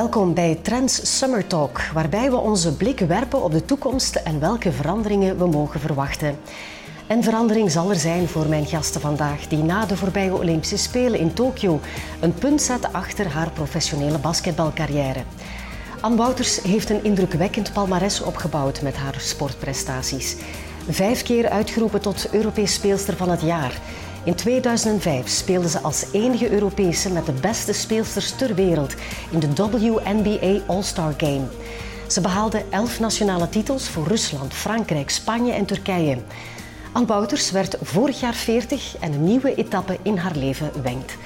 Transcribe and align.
Welkom 0.00 0.34
bij 0.34 0.58
Trends 0.62 1.18
Summer 1.18 1.46
Talk, 1.46 1.80
waarbij 1.92 2.30
we 2.30 2.36
onze 2.36 2.76
blik 2.76 2.98
werpen 2.98 3.42
op 3.42 3.52
de 3.52 3.64
toekomst 3.64 4.16
en 4.16 4.40
welke 4.40 4.72
veranderingen 4.72 5.38
we 5.38 5.46
mogen 5.46 5.80
verwachten. 5.80 6.38
En 7.06 7.22
verandering 7.22 7.70
zal 7.70 7.90
er 7.90 7.96
zijn 7.96 8.28
voor 8.28 8.46
mijn 8.46 8.66
gasten 8.66 9.00
vandaag, 9.00 9.46
die 9.48 9.62
na 9.62 9.86
de 9.86 9.96
voorbije 9.96 10.32
Olympische 10.32 10.76
Spelen 10.76 11.20
in 11.20 11.32
Tokio 11.32 11.80
een 12.20 12.34
punt 12.34 12.62
zetten 12.62 12.92
achter 12.92 13.28
haar 13.28 13.50
professionele 13.50 14.18
basketbalcarrière. 14.18 15.22
Anne 16.00 16.16
Wouters 16.16 16.62
heeft 16.62 16.90
een 16.90 17.04
indrukwekkend 17.04 17.72
palmares 17.72 18.22
opgebouwd 18.22 18.82
met 18.82 18.96
haar 18.96 19.14
sportprestaties. 19.18 20.36
Vijf 20.88 21.22
keer 21.22 21.48
uitgeroepen 21.48 22.00
tot 22.00 22.28
Europees 22.32 22.74
speelster 22.74 23.16
van 23.16 23.30
het 23.30 23.40
jaar. 23.40 23.80
In 24.24 24.34
2005 24.34 25.28
speelde 25.28 25.68
ze 25.68 25.80
als 25.80 26.04
enige 26.12 26.50
Europese 26.50 27.12
met 27.12 27.26
de 27.26 27.32
beste 27.32 27.72
speelsters 27.72 28.30
ter 28.30 28.54
wereld 28.54 28.94
in 29.30 29.38
de 29.38 29.48
WNBA 29.54 30.60
All-Star 30.66 31.14
Game. 31.16 31.44
Ze 32.08 32.20
behaalde 32.20 32.64
elf 32.70 33.00
nationale 33.00 33.48
titels 33.48 33.88
voor 33.88 34.06
Rusland, 34.06 34.54
Frankrijk, 34.54 35.10
Spanje 35.10 35.52
en 35.52 35.64
Turkije. 35.64 36.18
Anne 36.92 37.06
Wouters 37.06 37.50
werd 37.50 37.76
vorig 37.82 38.20
jaar 38.20 38.34
40 38.34 38.96
en 39.00 39.12
een 39.12 39.24
nieuwe 39.24 39.54
etappe 39.54 39.98
in 40.02 40.16
haar 40.16 40.36
leven 40.36 40.70
wenkt. 40.82 41.16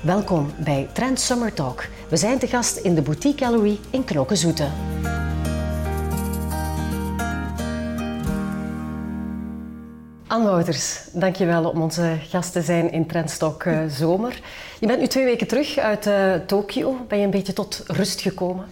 Welkom 0.00 0.52
bij 0.56 0.88
Trend 0.92 1.20
Summer 1.20 1.54
Talk. 1.54 1.86
We 2.08 2.16
zijn 2.16 2.38
te 2.38 2.46
gast 2.46 2.76
in 2.76 2.94
de 2.94 3.02
Boutique 3.02 3.44
Gallery 3.44 3.78
in 3.90 4.04
Knokkenzoete. 4.04 4.68
Anne 10.28 10.48
Wouters, 10.48 11.00
dankjewel 11.12 11.70
om 11.70 11.82
onze 11.82 12.16
gast 12.28 12.52
te 12.52 12.62
zijn 12.62 12.92
in 12.92 13.06
Trendstok 13.06 13.64
uh, 13.64 13.78
Zomer. 13.88 14.40
Je 14.80 14.86
bent 14.86 15.00
nu 15.00 15.06
twee 15.06 15.24
weken 15.24 15.46
terug 15.46 15.78
uit 15.78 16.06
uh, 16.06 16.34
Tokio. 16.34 16.96
Ben 17.08 17.18
je 17.18 17.24
een 17.24 17.30
beetje 17.30 17.52
tot 17.52 17.84
rust 17.86 18.20
gekomen? 18.20 18.66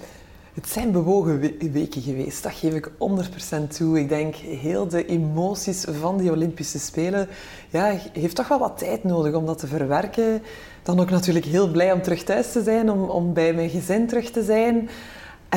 Het 0.54 0.68
zijn 0.68 0.92
bewogen 0.92 1.40
weken 1.72 2.02
geweest, 2.02 2.42
dat 2.42 2.52
geef 2.52 2.74
ik 2.74 2.90
100% 2.90 3.76
toe. 3.76 3.98
Ik 3.98 4.08
denk, 4.08 4.34
heel 4.36 4.88
de 4.88 5.06
emoties 5.06 5.84
van 6.00 6.16
die 6.16 6.30
Olympische 6.30 6.78
Spelen, 6.78 7.28
ja, 7.68 7.98
heeft 8.12 8.36
toch 8.36 8.48
wel 8.48 8.58
wat 8.58 8.78
tijd 8.78 9.04
nodig 9.04 9.34
om 9.34 9.46
dat 9.46 9.58
te 9.58 9.66
verwerken. 9.66 10.42
Dan 10.82 11.00
ook 11.00 11.10
natuurlijk 11.10 11.44
heel 11.44 11.68
blij 11.68 11.92
om 11.92 12.02
terug 12.02 12.22
thuis 12.22 12.52
te 12.52 12.62
zijn, 12.62 12.90
om, 12.90 13.02
om 13.02 13.32
bij 13.32 13.52
mijn 13.52 13.70
gezin 13.70 14.06
terug 14.06 14.30
te 14.30 14.42
zijn. 14.42 14.88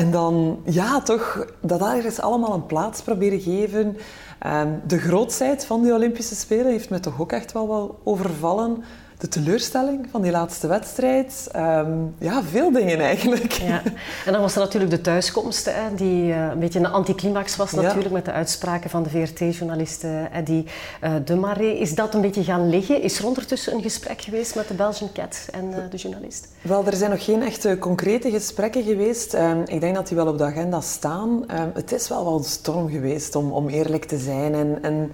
En 0.00 0.10
dan, 0.10 0.60
ja, 0.64 1.00
toch, 1.00 1.46
dat 1.60 1.80
ergens 1.80 2.20
allemaal 2.20 2.54
een 2.54 2.66
plaats 2.66 3.02
proberen 3.02 3.40
geven. 3.40 3.96
Um, 4.46 4.80
de 4.86 4.98
grootheid 4.98 5.64
van 5.64 5.82
die 5.82 5.92
Olympische 5.92 6.34
Spelen 6.34 6.66
heeft 6.66 6.90
me 6.90 7.00
toch 7.00 7.20
ook 7.20 7.32
echt 7.32 7.52
wel 7.52 7.68
wel 7.68 8.00
overvallen 8.04 8.84
de 9.20 9.28
teleurstelling 9.28 10.06
van 10.10 10.22
die 10.22 10.30
laatste 10.30 10.66
wedstrijd. 10.66 11.48
Ehm, 11.52 11.92
ja, 12.18 12.42
veel 12.42 12.72
dingen 12.72 13.00
eigenlijk. 13.00 13.52
Ja. 13.52 13.82
En 14.26 14.32
dan 14.32 14.40
was 14.40 14.54
er 14.54 14.60
natuurlijk 14.60 14.90
de 14.90 15.00
thuiskomst, 15.00 15.64
hè, 15.64 15.94
die 15.94 16.24
uh, 16.24 16.48
een 16.50 16.58
beetje 16.58 16.78
een 16.78 16.86
anticlimax 16.86 17.56
was 17.56 17.72
natuurlijk, 17.72 18.10
met 18.10 18.24
de 18.24 18.32
uitspraken 18.32 18.90
van 18.90 19.02
de 19.02 19.10
VRT-journaliste 19.10 20.28
Eddie 20.32 20.66
uh, 21.04 21.12
de 21.24 21.34
Marais. 21.34 21.78
Is 21.78 21.94
dat 21.94 22.14
een 22.14 22.20
beetje 22.20 22.44
gaan 22.44 22.68
liggen? 22.68 23.02
Is 23.02 23.18
er 23.18 23.26
ondertussen 23.26 23.74
een 23.74 23.82
gesprek 23.82 24.20
geweest 24.20 24.54
met 24.54 24.68
de 24.68 24.74
Belgian 24.74 25.12
Cat 25.12 25.48
en 25.50 25.64
uh, 25.70 25.76
de 25.90 25.96
journalist? 25.96 26.48
Wel, 26.62 26.86
er 26.86 26.96
zijn 26.96 27.10
nog 27.10 27.24
geen 27.24 27.42
echte 27.42 27.78
concrete 27.78 28.30
gesprekken 28.30 28.82
geweest. 28.82 29.34
Um, 29.34 29.62
ik 29.66 29.80
denk 29.80 29.94
dat 29.94 30.08
die 30.08 30.16
wel 30.16 30.26
op 30.26 30.38
de 30.38 30.44
agenda 30.44 30.80
staan. 30.80 31.28
Um, 31.28 31.70
het 31.74 31.92
is 31.92 32.08
wel 32.08 32.24
wel 32.24 32.36
een 32.36 32.44
storm 32.44 32.90
geweest, 32.90 33.34
om, 33.34 33.52
om 33.52 33.68
eerlijk 33.68 34.04
te 34.04 34.18
zijn. 34.18 34.54
En, 34.54 34.78
en 34.82 35.12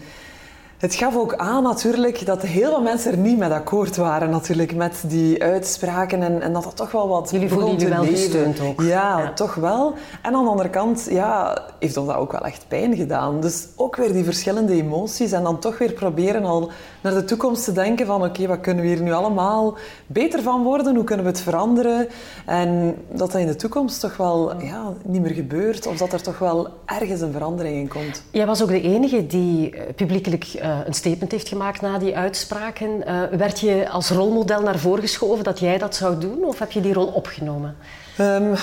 het 0.79 0.95
gaf 0.95 1.17
ook 1.17 1.35
aan 1.35 1.63
natuurlijk 1.63 2.27
dat 2.27 2.43
heel 2.43 2.71
veel 2.71 2.83
mensen 2.83 3.13
er 3.13 3.19
niet 3.19 3.39
met 3.39 3.51
akkoord 3.51 3.97
waren 3.97 4.31
natuurlijk 4.31 4.75
met 4.75 5.05
die 5.07 5.43
uitspraken 5.43 6.23
en, 6.23 6.43
en 6.43 6.53
dat 6.53 6.65
dat 6.65 6.77
toch 6.77 6.91
wel 6.91 7.09
wat 7.09 7.31
Jullie 7.31 7.49
voelen 7.49 7.77
jullie 7.77 7.89
wel 7.89 8.05
gesteund 8.05 8.61
ook. 8.61 8.81
Ja, 8.81 9.33
toch 9.33 9.55
wel. 9.55 9.95
En 10.23 10.35
aan 10.35 10.45
de 10.45 10.51
andere 10.51 10.71
kant 10.71 11.07
ja, 11.11 11.63
heeft 11.79 11.97
ons 11.97 12.07
dat 12.07 12.17
ook 12.17 12.33
wel 12.33 12.45
echt 12.45 12.65
pijn 12.69 12.97
gedaan. 12.97 13.41
Dus 13.41 13.67
ook 13.77 13.97
weer 13.97 14.13
die 14.13 14.25
verschillende 14.25 14.73
emoties 14.73 15.33
en 15.33 15.43
dan 15.43 15.59
toch 15.59 15.79
weer 15.79 15.93
proberen 15.93 16.45
al 16.45 16.71
naar 17.03 17.15
de 17.15 17.25
toekomst 17.25 17.65
te 17.65 17.73
denken 17.73 18.07
van 18.07 18.25
oké, 18.25 18.47
wat 18.47 18.61
kunnen 18.61 18.83
we 18.83 18.91
hier 18.91 19.03
nu 19.03 19.13
allemaal 19.13 19.77
beter 20.07 20.43
van 20.43 20.63
worden? 20.63 20.95
Hoe 20.95 21.05
kunnen 21.05 21.25
we 21.25 21.31
het 21.31 21.41
veranderen? 21.41 22.09
En 22.47 22.95
dat 23.13 23.27
dat 23.33 23.41
in 23.41 23.47
de 23.47 23.57
toekomst 23.57 24.01
toch 24.01 24.17
wel 24.17 24.63
ja, 24.63 24.93
niet 25.05 25.23
meer 25.23 25.35
gebeurt 25.35 25.87
of 25.87 25.97
dat 25.97 26.13
er 26.13 26.23
toch 26.23 26.39
wel 26.39 26.69
ergens 26.85 27.21
een 27.21 27.33
verandering 27.33 27.77
in 27.77 27.89
komt. 27.89 28.23
Jij 28.31 28.47
was 28.47 28.63
ook 28.63 28.69
de 28.69 28.81
enige 28.81 29.27
die 29.27 29.71
eh, 29.71 29.95
publiekelijk 29.95 30.45
uh, 30.67 30.79
een 30.85 30.95
statement 30.95 31.33
heeft 31.33 31.49
gemaakt 31.49 31.81
na 31.81 31.99
die 31.99 32.17
uitspraken. 32.17 33.03
Uh, 33.09 33.23
werd 33.39 33.61
je 33.61 33.89
als 33.89 34.11
rolmodel 34.11 34.63
naar 34.63 34.79
voren 34.79 35.03
geschoven 35.03 35.45
dat 35.45 35.59
jij 35.59 35.79
dat 35.79 35.95
zou 35.95 36.19
doen 36.19 36.45
of 36.45 36.59
heb 36.59 36.73
je 36.73 36.81
die 36.81 36.93
rol 36.93 37.07
opgenomen? 37.07 37.77
Um, 38.21 38.55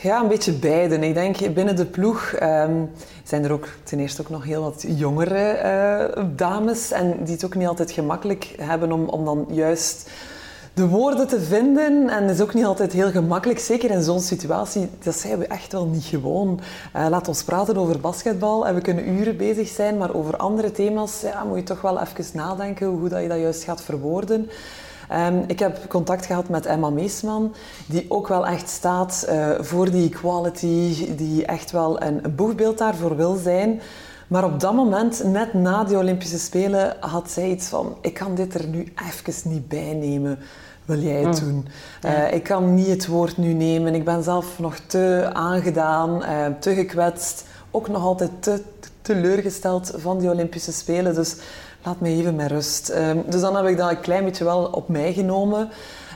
ja, 0.00 0.20
een 0.20 0.28
beetje 0.28 0.52
beide. 0.52 0.98
Ik 0.98 1.14
denk 1.14 1.54
binnen 1.54 1.76
de 1.76 1.84
ploeg 1.84 2.34
um, 2.42 2.90
zijn 3.24 3.44
er 3.44 3.52
ook 3.52 3.68
ten 3.82 3.98
eerste 3.98 4.22
ook 4.22 4.30
nog 4.30 4.44
heel 4.44 4.62
wat 4.62 4.84
jongere 4.86 5.60
uh, 6.16 6.24
dames 6.36 6.92
en 6.92 7.16
die 7.24 7.34
het 7.34 7.44
ook 7.44 7.54
niet 7.54 7.68
altijd 7.68 7.90
gemakkelijk 7.90 8.54
hebben 8.60 8.92
om, 8.92 9.08
om 9.08 9.24
dan 9.24 9.46
juist 9.50 10.10
de 10.74 10.88
woorden 10.88 11.28
te 11.28 11.40
vinden. 11.40 12.08
En 12.08 12.28
is 12.28 12.40
ook 12.40 12.54
niet 12.54 12.64
altijd 12.64 12.92
heel 12.92 13.10
gemakkelijk, 13.10 13.58
zeker 13.58 13.90
in 13.90 14.02
zo'n 14.02 14.20
situatie. 14.20 14.88
Dat 15.02 15.16
zijn 15.16 15.38
we 15.38 15.46
echt 15.46 15.72
wel 15.72 15.86
niet 15.86 16.04
gewoon. 16.04 16.60
Uh, 16.96 17.06
laat 17.08 17.28
ons 17.28 17.44
praten 17.44 17.76
over 17.76 18.00
basketbal 18.00 18.66
en 18.66 18.74
we 18.74 18.80
kunnen 18.80 19.08
uren 19.08 19.36
bezig 19.36 19.68
zijn, 19.68 19.96
maar 19.96 20.14
over 20.14 20.36
andere 20.36 20.72
thema's 20.72 21.20
ja, 21.20 21.44
moet 21.44 21.58
je 21.58 21.62
toch 21.62 21.80
wel 21.80 22.00
even 22.00 22.24
nadenken 22.32 22.86
hoe 22.86 23.08
dat 23.08 23.22
je 23.22 23.28
dat 23.28 23.38
juist 23.38 23.62
gaat 23.62 23.82
verwoorden. 23.82 24.50
Um, 25.12 25.44
ik 25.46 25.58
heb 25.58 25.88
contact 25.88 26.26
gehad 26.26 26.48
met 26.48 26.66
Emma 26.66 26.90
Meesman, 26.90 27.54
die 27.86 28.06
ook 28.08 28.28
wel 28.28 28.46
echt 28.46 28.68
staat 28.68 29.26
uh, 29.28 29.50
voor 29.60 29.90
die 29.90 30.10
equality, 30.10 31.14
die 31.16 31.46
echt 31.46 31.70
wel 31.70 32.02
een, 32.02 32.24
een 32.24 32.34
boegbeeld 32.34 32.78
daarvoor 32.78 33.16
wil 33.16 33.36
zijn. 33.36 33.80
Maar 34.28 34.44
op 34.44 34.60
dat 34.60 34.74
moment, 34.74 35.24
net 35.24 35.54
na 35.54 35.84
die 35.84 35.96
Olympische 35.96 36.38
Spelen, 36.38 36.96
had 37.00 37.30
zij 37.30 37.48
iets 37.48 37.66
van: 37.66 37.96
ik 38.00 38.14
kan 38.14 38.34
dit 38.34 38.54
er 38.54 38.66
nu 38.66 38.92
even 39.08 39.50
niet 39.50 39.68
bij 39.68 39.94
nemen. 39.94 40.38
Wil 40.84 40.98
jij 40.98 41.22
het 41.22 41.42
mm. 41.42 41.48
doen? 41.48 41.68
Uh, 42.04 42.32
ik 42.32 42.42
kan 42.42 42.74
niet 42.74 42.86
het 42.86 43.06
woord 43.06 43.36
nu 43.36 43.52
nemen. 43.52 43.94
Ik 43.94 44.04
ben 44.04 44.22
zelf 44.22 44.58
nog 44.58 44.78
te 44.86 45.30
aangedaan, 45.32 46.22
uh, 46.22 46.46
te 46.60 46.74
gekwetst. 46.74 47.44
Ook 47.70 47.88
nog 47.88 48.02
altijd 48.02 48.30
te 48.40 48.62
teleurgesteld 49.02 49.92
van 49.96 50.18
die 50.18 50.30
Olympische 50.30 50.72
Spelen. 50.72 51.14
Dus 51.14 51.36
laat 51.82 52.00
me 52.00 52.08
even 52.08 52.34
met 52.34 52.50
rust. 52.50 52.90
Um, 52.90 53.24
dus 53.28 53.40
dan 53.40 53.56
heb 53.56 53.66
ik 53.66 53.76
dat 53.76 53.90
een 53.90 54.00
klein 54.00 54.24
beetje 54.24 54.44
wel 54.44 54.64
op 54.64 54.88
mij 54.88 55.12
genomen. 55.12 55.60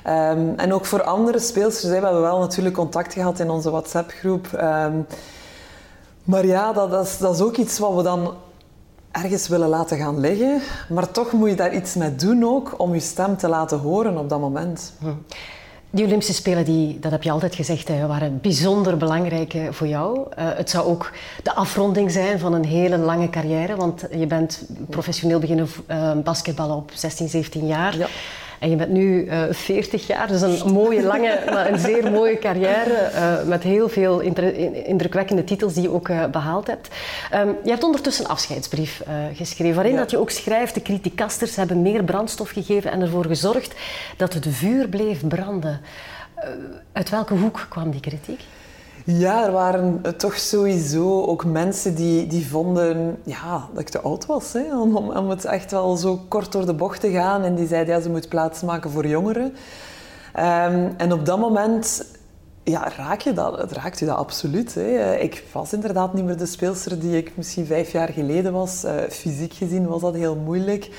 Um, 0.07 0.55
en 0.57 0.73
ook 0.73 0.85
voor 0.85 1.03
andere 1.03 1.39
speelsters, 1.39 1.85
we 1.85 1.93
hebben 1.93 2.21
wel 2.21 2.39
natuurlijk 2.39 2.75
contact 2.75 3.13
gehad 3.13 3.39
in 3.39 3.51
onze 3.51 3.71
WhatsApp-groep. 3.71 4.49
Um, 4.53 5.07
maar 6.25 6.47
ja, 6.47 6.73
dat, 6.73 6.91
dat, 6.91 7.07
is, 7.07 7.19
dat 7.19 7.35
is 7.35 7.41
ook 7.41 7.57
iets 7.57 7.79
wat 7.79 7.95
we 7.95 8.03
dan 8.03 8.35
ergens 9.11 9.49
willen 9.49 9.69
laten 9.69 9.99
gaan 9.99 10.21
liggen. 10.21 10.61
Maar 10.89 11.11
toch 11.11 11.33
moet 11.33 11.49
je 11.49 11.57
daar 11.57 11.75
iets 11.75 11.95
mee 11.95 12.15
doen 12.15 12.45
ook, 12.45 12.75
om 12.77 12.95
je 12.95 13.01
stem 13.01 13.37
te 13.37 13.49
laten 13.49 13.79
horen 13.79 14.19
op 14.19 14.29
dat 14.29 14.41
moment. 14.41 14.93
Hm. 14.99 15.07
Die 15.91 16.05
Olympische 16.05 16.35
Spelen, 16.35 16.65
die, 16.65 16.99
dat 16.99 17.11
heb 17.11 17.23
je 17.23 17.31
altijd 17.31 17.55
gezegd, 17.55 17.89
hè, 17.89 18.07
waren 18.07 18.39
bijzonder 18.43 18.97
belangrijk 18.97 19.57
voor 19.71 19.87
jou. 19.87 20.19
Uh, 20.19 20.25
het 20.37 20.71
zou 20.71 20.87
ook 20.87 21.13
de 21.43 21.55
afronding 21.55 22.11
zijn 22.11 22.39
van 22.39 22.53
een 22.53 22.65
hele 22.65 22.99
lange 22.99 23.31
carrière, 23.31 23.77
want 23.77 24.05
je 24.11 24.27
bent 24.27 24.63
professioneel 24.91 25.39
beginnen 25.39 25.69
uh, 25.89 26.13
basketballen 26.25 26.77
op 26.77 26.91
16, 26.95 27.29
17 27.29 27.67
jaar. 27.67 27.99
Ja. 27.99 28.07
En 28.63 28.71
je 28.71 28.77
bent 28.77 28.91
nu 28.91 29.25
uh, 29.25 29.49
eh, 29.49 29.55
40 29.55 30.07
jaar, 30.07 30.29
dus 30.29 30.41
een 30.41 30.73
mooie, 30.73 31.03
lange, 31.03 31.43
maar 31.51 31.73
een 31.73 31.79
zeer 31.79 32.11
mooie 32.11 32.39
carrière 32.39 33.11
uh, 33.15 33.43
met 33.49 33.63
heel 33.63 33.89
veel 33.89 34.21
indrukwekkende 34.85 35.45
titels 35.45 35.75
die 35.75 35.83
je 35.83 35.91
ook 35.91 36.09
uh, 36.09 36.27
behaald 36.27 36.67
hebt. 36.67 36.89
Um, 37.35 37.57
je 37.65 37.71
hebt 37.71 37.83
ondertussen 37.83 38.25
een 38.25 38.31
afscheidsbrief 38.31 39.03
geschreven, 39.35 39.75
waarin 39.75 39.93
ja. 39.93 39.99
dat 39.99 40.11
je 40.11 40.19
ook 40.19 40.31
schrijft, 40.31 40.75
de 40.75 40.83
criticasters 40.83 41.57
hebben 41.57 41.83
meer 41.83 42.05
brandstof 42.05 42.51
gegeven 42.51 42.91
en 42.91 43.01
ervoor 43.01 43.25
gezorgd 43.25 43.75
dat 44.17 44.33
het 44.35 44.47
vuur 44.51 44.89
bleef 44.89 45.27
branden. 45.29 45.81
uit 46.93 47.11
welke 47.11 47.35
hoek 47.35 47.67
kwam 47.69 47.91
die 47.91 48.01
kritiek? 48.01 48.41
Ja, 49.05 49.45
er 49.47 49.53
waren 49.53 50.03
toch 50.17 50.39
sowieso 50.39 51.25
ook 51.25 51.45
mensen 51.45 51.95
die, 51.95 52.27
die 52.27 52.47
vonden 52.47 53.17
ja, 53.25 53.69
dat 53.73 53.81
ik 53.81 53.89
te 53.89 54.01
oud 54.01 54.27
was 54.27 54.53
hè, 54.53 54.81
om, 54.81 54.97
om 54.97 55.31
het 55.31 55.45
echt 55.45 55.71
wel 55.71 55.97
zo 55.97 56.21
kort 56.29 56.53
door 56.53 56.67
de 56.67 56.75
bocht 56.75 57.01
te 57.01 57.11
gaan. 57.11 57.43
En 57.43 57.55
die 57.55 57.67
zeiden 57.67 57.95
ja, 57.95 58.01
ze 58.01 58.11
moet 58.11 58.29
plaats 58.29 58.63
maken 58.63 58.91
voor 58.91 59.07
jongeren. 59.07 59.45
Um, 59.45 60.95
en 60.97 61.13
op 61.13 61.27
dat 61.27 61.39
moment 61.39 62.05
ja, 62.65 62.89
raak 62.97 63.21
je 63.21 63.33
dat, 63.33 63.59
het 63.59 63.73
raakt 63.73 63.99
je 63.99 64.07
dat 64.07 64.17
absoluut. 64.17 64.75
Hè. 64.75 65.15
Ik 65.17 65.45
was 65.53 65.73
inderdaad 65.73 66.15
niet 66.15 66.25
meer 66.25 66.37
de 66.37 66.47
speelster 66.47 67.01
die 67.01 67.17
ik 67.17 67.37
misschien 67.37 67.67
vijf 67.67 67.93
jaar 67.93 68.09
geleden 68.09 68.53
was. 68.53 68.85
Uh, 68.85 68.93
fysiek 69.09 69.53
gezien 69.53 69.87
was 69.87 70.01
dat 70.01 70.15
heel 70.15 70.37
moeilijk. 70.37 70.91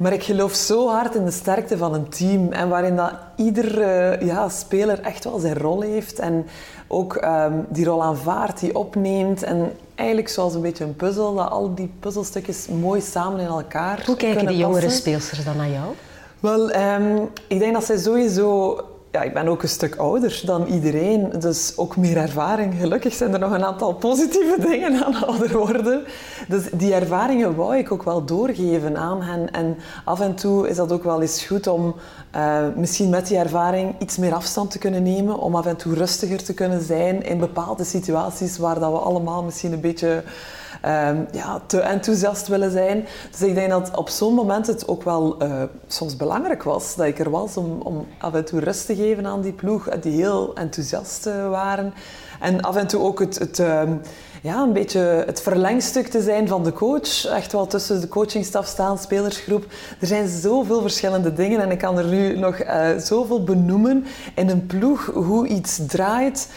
Maar 0.00 0.12
ik 0.12 0.22
geloof 0.22 0.54
zo 0.54 0.88
hard 0.88 1.14
in 1.14 1.24
de 1.24 1.30
sterkte 1.30 1.76
van 1.76 1.94
een 1.94 2.08
team 2.08 2.52
en 2.52 2.68
waarin 2.68 2.96
dat 2.96 3.12
ieder 3.36 3.78
uh, 3.78 4.26
ja, 4.26 4.48
speler 4.48 5.00
echt 5.00 5.24
wel 5.24 5.38
zijn 5.38 5.58
rol 5.58 5.80
heeft 5.80 6.18
en 6.18 6.46
ook 6.88 7.14
um, 7.24 7.66
die 7.68 7.84
rol 7.84 8.02
aanvaardt, 8.02 8.60
die 8.60 8.76
opneemt 8.76 9.42
en 9.42 9.72
eigenlijk 9.94 10.28
zoals 10.28 10.54
een 10.54 10.60
beetje 10.60 10.84
een 10.84 10.96
puzzel, 10.96 11.34
dat 11.34 11.50
al 11.50 11.74
die 11.74 11.92
puzzelstukjes 12.00 12.66
mooi 12.66 13.00
samen 13.00 13.40
in 13.40 13.46
elkaar 13.46 14.02
Hoe 14.06 14.16
kijken 14.16 14.46
die 14.46 14.56
jongere 14.56 14.90
speelsters 14.90 15.44
dan 15.44 15.56
naar 15.56 15.70
jou? 15.70 15.94
Wel, 16.40 16.74
um, 16.76 17.28
ik 17.48 17.58
denk 17.58 17.72
dat 17.72 17.84
zij 17.84 17.98
sowieso 17.98 18.78
ja, 19.10 19.22
ik 19.22 19.34
ben 19.34 19.48
ook 19.48 19.62
een 19.62 19.68
stuk 19.68 19.96
ouder 19.96 20.42
dan 20.44 20.66
iedereen, 20.66 21.30
dus 21.38 21.72
ook 21.76 21.96
meer 21.96 22.16
ervaring. 22.16 22.74
Gelukkig 22.74 23.14
zijn 23.14 23.32
er 23.32 23.38
nog 23.38 23.52
een 23.52 23.64
aantal 23.64 23.94
positieve 23.94 24.56
dingen 24.70 25.04
aan 25.04 25.24
ouder 25.24 25.58
worden. 25.58 26.04
Dus 26.48 26.68
die 26.72 26.94
ervaringen 26.94 27.56
wou 27.56 27.76
ik 27.76 27.92
ook 27.92 28.02
wel 28.02 28.24
doorgeven 28.24 28.96
aan 28.96 29.22
hen. 29.22 29.50
En 29.50 29.76
af 30.04 30.20
en 30.20 30.34
toe 30.34 30.68
is 30.68 30.76
dat 30.76 30.92
ook 30.92 31.04
wel 31.04 31.20
eens 31.20 31.44
goed 31.44 31.66
om 31.66 31.94
uh, 32.36 32.66
misschien 32.76 33.10
met 33.10 33.26
die 33.26 33.38
ervaring 33.38 33.94
iets 33.98 34.16
meer 34.16 34.34
afstand 34.34 34.70
te 34.70 34.78
kunnen 34.78 35.02
nemen, 35.02 35.38
om 35.38 35.54
af 35.54 35.66
en 35.66 35.76
toe 35.76 35.94
rustiger 35.94 36.42
te 36.42 36.54
kunnen 36.54 36.82
zijn 36.82 37.22
in 37.22 37.38
bepaalde 37.38 37.84
situaties 37.84 38.58
waar 38.58 38.78
dat 38.78 38.92
we 38.92 38.98
allemaal 38.98 39.42
misschien 39.42 39.72
een 39.72 39.80
beetje 39.80 40.22
um, 40.84 41.26
ja, 41.32 41.60
te 41.66 41.80
enthousiast 41.80 42.48
willen 42.48 42.70
zijn. 42.70 43.06
Dus 43.30 43.42
ik 43.42 43.54
denk 43.54 43.70
dat 43.70 43.96
op 43.96 44.08
zo'n 44.08 44.34
moment 44.34 44.66
het 44.66 44.88
ook 44.88 45.02
wel 45.02 45.42
uh, 45.42 45.62
soms 45.86 46.16
belangrijk 46.16 46.62
was 46.62 46.94
dat 46.96 47.06
ik 47.06 47.18
er 47.18 47.30
was 47.30 47.56
om, 47.56 47.80
om 47.80 48.06
af 48.18 48.34
en 48.34 48.44
toe 48.44 48.60
rust 48.60 48.86
te 48.86 48.96
geven 48.96 49.26
aan 49.26 49.40
die 49.40 49.52
ploeg, 49.52 49.88
die 49.88 50.12
heel 50.12 50.54
enthousiast 50.54 51.26
uh, 51.26 51.48
waren. 51.48 51.94
En 52.40 52.60
af 52.60 52.76
en 52.76 52.86
toe 52.86 53.00
ook 53.00 53.18
het, 53.18 53.38
het 53.38 53.58
um, 53.58 54.00
ja, 54.42 54.62
een 54.62 54.72
beetje 54.72 55.00
het 55.26 55.40
verlengstuk 55.40 56.06
te 56.06 56.22
zijn 56.22 56.48
van 56.48 56.64
de 56.64 56.72
coach. 56.72 57.26
Echt 57.26 57.52
wel 57.52 57.66
tussen 57.66 58.00
de 58.00 58.08
coachingstaf 58.08 58.66
staan, 58.66 58.98
spelersgroep. 58.98 59.64
Er 60.00 60.06
zijn 60.06 60.28
zoveel 60.28 60.80
verschillende 60.80 61.32
dingen 61.32 61.60
en 61.60 61.70
ik 61.70 61.78
kan 61.78 61.98
er 61.98 62.06
nu 62.06 62.38
nog 62.38 62.56
zoveel 62.98 63.44
benoemen 63.44 64.06
in 64.34 64.48
een 64.48 64.66
ploeg, 64.66 65.06
hoe 65.06 65.46
iets 65.46 65.80
draait 65.86 66.48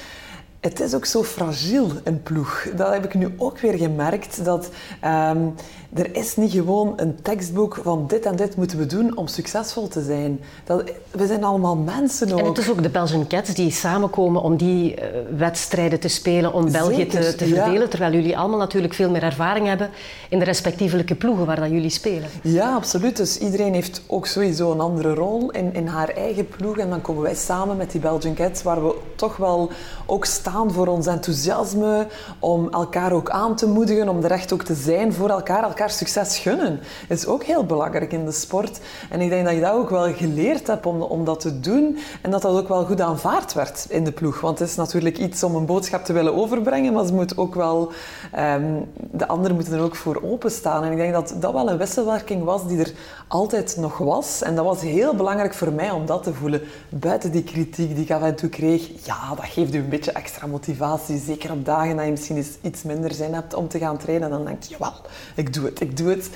het 0.64 0.80
is 0.80 0.94
ook 0.94 1.06
zo 1.06 1.24
fragiel, 1.24 1.92
een 2.04 2.24
ploeg. 2.24 2.68
Dat 2.76 2.94
heb 2.94 3.06
ik 3.06 3.14
nu 3.14 3.34
ook 3.38 3.60
weer 3.60 3.78
gemerkt. 3.78 4.46
Dat 4.46 4.70
um, 5.06 5.56
er 5.94 6.16
is 6.16 6.36
niet 6.36 6.52
gewoon 6.52 6.94
een 6.96 7.22
tekstboek 7.22 7.80
van 7.84 8.08
dit 8.08 8.26
en 8.26 8.36
dit 8.36 8.56
moeten 8.56 8.78
we 8.78 8.86
doen 8.86 9.18
om 9.18 9.28
succesvol 9.28 9.88
te 9.88 10.02
zijn. 10.02 10.40
Dat, 10.64 10.84
we 11.12 11.28
zijn 11.28 11.44
allemaal 11.44 11.76
mensen 11.76 12.32
ook. 12.32 12.40
En 12.40 12.46
het 12.46 12.58
is 12.58 12.70
ook 12.70 12.84
de 12.84 12.90
Belgian 12.90 13.28
Cats 13.28 13.54
die 13.54 13.72
samenkomen 13.72 14.42
om 14.42 14.58
die 14.58 14.96
uh, 14.96 15.06
wedstrijden 15.38 16.00
te 16.00 16.08
spelen, 16.08 16.54
om 16.54 16.72
België 16.72 17.08
te, 17.08 17.36
te, 17.36 17.46
verdelen. 17.46 17.82
Ja. 17.82 17.88
Terwijl 17.88 18.14
jullie 18.14 18.38
allemaal 18.38 18.60
natuurlijk 18.60 18.94
veel 18.94 19.10
meer 19.10 19.24
ervaring 19.24 19.68
hebben 19.68 19.90
in 20.30 20.40
de 20.40 20.46
respectievelijke 20.46 21.16
ploegen 21.16 21.46
waar 21.46 21.60
dat 21.60 21.70
jullie 21.70 21.90
spelen. 21.90 22.30
Ja, 22.42 22.74
absoluut. 22.74 23.18
Dus 23.18 23.38
iedereen 23.38 23.74
heeft 23.74 24.02
ook 24.08 24.28
sowieso 24.28 24.72
een 24.72 24.80
andere 24.80 25.14
rol 25.14 25.52
in, 25.52 25.74
in 25.74 25.88
haar 25.88 26.10
eigen 26.10 26.48
ploeg. 26.48 26.78
En 26.78 26.90
dan 26.90 27.02
komen 27.02 27.24
wij 27.24 27.36
samen 27.36 27.78
met 27.78 27.92
die 27.92 28.02
Belgian 28.02 28.34
Cats, 28.34 28.64
waar 28.64 28.84
we 28.84 28.96
toch 29.16 29.38
wel 29.38 29.72
ook 30.06 30.26
staan 30.26 30.72
voor 30.72 30.88
ons 30.88 31.08
enthousiasme, 31.08 32.08
om 32.40 32.70
elkaar 32.72 33.12
ook 33.12 33.30
aan 33.30 33.56
te 33.56 33.68
moedigen, 33.68 34.10
om 34.10 34.24
er 34.24 34.32
echt 34.32 34.54
ook 34.54 34.64
te 34.64 34.74
zijn 34.74 35.14
voor 35.14 35.30
elkaar, 35.30 35.64
elkaar 35.64 35.83
succes 35.92 36.38
gunnen. 36.38 36.80
is 37.10 37.26
ook 37.26 37.44
heel 37.44 37.66
belangrijk 37.66 38.12
in 38.12 38.26
de 38.26 38.32
sport. 38.32 38.80
En 39.10 39.22
ik 39.22 39.30
denk 39.30 39.46
dat 39.46 39.54
je 39.54 39.62
dat 39.62 39.74
ook 39.74 39.90
wel 39.90 40.14
geleerd 40.14 40.68
hebt 40.68 40.86
om, 40.86 41.02
om 41.02 41.26
dat 41.26 41.40
te 41.40 41.60
doen 41.60 41.98
en 42.22 42.32
dat 42.32 42.42
dat 42.42 42.58
ook 42.58 42.68
wel 42.68 42.86
goed 42.86 43.02
aanvaard 43.02 43.54
werd 43.54 43.86
in 43.90 44.04
de 44.04 44.12
ploeg. 44.12 44.42
Want 44.42 44.60
het 44.60 44.70
is 44.70 44.76
natuurlijk 44.76 45.18
iets 45.18 45.44
om 45.44 45.56
een 45.56 45.66
boodschap 45.66 46.06
te 46.06 46.14
willen 46.14 46.36
overbrengen, 46.36 46.94
maar 46.94 47.06
ze 47.06 47.14
moet 47.14 47.38
ook 47.38 47.56
wel, 47.56 47.92
um, 48.40 48.86
de 49.12 49.28
anderen 49.28 49.56
moeten 49.56 49.74
er 49.74 49.84
ook 49.84 49.96
voor 49.96 50.22
openstaan. 50.24 50.84
En 50.84 50.92
ik 50.92 50.98
denk 50.98 51.14
dat 51.14 51.36
dat 51.40 51.54
wel 51.54 51.70
een 51.70 51.78
wisselwerking 51.78 52.44
was 52.44 52.68
die 52.68 52.80
er 52.80 52.94
altijd 53.28 53.78
nog 53.78 53.98
was. 53.98 54.42
En 54.42 54.56
dat 54.56 54.66
was 54.66 54.82
heel 54.82 55.16
belangrijk 55.16 55.54
voor 55.54 55.72
mij 55.72 55.92
om 55.92 56.06
dat 56.06 56.24
te 56.24 56.34
voelen. 56.34 56.62
Buiten 56.90 57.32
die 57.32 57.44
kritiek 57.44 57.96
die 57.96 58.04
ik 58.04 58.12
af 58.12 58.22
en 58.22 58.36
toe 58.36 58.50
kreeg, 58.50 59.06
ja, 59.06 59.36
dat 59.36 59.46
geeft 59.46 59.74
u 59.74 59.78
een 59.78 59.90
beetje 59.90 60.12
extra 60.12 60.48
motivatie. 60.48 61.20
Zeker 61.20 61.52
op 61.52 61.66
dagen 61.66 61.96
dat 61.96 62.06
je 62.06 62.12
misschien 62.12 62.46
iets 62.62 62.84
minder 62.84 63.14
zin 63.14 63.34
hebt 63.34 63.54
om 63.54 63.68
te 63.68 63.78
gaan 63.78 63.98
trainen. 63.98 64.30
Dan 64.30 64.46
denk 64.46 64.64
je, 64.64 64.70
jawel, 64.70 64.94
ik 65.36 65.54
doe 65.54 65.66
het, 65.66 65.73
ik 65.80 65.98
doe 65.98 66.10
het. 66.10 66.30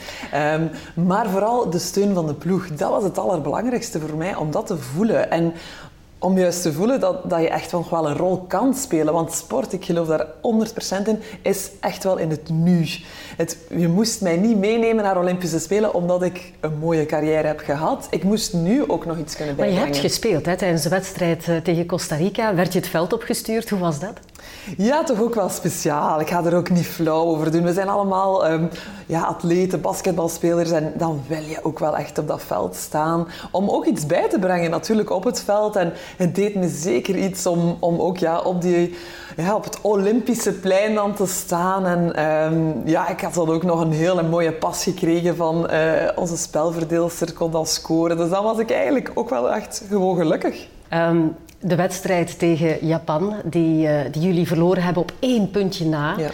Um, 0.53 0.69
maar 1.05 1.29
vooral 1.29 1.69
de 1.69 1.79
steun 1.79 2.13
van 2.13 2.27
de 2.27 2.33
ploeg. 2.33 2.67
Dat 2.67 2.89
was 2.89 3.03
het 3.03 3.17
allerbelangrijkste 3.17 3.99
voor 3.99 4.17
mij, 4.17 4.35
om 4.35 4.51
dat 4.51 4.67
te 4.67 4.77
voelen. 4.77 5.31
En 5.31 5.53
om 6.19 6.37
juist 6.37 6.61
te 6.61 6.73
voelen 6.73 6.99
dat, 6.99 7.29
dat 7.29 7.41
je 7.41 7.49
echt 7.49 7.71
wel 7.71 8.07
een 8.07 8.17
rol 8.17 8.37
kan 8.47 8.73
spelen. 8.73 9.13
Want 9.13 9.33
sport, 9.33 9.73
ik 9.73 9.85
geloof 9.85 10.07
daar 10.07 10.25
100% 10.25 11.07
in, 11.07 11.19
is 11.41 11.69
echt 11.79 12.03
wel 12.03 12.17
in 12.17 12.29
het 12.29 12.49
nu. 12.49 12.85
Het, 13.37 13.57
je 13.69 13.87
moest 13.87 14.21
mij 14.21 14.37
niet 14.37 14.57
meenemen 14.57 15.03
naar 15.03 15.17
Olympische 15.17 15.59
Spelen 15.59 15.93
omdat 15.93 16.23
ik 16.23 16.53
een 16.59 16.77
mooie 16.77 17.05
carrière 17.05 17.47
heb 17.47 17.59
gehad. 17.59 18.07
Ik 18.09 18.23
moest 18.23 18.53
nu 18.53 18.89
ook 18.89 19.05
nog 19.05 19.17
iets 19.17 19.35
kunnen 19.35 19.55
bijbrengen. 19.55 19.81
Maar 19.83 19.95
je 19.95 20.01
hebt 20.01 20.11
gespeeld 20.11 20.45
hè, 20.45 20.57
tijdens 20.57 20.83
de 20.83 20.89
wedstrijd 20.89 21.47
eh, 21.47 21.57
tegen 21.57 21.85
Costa 21.85 22.15
Rica. 22.15 22.55
Werd 22.55 22.73
je 22.73 22.79
het 22.79 22.87
veld 22.87 23.13
opgestuurd? 23.13 23.69
Hoe 23.69 23.79
was 23.79 23.99
dat? 23.99 24.19
Ja, 24.77 25.03
toch 25.03 25.21
ook 25.21 25.35
wel 25.35 25.49
speciaal. 25.49 26.19
Ik 26.19 26.29
ga 26.29 26.43
er 26.43 26.55
ook 26.55 26.69
niet 26.69 26.85
flauw 26.85 27.25
over 27.25 27.51
doen. 27.51 27.63
We 27.63 27.73
zijn 27.73 27.89
allemaal 27.89 28.51
um, 28.51 28.69
ja, 29.05 29.21
atleten, 29.21 29.81
basketbalspelers 29.81 30.71
en 30.71 30.93
dan 30.97 31.21
wil 31.27 31.41
je 31.41 31.59
ook 31.63 31.79
wel 31.79 31.97
echt 31.97 32.17
op 32.17 32.27
dat 32.27 32.43
veld 32.43 32.75
staan 32.75 33.27
om 33.51 33.69
ook 33.69 33.85
iets 33.85 34.05
bij 34.05 34.29
te 34.29 34.39
brengen 34.39 34.71
natuurlijk 34.71 35.09
op 35.09 35.23
het 35.23 35.41
veld. 35.41 35.75
En 35.75 35.93
het 36.17 36.35
deed 36.35 36.55
me 36.55 36.67
zeker 36.67 37.17
iets 37.17 37.45
om, 37.45 37.77
om 37.79 37.99
ook 37.99 38.17
ja, 38.17 38.39
op, 38.39 38.61
die, 38.61 38.95
ja, 39.37 39.55
op 39.55 39.63
het 39.63 39.79
Olympische 39.81 40.53
plein 40.53 40.95
dan 40.95 41.13
te 41.13 41.27
staan. 41.27 41.85
En 41.85 42.25
um, 42.53 42.81
ja, 42.85 43.07
ik 43.07 43.21
had 43.21 43.33
dan 43.33 43.49
ook 43.49 43.63
nog 43.63 43.81
een 43.81 43.91
hele 43.91 44.23
mooie 44.23 44.53
pas 44.53 44.83
gekregen 44.83 45.35
van 45.35 45.67
uh, 45.71 45.81
onze 46.15 46.37
spelverdeelster 46.37 47.33
kon 47.33 47.51
dan 47.51 47.65
scoren. 47.65 48.17
Dus 48.17 48.29
dan 48.29 48.43
was 48.43 48.57
ik 48.57 48.71
eigenlijk 48.71 49.11
ook 49.13 49.29
wel 49.29 49.51
echt 49.51 49.83
gewoon 49.89 50.17
gelukkig. 50.17 50.67
Um, 50.93 51.35
de 51.67 51.75
wedstrijd 51.75 52.39
tegen 52.39 52.87
Japan, 52.87 53.35
die, 53.43 53.87
uh, 53.87 53.99
die 54.11 54.21
jullie 54.21 54.47
verloren 54.47 54.83
hebben 54.83 55.01
op 55.01 55.13
één 55.19 55.51
puntje 55.51 55.85
na. 55.85 56.15
Ja. 56.17 56.29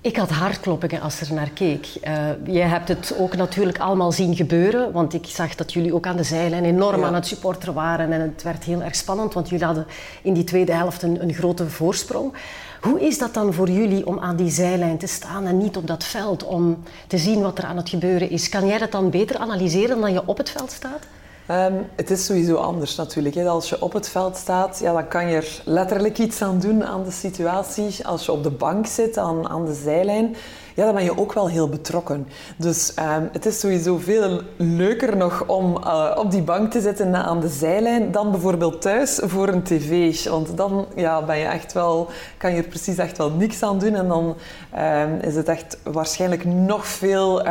Ik 0.00 0.16
had 0.16 0.30
hartkloppingen 0.30 1.00
als 1.00 1.20
er 1.20 1.34
naar 1.34 1.50
keek. 1.50 1.88
Uh, 2.04 2.14
jij 2.54 2.68
hebt 2.68 2.88
het 2.88 3.14
ook 3.18 3.36
natuurlijk 3.36 3.78
allemaal 3.78 4.12
zien 4.12 4.36
gebeuren, 4.36 4.92
want 4.92 5.14
ik 5.14 5.26
zag 5.26 5.54
dat 5.54 5.72
jullie 5.72 5.94
ook 5.94 6.06
aan 6.06 6.16
de 6.16 6.22
zijlijn 6.22 6.64
enorm 6.64 7.00
ja. 7.00 7.06
aan 7.06 7.14
het 7.14 7.26
supporteren 7.26 7.74
waren 7.74 8.12
en 8.12 8.20
het 8.20 8.42
werd 8.42 8.64
heel 8.64 8.82
erg 8.82 8.94
spannend, 8.94 9.34
want 9.34 9.48
jullie 9.48 9.64
hadden 9.64 9.86
in 10.22 10.34
die 10.34 10.44
tweede 10.44 10.72
helft 10.72 11.02
een, 11.02 11.22
een 11.22 11.34
grote 11.34 11.68
voorsprong. 11.68 12.32
Hoe 12.80 13.00
is 13.00 13.18
dat 13.18 13.34
dan 13.34 13.52
voor 13.52 13.70
jullie 13.70 14.06
om 14.06 14.18
aan 14.18 14.36
die 14.36 14.50
zijlijn 14.50 14.98
te 14.98 15.06
staan 15.06 15.46
en 15.46 15.58
niet 15.58 15.76
op 15.76 15.86
dat 15.86 16.04
veld, 16.04 16.44
om 16.44 16.82
te 17.06 17.18
zien 17.18 17.42
wat 17.42 17.58
er 17.58 17.64
aan 17.64 17.76
het 17.76 17.88
gebeuren 17.88 18.30
is? 18.30 18.48
Kan 18.48 18.66
jij 18.66 18.78
dat 18.78 18.92
dan 18.92 19.10
beter 19.10 19.38
analyseren 19.38 20.00
dan 20.00 20.12
je 20.12 20.22
op 20.26 20.38
het 20.38 20.50
veld 20.50 20.70
staat? 20.70 21.06
Um, 21.50 21.86
het 21.96 22.10
is 22.10 22.24
sowieso 22.24 22.54
anders 22.54 22.96
natuurlijk. 22.96 23.34
Hè. 23.34 23.48
Als 23.48 23.68
je 23.68 23.82
op 23.82 23.92
het 23.92 24.08
veld 24.08 24.36
staat, 24.36 24.78
ja, 24.78 24.92
dan 24.92 25.08
kan 25.08 25.28
je 25.28 25.36
er 25.36 25.60
letterlijk 25.64 26.18
iets 26.18 26.42
aan 26.42 26.58
doen 26.58 26.84
aan 26.84 27.04
de 27.04 27.10
situatie. 27.10 28.06
Als 28.06 28.26
je 28.26 28.32
op 28.32 28.42
de 28.42 28.50
bank 28.50 28.86
zit, 28.86 29.18
aan, 29.18 29.48
aan 29.48 29.64
de 29.64 29.74
zijlijn, 29.74 30.36
ja, 30.74 30.84
dan 30.84 30.94
ben 30.94 31.04
je 31.04 31.18
ook 31.18 31.32
wel 31.32 31.48
heel 31.48 31.68
betrokken. 31.68 32.28
Dus 32.56 32.92
um, 32.98 33.28
het 33.32 33.46
is 33.46 33.60
sowieso 33.60 33.96
veel 33.96 34.40
leuker 34.56 35.16
nog 35.16 35.44
om 35.46 35.76
uh, 35.84 36.16
op 36.16 36.30
die 36.30 36.42
bank 36.42 36.70
te 36.70 36.80
zitten 36.80 37.16
aan 37.16 37.40
de 37.40 37.48
zijlijn 37.48 38.12
dan 38.12 38.30
bijvoorbeeld 38.30 38.80
thuis 38.82 39.20
voor 39.22 39.48
een 39.48 39.62
tv. 39.62 40.24
Want 40.24 40.56
dan 40.56 40.86
ja, 40.96 41.22
ben 41.22 41.38
je 41.38 41.46
echt 41.46 41.72
wel, 41.72 42.08
kan 42.36 42.50
je 42.50 42.62
er 42.62 42.68
precies 42.68 42.98
echt 42.98 43.18
wel 43.18 43.30
niks 43.30 43.62
aan 43.62 43.78
doen. 43.78 43.94
En 43.94 44.08
dan 44.08 44.36
um, 44.78 45.18
is 45.20 45.34
het 45.34 45.48
echt 45.48 45.78
waarschijnlijk 45.82 46.44
nog 46.44 46.86
veel 46.86 47.42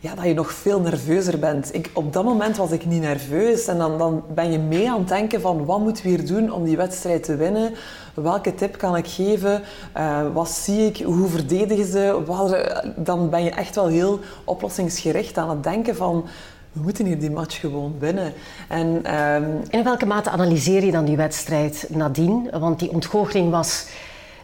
ja, 0.00 0.14
dat 0.14 0.24
je 0.24 0.34
nog 0.34 0.52
veel 0.52 0.80
nerveuzer 0.80 1.38
bent. 1.38 1.74
Ik, 1.74 1.90
op 1.92 2.12
dat 2.12 2.24
moment 2.24 2.56
was 2.56 2.70
ik 2.70 2.86
niet 2.86 3.02
nerveus. 3.02 3.66
En 3.66 3.78
dan, 3.78 3.98
dan 3.98 4.24
ben 4.34 4.52
je 4.52 4.58
mee 4.58 4.90
aan 4.90 4.98
het 4.98 5.08
denken 5.08 5.40
van 5.40 5.64
wat 5.64 5.80
moeten 5.80 6.02
we 6.04 6.08
hier 6.08 6.26
doen 6.26 6.52
om 6.52 6.64
die 6.64 6.76
wedstrijd 6.76 7.22
te 7.22 7.36
winnen? 7.36 7.74
Welke 8.14 8.54
tip 8.54 8.78
kan 8.78 8.96
ik 8.96 9.06
geven? 9.06 9.62
Uh, 9.96 10.20
wat 10.32 10.50
zie 10.50 10.86
ik? 10.86 10.96
Hoe 10.96 11.28
verdedigen 11.28 11.86
ze? 11.86 12.22
Wat, 12.26 12.56
dan 12.96 13.30
ben 13.30 13.44
je 13.44 13.50
echt 13.50 13.74
wel 13.74 13.86
heel 13.86 14.20
oplossingsgericht 14.44 15.38
aan 15.38 15.50
het 15.50 15.62
denken 15.62 15.96
van 15.96 16.24
we 16.72 16.82
moeten 16.82 17.06
hier 17.06 17.20
die 17.20 17.30
match 17.30 17.60
gewoon 17.60 17.94
winnen. 17.98 18.32
En, 18.68 19.14
um... 19.14 19.60
In 19.68 19.84
welke 19.84 20.06
mate 20.06 20.30
analyseer 20.30 20.84
je 20.84 20.92
dan 20.92 21.04
die 21.04 21.16
wedstrijd 21.16 21.86
nadien? 21.88 22.50
Want 22.58 22.78
die 22.78 22.90
ontgoocheling 22.90 23.50
was 23.50 23.86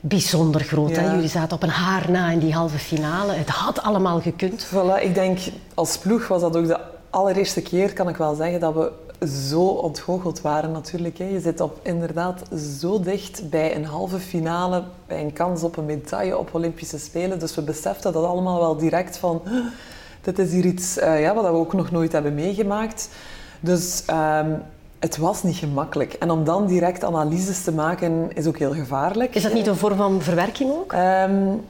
bijzonder 0.04 0.60
groot. 0.60 0.90
Ja. 0.90 1.00
Hè? 1.00 1.14
Jullie 1.14 1.28
zaten 1.28 1.56
op 1.56 1.62
een 1.62 1.68
haar 1.68 2.10
na 2.10 2.30
in 2.30 2.38
die 2.38 2.52
halve 2.52 2.78
finale. 2.78 3.32
Het 3.32 3.48
had 3.48 3.82
allemaal 3.82 4.20
gekund. 4.20 4.66
Voilà, 4.66 5.02
ik 5.02 5.14
denk 5.14 5.38
als 5.74 5.98
ploeg 5.98 6.28
was 6.28 6.40
dat 6.40 6.56
ook 6.56 6.66
de 6.66 6.80
allereerste 7.10 7.62
keer, 7.62 7.92
kan 7.92 8.08
ik 8.08 8.16
wel 8.16 8.34
zeggen, 8.34 8.60
dat 8.60 8.74
we 8.74 8.92
zo 9.48 9.60
ontgoocheld 9.60 10.40
waren 10.40 10.72
natuurlijk. 10.72 11.18
Hè. 11.18 11.24
Je 11.24 11.40
zit 11.40 11.60
op, 11.60 11.78
inderdaad 11.82 12.42
zo 12.80 13.00
dicht 13.00 13.50
bij 13.50 13.76
een 13.76 13.84
halve 13.84 14.18
finale, 14.18 14.82
bij 15.06 15.20
een 15.20 15.32
kans 15.32 15.62
op 15.62 15.76
een 15.76 15.84
medaille 15.84 16.38
op 16.38 16.54
Olympische 16.54 16.98
Spelen. 16.98 17.38
Dus 17.38 17.54
we 17.54 17.62
beseften 17.62 18.12
dat 18.12 18.24
allemaal 18.24 18.58
wel 18.58 18.76
direct 18.76 19.16
van... 19.16 19.42
Dit 20.20 20.38
is 20.38 20.52
hier 20.52 20.64
iets 20.64 20.98
uh, 20.98 21.20
ja, 21.20 21.34
wat 21.34 21.44
we 21.44 21.50
ook 21.50 21.72
nog 21.72 21.90
nooit 21.90 22.12
hebben 22.12 22.34
meegemaakt. 22.34 23.08
Dus 23.60 24.02
um, 24.10 24.62
het 25.02 25.16
was 25.16 25.42
niet 25.42 25.56
gemakkelijk. 25.56 26.12
En 26.12 26.30
om 26.30 26.44
dan 26.44 26.66
direct 26.66 27.04
analyses 27.04 27.62
te 27.62 27.72
maken 27.72 28.30
is 28.34 28.46
ook 28.46 28.58
heel 28.58 28.74
gevaarlijk. 28.74 29.34
Is 29.34 29.42
dat 29.42 29.52
niet 29.52 29.66
een 29.66 29.76
vorm 29.76 29.96
van 29.96 30.22
verwerking 30.22 30.70
ook? 30.70 30.92
Um, 30.92 31.60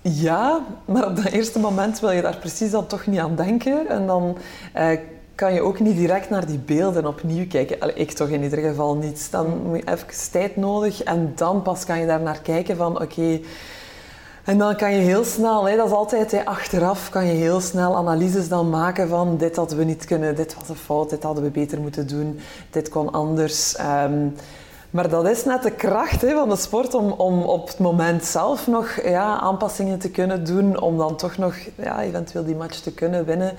ja, 0.00 0.60
maar 0.84 1.06
op 1.06 1.16
dat 1.16 1.24
eerste 1.24 1.58
moment 1.58 2.00
wil 2.00 2.10
je 2.10 2.22
daar 2.22 2.36
precies 2.36 2.70
dan 2.70 2.86
toch 2.86 3.06
niet 3.06 3.18
aan 3.18 3.34
denken. 3.34 3.88
En 3.88 4.06
dan 4.06 4.36
uh, 4.76 4.88
kan 5.34 5.54
je 5.54 5.60
ook 5.62 5.80
niet 5.80 5.96
direct 5.96 6.30
naar 6.30 6.46
die 6.46 6.58
beelden 6.58 7.06
opnieuw 7.06 7.46
kijken. 7.46 7.80
Allee, 7.80 7.94
ik 7.94 8.10
toch 8.10 8.28
in 8.28 8.42
ieder 8.42 8.58
geval 8.58 8.96
niet. 8.96 9.28
Dan 9.30 9.62
moet 9.66 9.78
je 9.78 9.92
even 9.92 10.30
tijd 10.30 10.56
nodig 10.56 11.02
en 11.02 11.32
dan 11.34 11.62
pas 11.62 11.84
kan 11.84 12.00
je 12.00 12.06
daar 12.06 12.20
naar 12.20 12.40
kijken 12.40 12.76
van 12.76 12.92
oké... 12.92 13.02
Okay, 13.02 13.44
En 14.44 14.58
dan 14.58 14.76
kan 14.76 14.92
je 14.92 14.98
heel 14.98 15.24
snel, 15.24 15.68
hè, 15.68 15.76
dat 15.76 15.86
is 15.86 15.92
altijd 15.92 16.30
hè, 16.30 16.44
achteraf, 16.44 17.10
kan 17.10 17.26
je 17.26 17.32
heel 17.32 17.60
snel 17.60 17.96
analyses 17.96 18.48
dan 18.48 18.70
maken 18.70 19.08
van 19.08 19.36
dit 19.36 19.56
hadden 19.56 19.78
we 19.78 19.84
niet 19.84 20.04
kunnen, 20.04 20.36
dit 20.36 20.54
was 20.58 20.68
een 20.68 20.76
fout, 20.76 21.10
dit 21.10 21.22
hadden 21.22 21.44
we 21.44 21.50
beter 21.50 21.80
moeten 21.80 22.06
doen, 22.06 22.40
dit 22.70 22.88
kon 22.88 23.12
anders. 23.12 23.76
Ehm, 23.76 24.28
maar 24.90 25.08
dat 25.08 25.28
is 25.28 25.44
net 25.44 25.62
de 25.62 25.70
kracht 25.70 26.20
hè, 26.20 26.34
van 26.34 26.48
de 26.48 26.56
sport 26.56 26.94
om, 26.94 27.12
om 27.12 27.42
op 27.42 27.68
het 27.68 27.78
moment 27.78 28.24
zelf 28.24 28.66
nog 28.66 29.00
ja, 29.04 29.40
aanpassingen 29.40 29.98
te 29.98 30.10
kunnen 30.10 30.44
doen, 30.44 30.80
om 30.80 30.96
dan 30.96 31.16
toch 31.16 31.36
nog 31.36 31.54
ja, 31.76 32.02
eventueel 32.02 32.44
die 32.44 32.56
match 32.56 32.78
te 32.78 32.92
kunnen 32.92 33.24
winnen. 33.24 33.52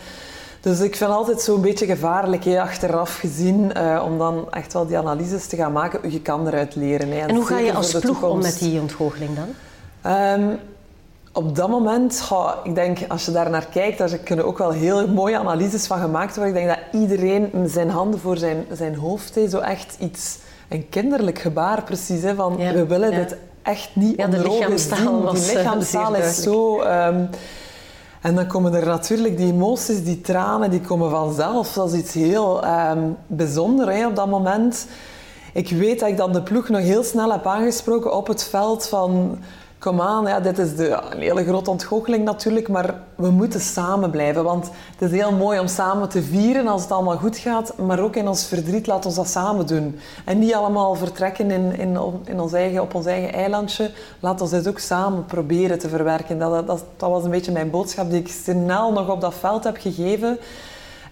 Dus 0.62 0.80
ik 0.80 0.96
vind 0.96 1.10
altijd 1.10 1.42
zo'n 1.42 1.62
beetje 1.62 1.86
gevaarlijk, 1.86 2.44
hè, 2.44 2.62
achteraf 2.62 3.18
gezien, 3.18 3.72
uh, 3.78 4.04
om 4.06 4.18
dan 4.18 4.52
echt 4.52 4.74
wel 4.74 4.88
die 4.88 4.98
analyses 4.98 5.48
te 5.48 5.56
gaan 5.56 5.72
maken. 5.72 6.12
Je 6.12 6.22
kan 6.22 6.48
eruit 6.48 6.75
leren. 6.75 7.12
Hè. 7.12 7.20
En, 7.20 7.30
en 7.30 7.36
hoe 7.36 7.46
ga 7.46 7.60
je 7.60 7.74
als 7.74 8.00
ploeg 8.00 8.24
om 8.24 8.42
met 8.42 8.60
die 8.60 8.80
ontgoocheling 8.80 9.32
dan? 9.36 9.48
Um, 10.06 10.60
op 11.34 11.56
dat 11.56 11.70
moment, 11.70 12.30
ik 12.63 12.75
denk 12.75 13.00
als 13.08 13.25
je 13.25 13.32
daar 13.32 13.50
naar 13.50 13.66
kijkt, 13.66 13.98
daar 13.98 14.18
kunnen 14.18 14.46
ook 14.46 14.58
wel 14.58 14.72
heel 14.72 15.08
mooie 15.08 15.38
analyses 15.38 15.88
van 15.88 16.00
gemaakt 16.00 16.36
worden. 16.36 16.56
Ik 16.56 16.66
denk 16.66 16.78
dat 16.78 17.02
iedereen 17.02 17.52
zijn 17.66 17.90
handen 17.90 18.20
voor 18.20 18.38
zijn, 18.38 18.66
zijn 18.72 18.96
hoofd 18.96 19.36
heeft, 19.36 19.52
zo 19.52 19.60
echt 19.60 19.96
iets, 20.00 20.38
een 20.70 20.90
kinderlijk 20.90 21.40
gebaar 21.40 21.84
precies, 21.84 22.22
hè, 22.22 22.36
van 22.36 22.56
we 22.56 22.86
willen 22.86 23.12
ja. 23.12 23.18
dit 23.18 23.36
echt 23.62 23.90
niet 23.94 24.18
ja, 24.18 24.25
onder 24.25 24.50
ogen 24.50 24.80
zien. 24.80 24.98
Die 24.98 25.28
eh, 25.28 25.34
lichaamstaal 25.34 26.16
is 26.16 26.42
zo... 26.42 26.82
Um, 26.82 27.30
en 28.22 28.36
dan 28.36 28.48
komen 28.48 28.74
er 28.74 28.86
natuurlijk 28.86 29.38
die 29.38 29.52
emoties, 29.52 30.04
die 30.04 30.22
tranen, 30.22 30.72
die 30.72 30.82
komen 30.82 31.10
vanzelf. 31.10 31.74
Dat 31.74 31.94
is 31.94 32.00
iets 32.00 32.13
heel 32.13 32.66
um, 32.66 33.18
bijzonders 33.28 33.96
hè, 33.96 34.08
op 34.08 34.16
dat 34.16 34.30
moment. 34.30 34.88
Ik 35.54 35.70
weet 35.70 36.00
dat 36.00 36.10
ik 36.10 36.18
dan 36.18 36.32
de 36.34 36.42
ploeg 36.42 36.70
nog 36.70 36.82
heel 36.82 37.04
snel 37.04 37.32
heb 37.32 37.48
aangesproken 37.48 38.16
op 38.16 38.28
het 38.28 38.44
veld 38.44 38.88
van 38.88 39.40
kom 39.84 40.02
aan, 40.02 40.25
ja, 40.25 40.40
dit 40.40 40.58
is 40.58 40.75
de, 40.75 41.00
een 41.10 41.22
hele 41.22 41.44
grote 41.44 41.70
ontgoocheling 41.70 42.24
natuurlijk, 42.25 42.68
maar 42.68 42.96
we 43.16 43.30
moeten 43.30 43.60
samen 43.60 44.10
blijven. 44.12 44.44
Want 44.44 44.70
het 44.98 45.12
is 45.12 45.20
heel 45.20 45.32
mooi 45.32 45.60
om 45.60 45.68
samen 45.68 46.10
te 46.10 46.22
vieren 46.22 46.68
als 46.68 46.82
het 46.82 46.92
allemaal 46.92 47.18
goed 47.18 47.38
gaat, 47.38 47.78
maar 47.78 48.00
ook 48.00 48.16
in 48.16 48.28
ons 48.28 48.46
verdriet, 48.46 48.88
laat 48.88 49.06
ons 49.06 49.16
dat 49.16 49.28
samen 49.28 49.68
doen. 49.68 50.00
En 50.25 50.40
niet 50.40 50.54
allemaal 50.54 50.96
vertrekken 50.96 51.52
in, 51.52 51.80
in, 51.80 51.98
in 52.25 52.40
ons 52.40 52.54
eigen, 52.54 52.82
op 52.82 52.96
ons 52.96 53.06
eigen 53.06 53.34
eilandje. 53.34 53.92
Laat 54.20 54.42
ons 54.42 54.50
dit 54.50 54.68
ook 54.68 54.80
samen 54.80 55.25
proberen 55.25 55.80
te 55.80 55.90
verwerken. 55.90 56.40
Dat, 56.40 56.68
dat, 56.68 56.84
dat 56.98 57.10
was 57.10 57.24
een 57.24 57.32
beetje 57.32 57.52
mijn 57.52 57.70
boodschap 57.70 58.10
die 58.10 58.20
ik 58.20 58.28
snel 58.28 58.92
nog 58.92 59.10
op 59.10 59.22
dat 59.22 59.34
veld 59.34 59.63
heb 59.63 59.78
gegeven. 59.78 60.38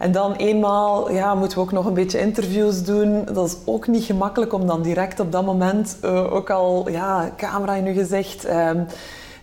En 0.02 0.12
dan 0.12 0.34
eenmaal 0.34 1.12
ja, 1.12 1.36
moeten 1.36 1.58
we 1.58 1.64
ook 1.64 1.72
nog 1.72 1.86
een 1.86 1.94
beetje 1.94 2.20
interviews 2.20 2.84
doen. 2.84 3.26
Dat 3.34 3.48
is 3.48 3.56
ook 3.66 3.88
niet 3.88 4.04
gemakkelijk 4.04 4.54
om 4.54 4.68
dan 4.68 4.82
direct 4.82 5.20
op 5.20 5.32
dat 5.32 5.46
moment 5.46 5.98
uh, 6.04 6.34
ook 6.34 6.50
al 6.50 6.90
ja, 6.90 7.32
camera 7.38 7.74
in 7.74 7.86
je 7.86 7.94
gezicht... 7.94 8.50
Um, 8.50 8.86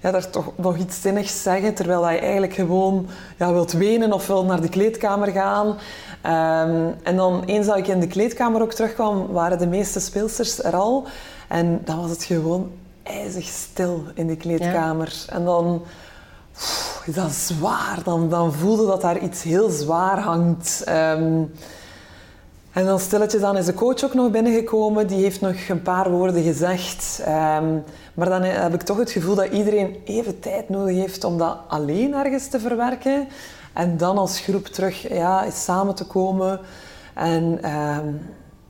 ja, 0.03 0.11
daar 0.11 0.31
toch 0.31 0.53
nog 0.57 0.77
iets 0.77 1.01
zinnigs 1.01 1.43
zeggen, 1.43 1.75
terwijl 1.75 2.11
je 2.11 2.19
eigenlijk 2.19 2.55
gewoon 2.55 3.07
ja, 3.39 3.53
wilt 3.53 3.73
wenen 3.73 4.13
of 4.13 4.27
wil 4.27 4.45
naar 4.45 4.61
de 4.61 4.69
kleedkamer 4.69 5.29
gaan. 5.29 5.67
Um, 5.67 6.95
en 7.03 7.17
dan 7.17 7.43
eens 7.45 7.67
dat 7.67 7.77
ik 7.77 7.87
in 7.87 8.01
de 8.01 8.07
kleedkamer 8.07 8.63
ook 8.63 8.73
terugkwam, 8.73 9.27
waren 9.27 9.59
de 9.59 9.67
meeste 9.67 10.01
speelsters 10.01 10.63
er 10.63 10.77
al. 10.77 11.07
En 11.49 11.81
dan 11.85 12.01
was 12.01 12.11
het 12.11 12.25
gewoon 12.25 12.71
ijzig 13.03 13.45
stil 13.45 14.03
in 14.15 14.27
de 14.27 14.37
kleedkamer. 14.37 15.25
Ja. 15.27 15.35
En 15.35 15.45
dan 15.45 15.83
is 17.09 17.15
dat 17.15 17.33
zwaar. 17.33 17.99
Dan, 18.05 18.29
dan 18.29 18.53
voelde 18.53 18.87
dat 18.87 19.01
daar 19.01 19.19
iets 19.19 19.43
heel 19.43 19.71
zwaar 19.71 20.19
hangt. 20.21 20.85
Um, 20.89 21.53
en 22.73 22.85
dan 22.85 22.99
stilletjes 23.01 23.41
dan 23.41 23.57
is 23.57 23.65
de 23.65 23.75
coach 23.75 24.05
ook 24.05 24.15
nog 24.15 24.31
binnengekomen. 24.31 25.07
Die 25.07 25.23
heeft 25.23 25.41
nog 25.41 25.69
een 25.69 25.83
paar 25.83 26.11
woorden 26.11 26.43
gezegd. 26.43 27.21
Um, 27.21 27.83
maar 28.15 28.29
dan 28.29 28.43
heb 28.43 28.75
ik 28.75 28.83
toch 28.83 28.97
het 28.97 29.11
gevoel 29.11 29.35
dat 29.35 29.53
iedereen 29.53 29.97
even 30.05 30.41
tijd 30.41 30.69
nodig 30.69 30.97
heeft 30.97 31.25
om 31.25 31.39
dat 31.39 31.59
alleen 31.69 32.15
ergens 32.15 32.49
te 32.49 32.61
verwerken. 32.61 33.29
En 33.73 33.97
dan 33.97 34.19
als 34.19 34.41
groep 34.41 34.67
terug 34.67 35.09
ja, 35.09 35.51
samen 35.51 35.95
te 35.95 36.05
komen. 36.07 36.61
En 37.15 37.73
um, 37.75 38.21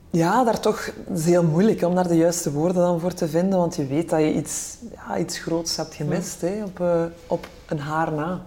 ja, 0.09 0.43
daar 0.43 0.59
toch 0.59 0.89
is 1.13 1.25
heel 1.25 1.43
moeilijk 1.43 1.81
om 1.81 1.95
daar 1.95 2.07
de 2.07 2.17
juiste 2.17 2.51
woorden 2.51 2.81
dan 2.81 2.99
voor 2.99 3.13
te 3.13 3.27
vinden, 3.27 3.59
want 3.59 3.75
je 3.75 3.87
weet 3.87 4.09
dat 4.09 4.19
je 4.19 4.33
iets, 4.33 4.77
ja, 4.95 5.17
iets 5.17 5.39
groots 5.39 5.75
hebt 5.75 5.95
gemist 5.95 6.41
hè, 6.41 6.63
op, 6.63 6.79
uh, 6.79 7.03
op 7.27 7.47
een 7.65 7.79
haar 7.79 8.13
na. 8.13 8.41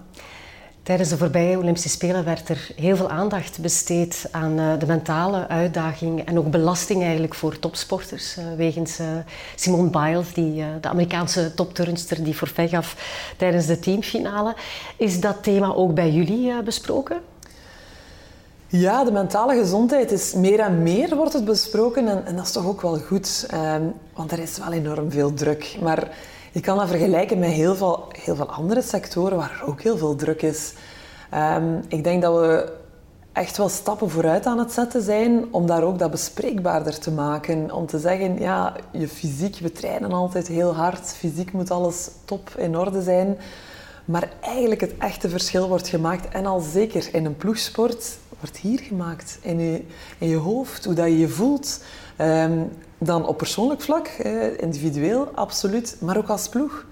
Tijdens 0.82 1.08
de 1.08 1.16
voorbije 1.16 1.58
Olympische 1.58 1.88
Spelen 1.88 2.24
werd 2.24 2.48
er 2.48 2.70
heel 2.76 2.96
veel 2.96 3.10
aandacht 3.10 3.58
besteed 3.58 4.28
aan 4.30 4.58
uh, 4.58 4.78
de 4.78 4.86
mentale 4.86 5.48
uitdaging 5.48 6.24
en 6.24 6.38
ook 6.38 6.50
belasting 6.50 7.02
eigenlijk 7.02 7.34
voor 7.34 7.58
topsporters. 7.58 8.38
Uh, 8.38 8.44
wegens 8.56 9.00
Simone 9.54 9.90
Biles, 9.90 10.32
die, 10.32 10.64
de 10.80 10.88
Amerikaanse 10.88 11.54
topturnster 11.54 12.24
die 12.24 12.34
forfait 12.34 12.70
gaf 12.70 12.96
tijdens 13.36 13.66
de 13.66 13.78
teamfinale. 13.78 14.54
Is 14.96 15.20
dat 15.20 15.42
thema 15.42 15.74
ook 15.74 15.94
bij 15.94 16.10
jullie 16.10 16.62
besproken? 16.62 17.31
Ja, 18.74 19.04
de 19.04 19.12
mentale 19.12 19.54
gezondheid 19.54 20.12
is 20.12 20.34
meer 20.34 20.60
en 20.60 20.82
meer 20.82 21.16
wordt 21.16 21.32
het 21.32 21.44
besproken 21.44 22.08
en, 22.08 22.26
en 22.26 22.36
dat 22.36 22.44
is 22.44 22.52
toch 22.52 22.66
ook 22.66 22.80
wel 22.80 22.98
goed, 22.98 23.46
um, 23.54 23.92
want 24.14 24.32
er 24.32 24.38
is 24.38 24.58
wel 24.58 24.72
enorm 24.72 25.10
veel 25.10 25.34
druk. 25.34 25.76
Maar 25.82 26.16
je 26.52 26.60
kan 26.60 26.76
dat 26.76 26.88
vergelijken 26.88 27.38
met 27.38 27.50
heel 27.50 27.74
veel, 27.74 28.08
heel 28.08 28.34
veel 28.34 28.50
andere 28.50 28.82
sectoren 28.82 29.36
waar 29.36 29.60
er 29.60 29.68
ook 29.68 29.82
heel 29.82 29.96
veel 29.96 30.14
druk 30.14 30.42
is. 30.42 30.72
Um, 31.34 31.80
ik 31.88 32.04
denk 32.04 32.22
dat 32.22 32.34
we 32.40 32.72
echt 33.32 33.56
wel 33.56 33.68
stappen 33.68 34.10
vooruit 34.10 34.46
aan 34.46 34.58
het 34.58 34.72
zetten 34.72 35.02
zijn 35.02 35.44
om 35.50 35.66
daar 35.66 35.82
ook 35.82 35.98
dat 35.98 36.10
bespreekbaarder 36.10 36.98
te 36.98 37.10
maken. 37.10 37.72
Om 37.72 37.86
te 37.86 37.98
zeggen, 37.98 38.38
ja, 38.38 38.76
je 38.90 39.08
fysiek, 39.08 39.58
we 39.58 39.72
trainen 39.72 40.12
altijd 40.12 40.48
heel 40.48 40.74
hard, 40.74 41.06
fysiek 41.06 41.52
moet 41.52 41.70
alles 41.70 42.08
top 42.24 42.50
in 42.56 42.76
orde 42.76 43.02
zijn. 43.02 43.38
Maar 44.04 44.28
eigenlijk 44.40 44.80
het 44.80 44.94
echte 44.98 45.28
verschil 45.28 45.68
wordt 45.68 45.88
gemaakt, 45.88 46.34
en 46.34 46.46
al 46.46 46.60
zeker 46.60 47.08
in 47.14 47.24
een 47.24 47.36
ploegsport, 47.36 48.20
wordt 48.42 48.56
hier 48.56 48.80
gemaakt. 48.80 49.38
In 49.42 49.60
je, 49.60 49.82
in 50.18 50.28
je 50.28 50.36
hoofd, 50.36 50.84
hoe 50.84 50.94
dat 50.94 51.06
je 51.06 51.18
je 51.18 51.28
voelt. 51.28 51.84
Um, 52.20 52.70
dan 52.98 53.26
op 53.26 53.36
persoonlijk 53.36 53.80
vlak, 53.80 54.06
eh, 54.06 54.60
individueel, 54.60 55.28
absoluut, 55.34 55.96
maar 56.00 56.16
ook 56.16 56.28
als 56.28 56.48
ploeg. 56.48 56.86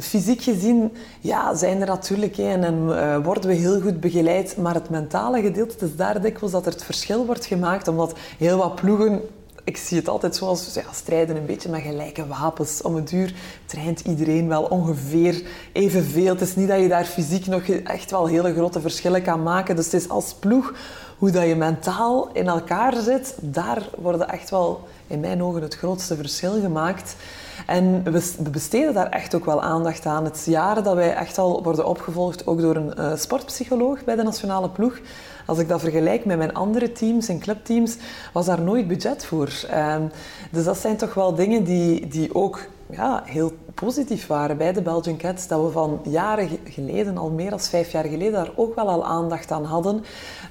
Fysiek 0.00 0.42
gezien 0.42 0.92
ja, 1.20 1.54
zijn 1.54 1.80
er 1.80 1.86
natuurlijk 1.86 2.38
en, 2.38 2.64
en 2.64 2.74
uh, 2.88 3.24
worden 3.24 3.50
we 3.50 3.56
heel 3.56 3.80
goed 3.80 4.00
begeleid, 4.00 4.56
maar 4.56 4.74
het 4.74 4.90
mentale 4.90 5.40
gedeelte 5.40 5.84
is 5.84 5.96
daar 5.96 6.20
dikwijls 6.20 6.52
dat 6.52 6.66
er 6.66 6.72
het 6.72 6.84
verschil 6.84 7.26
wordt 7.26 7.46
gemaakt, 7.46 7.88
omdat 7.88 8.18
heel 8.38 8.58
wat 8.58 8.74
ploegen 8.74 9.20
ik 9.66 9.76
zie 9.76 9.98
het 9.98 10.08
altijd 10.08 10.36
zoals 10.36 10.74
ja, 10.74 10.92
strijden 10.92 11.36
een 11.36 11.46
beetje 11.46 11.68
met 11.68 11.80
gelijke 11.80 12.26
wapens. 12.26 12.82
Om 12.82 12.94
het 12.94 13.08
duur 13.08 13.34
traint 13.64 14.00
iedereen 14.00 14.48
wel 14.48 14.62
ongeveer 14.62 15.42
evenveel. 15.72 16.32
Het 16.32 16.40
is 16.40 16.56
niet 16.56 16.68
dat 16.68 16.80
je 16.80 16.88
daar 16.88 17.04
fysiek 17.04 17.46
nog 17.46 17.68
echt 17.68 18.10
wel 18.10 18.26
hele 18.26 18.54
grote 18.54 18.80
verschillen 18.80 19.22
kan 19.22 19.42
maken. 19.42 19.76
Dus 19.76 19.84
het 19.84 19.94
is 19.94 20.08
als 20.08 20.34
ploeg 20.34 20.74
hoe 21.18 21.30
dat 21.30 21.46
je 21.46 21.56
mentaal 21.56 22.28
in 22.32 22.48
elkaar 22.48 22.96
zit, 22.96 23.36
daar 23.40 23.88
worden 23.98 24.28
echt 24.28 24.50
wel 24.50 24.88
in 25.06 25.20
mijn 25.20 25.42
ogen 25.42 25.62
het 25.62 25.76
grootste 25.76 26.16
verschil 26.16 26.60
gemaakt. 26.60 27.16
En 27.66 28.02
we 28.02 28.50
besteden 28.50 28.94
daar 28.94 29.08
echt 29.08 29.34
ook 29.34 29.44
wel 29.44 29.62
aandacht 29.62 30.06
aan. 30.06 30.24
Het 30.24 30.42
jaren 30.46 30.84
dat 30.84 30.94
wij 30.94 31.14
echt 31.14 31.38
al 31.38 31.62
worden 31.62 31.86
opgevolgd, 31.86 32.46
ook 32.46 32.60
door 32.60 32.76
een 32.76 32.92
uh, 32.98 33.16
sportpsycholoog 33.16 34.04
bij 34.04 34.16
de 34.16 34.22
nationale 34.22 34.68
ploeg. 34.68 34.98
Als 35.46 35.58
ik 35.58 35.68
dat 35.68 35.80
vergelijk 35.80 36.24
met 36.24 36.38
mijn 36.38 36.54
andere 36.54 36.92
teams 36.92 37.28
en 37.28 37.38
clubteams, 37.38 37.96
was 38.32 38.46
daar 38.46 38.60
nooit 38.60 38.88
budget 38.88 39.24
voor. 39.24 39.50
Uh, 39.70 39.96
dus 40.50 40.64
dat 40.64 40.76
zijn 40.76 40.96
toch 40.96 41.14
wel 41.14 41.34
dingen 41.34 41.64
die, 41.64 42.06
die 42.06 42.34
ook 42.34 42.68
ja, 42.90 43.22
heel 43.24 43.52
positief 43.74 44.26
waren 44.26 44.56
bij 44.56 44.72
de 44.72 44.82
Belgian 44.82 45.16
Cats. 45.16 45.48
Dat 45.48 45.62
we 45.62 45.70
van 45.70 46.00
jaren 46.04 46.48
geleden, 46.64 47.18
al 47.18 47.30
meer 47.30 47.50
dan 47.50 47.60
vijf 47.60 47.92
jaar 47.92 48.04
geleden, 48.04 48.32
daar 48.32 48.50
ook 48.56 48.74
wel 48.74 48.90
al 48.90 49.04
aandacht 49.04 49.50
aan 49.50 49.64
hadden 49.64 50.04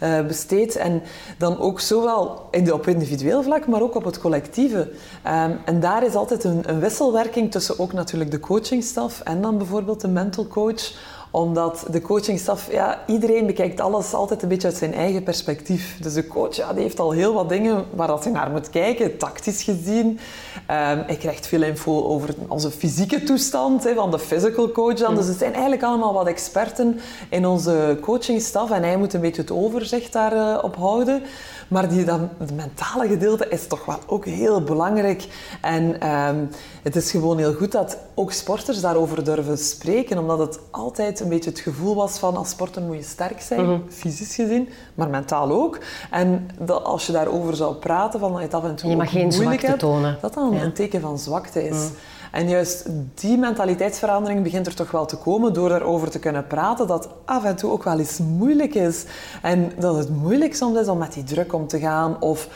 uh, 0.03 0.25
besteed. 0.25 0.75
En 0.75 1.01
dan 1.37 1.59
ook 1.59 1.79
zowel 1.79 2.47
in 2.51 2.73
op 2.73 2.87
individueel 2.87 3.43
vlak, 3.43 3.67
maar 3.67 3.81
ook 3.81 3.95
op 3.95 4.03
het 4.03 4.19
collectieve. 4.19 4.91
Um, 5.27 5.57
en 5.65 5.79
daar 5.79 6.05
is 6.05 6.15
altijd 6.15 6.43
een, 6.43 6.69
een 6.69 6.79
wisselwerking 6.79 7.51
tussen 7.51 7.79
ook 7.79 7.93
natuurlijk 7.93 8.31
de 8.31 8.39
coachingstaf 8.39 9.19
en 9.19 9.41
dan 9.41 9.57
bijvoorbeeld 9.57 10.01
de 10.01 10.07
mental 10.07 10.47
coach 10.47 10.93
omdat 11.35 11.85
de 11.91 12.01
coachingstaf, 12.01 12.71
ja, 12.71 13.03
iedereen 13.07 13.45
bekijkt 13.45 13.79
alles 13.79 14.13
altijd 14.13 14.41
een 14.41 14.47
beetje 14.47 14.67
uit 14.67 14.77
zijn 14.77 14.93
eigen 14.93 15.23
perspectief. 15.23 15.97
Dus 16.01 16.13
de 16.13 16.27
coach 16.27 16.55
ja, 16.55 16.73
die 16.73 16.81
heeft 16.81 16.99
al 16.99 17.11
heel 17.11 17.33
wat 17.33 17.49
dingen 17.49 17.85
waar 17.95 18.07
dat 18.07 18.23
hij 18.23 18.33
naar 18.33 18.51
moet 18.51 18.69
kijken, 18.69 19.17
tactisch 19.17 19.63
gezien. 19.63 20.19
Um, 20.55 21.03
hij 21.05 21.17
krijgt 21.19 21.47
veel 21.47 21.63
info 21.63 22.03
over 22.03 22.35
onze 22.47 22.71
fysieke 22.71 23.24
toestand 23.24 23.89
van 23.95 24.12
de 24.12 24.19
physical 24.19 24.71
coach 24.71 24.93
dan. 24.93 25.15
Dus 25.15 25.27
het 25.27 25.38
zijn 25.38 25.53
eigenlijk 25.53 25.83
allemaal 25.83 26.13
wat 26.13 26.27
experten 26.27 27.00
in 27.29 27.45
onze 27.45 27.97
coachingstaf 28.01 28.71
en 28.71 28.83
hij 28.83 28.97
moet 28.97 29.13
een 29.13 29.21
beetje 29.21 29.41
het 29.41 29.51
overzicht 29.51 30.13
daarop 30.13 30.75
uh, 30.75 30.81
houden. 30.81 31.24
Maar 31.67 31.89
die, 31.89 32.03
dat, 32.03 32.19
het 32.38 32.55
mentale 32.55 33.07
gedeelte 33.07 33.47
is 33.50 33.67
toch 33.67 33.85
wel 33.85 34.00
ook 34.05 34.25
heel 34.25 34.62
belangrijk. 34.62 35.27
En 35.62 36.09
um, 36.09 36.50
het 36.83 36.95
is 36.95 37.12
gewoon 37.12 37.38
heel 37.38 37.53
goed 37.53 37.71
dat 37.71 37.97
ook 38.13 38.31
sporters 38.31 38.81
daarover 38.81 39.24
durven 39.24 39.57
spreken, 39.57 40.17
omdat 40.17 40.39
het 40.39 40.59
altijd 40.71 41.19
een 41.19 41.29
beetje 41.29 41.50
het 41.50 41.59
gevoel 41.59 41.95
was 41.95 42.17
van 42.17 42.38
als 42.38 42.50
sporter 42.50 42.81
moet 42.81 42.95
je 42.95 43.03
sterk 43.03 43.41
zijn, 43.41 43.65
mm 43.65 43.83
fysisch 43.89 44.35
gezien, 44.35 44.69
maar 44.93 45.09
mentaal 45.09 45.51
ook. 45.51 45.79
En 46.12 46.50
dat 46.59 46.83
als 46.83 47.05
je 47.05 47.12
daarover 47.12 47.55
zou 47.55 47.75
praten, 47.75 48.19
van 48.19 48.29
dat 48.31 48.39
je 48.39 48.45
het 48.45 48.53
af 48.53 48.63
en 48.63 48.75
toe 48.75 48.89
je 48.89 48.95
mag 48.95 49.12
geen 49.12 49.27
moeilijk 49.27 49.62
hebt, 49.62 49.79
tonen. 49.79 50.17
dat 50.21 50.33
dan 50.33 50.44
ja. 50.53 50.61
een 50.61 50.73
teken 50.73 51.01
van 51.01 51.19
zwakte 51.19 51.67
is. 51.67 51.75
Mm. 51.75 51.91
En 52.31 52.49
juist 52.49 52.85
die 53.13 53.37
mentaliteitsverandering 53.37 54.43
begint 54.43 54.67
er 54.67 54.75
toch 54.75 54.91
wel 54.91 55.05
te 55.05 55.17
komen 55.17 55.53
door 55.53 55.69
daarover 55.69 56.09
te 56.09 56.19
kunnen 56.19 56.47
praten 56.47 56.87
dat 56.87 57.09
af 57.25 57.43
en 57.43 57.55
toe 57.55 57.71
ook 57.71 57.83
wel 57.83 57.99
eens 57.99 58.17
moeilijk 58.17 58.75
is. 58.75 59.05
En 59.41 59.71
dat 59.79 59.95
het 59.97 60.09
moeilijk 60.09 60.55
soms 60.55 60.79
is 60.79 60.87
om 60.87 60.97
met 60.97 61.13
die 61.13 61.23
druk 61.23 61.53
om 61.53 61.67
te 61.67 61.79
gaan 61.79 62.21
of 62.21 62.47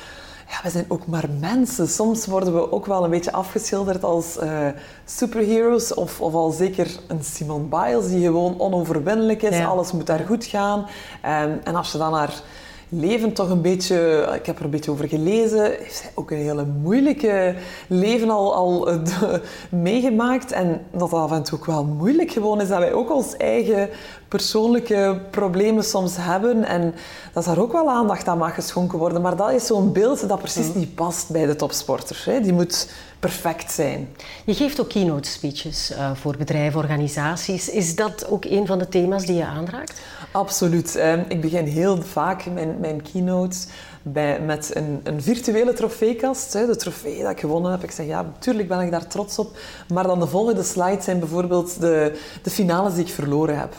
ja, 0.49 0.59
we 0.63 0.69
zijn 0.69 0.85
ook 0.87 1.07
maar 1.07 1.25
mensen. 1.39 1.87
Soms 1.87 2.25
worden 2.25 2.53
we 2.53 2.71
ook 2.71 2.85
wel 2.85 3.03
een 3.03 3.09
beetje 3.09 3.31
afgeschilderd 3.31 4.03
als 4.03 4.37
uh, 4.43 4.67
superheroes. 5.05 5.93
Of, 5.93 6.21
of 6.21 6.33
al 6.33 6.51
zeker 6.51 6.99
een 7.07 7.23
Simone 7.23 7.63
Biles 7.63 8.07
die 8.07 8.23
gewoon 8.23 8.59
onoverwinnelijk 8.59 9.41
is. 9.41 9.65
Alles 9.65 9.91
moet 9.91 10.07
daar 10.07 10.23
goed 10.27 10.45
gaan. 10.45 10.79
Um, 10.79 11.59
en 11.63 11.75
als 11.75 11.91
je 11.91 11.97
dan 11.97 12.11
naar 12.11 12.41
leven 12.89 13.33
toch 13.33 13.49
een 13.49 13.61
beetje, 13.61 14.29
ik 14.35 14.45
heb 14.45 14.57
er 14.57 14.63
een 14.63 14.69
beetje 14.69 14.91
over 14.91 15.07
gelezen, 15.07 15.63
heeft 15.63 15.95
zij 15.95 16.11
ook 16.15 16.31
een 16.31 16.37
hele 16.37 16.65
moeilijke 16.65 17.55
leven 17.87 18.29
al, 18.29 18.55
al 18.55 18.91
uh, 18.93 18.99
meegemaakt. 19.69 20.51
En 20.51 20.81
dat 20.91 21.13
af 21.13 21.31
en 21.31 21.43
toe 21.43 21.59
ook 21.59 21.65
wel 21.65 21.83
moeilijk 21.83 22.31
gewoon 22.31 22.61
is 22.61 22.67
dat 22.67 22.77
wij 22.77 22.93
ook 22.93 23.11
ons 23.13 23.37
eigen 23.37 23.89
persoonlijke 24.29 25.21
problemen 25.29 25.83
soms 25.83 26.15
hebben. 26.17 26.63
En 26.63 26.95
dat 27.33 27.45
daar 27.45 27.57
ook 27.57 27.71
wel 27.71 27.89
aandacht 27.89 28.27
aan 28.27 28.37
mag 28.37 28.53
geschonken 28.53 28.97
worden. 28.97 29.21
Maar 29.21 29.35
dat 29.35 29.51
is 29.51 29.65
zo'n 29.65 29.91
beeld 29.91 30.27
dat 30.27 30.39
precies 30.39 30.67
mm. 30.67 30.79
niet 30.79 30.95
past 30.95 31.29
bij 31.29 31.45
de 31.45 31.55
topsporters. 31.55 32.25
Hè. 32.25 32.41
Die 32.41 32.53
moet 32.53 32.89
perfect 33.19 33.71
zijn. 33.71 34.09
Je 34.45 34.53
geeft 34.53 34.81
ook 34.81 34.89
keynote 34.89 35.29
speeches 35.29 35.91
uh, 35.91 36.11
voor 36.13 36.37
bedrijven, 36.37 36.79
organisaties. 36.79 37.69
Is 37.69 37.95
dat 37.95 38.27
ook 38.29 38.45
een 38.45 38.67
van 38.67 38.79
de 38.79 38.89
thema's 38.89 39.25
die 39.25 39.35
je 39.35 39.45
aanraakt? 39.45 40.01
Absoluut. 40.31 40.95
Um, 40.95 41.25
ik 41.27 41.41
begin 41.41 41.65
heel 41.65 42.01
vaak 42.01 42.45
mijn, 42.45 42.77
mijn 42.79 43.01
keynotes 43.01 43.67
bij, 44.01 44.39
met 44.41 44.75
een, 44.75 44.99
een, 45.03 45.21
virtuele 45.21 45.73
trofeekast. 45.73 46.53
Hè, 46.53 46.65
de 46.65 46.75
trofee 46.75 47.21
dat 47.21 47.31
ik 47.31 47.39
gewonnen 47.39 47.71
heb. 47.71 47.83
Ik 47.83 47.91
zeg, 47.91 48.05
ja, 48.05 48.21
natuurlijk 48.21 48.67
ben 48.67 48.79
ik 48.79 48.91
daar 48.91 49.07
trots 49.07 49.39
op. 49.39 49.57
Maar 49.93 50.03
dan 50.03 50.19
de 50.19 50.27
volgende 50.27 50.63
slides 50.63 51.03
zijn 51.03 51.19
bijvoorbeeld 51.19 51.79
de, 51.79 52.19
de 52.43 52.49
finales 52.49 52.93
die 52.93 53.03
ik 53.03 53.11
verloren 53.11 53.59
heb. 53.59 53.73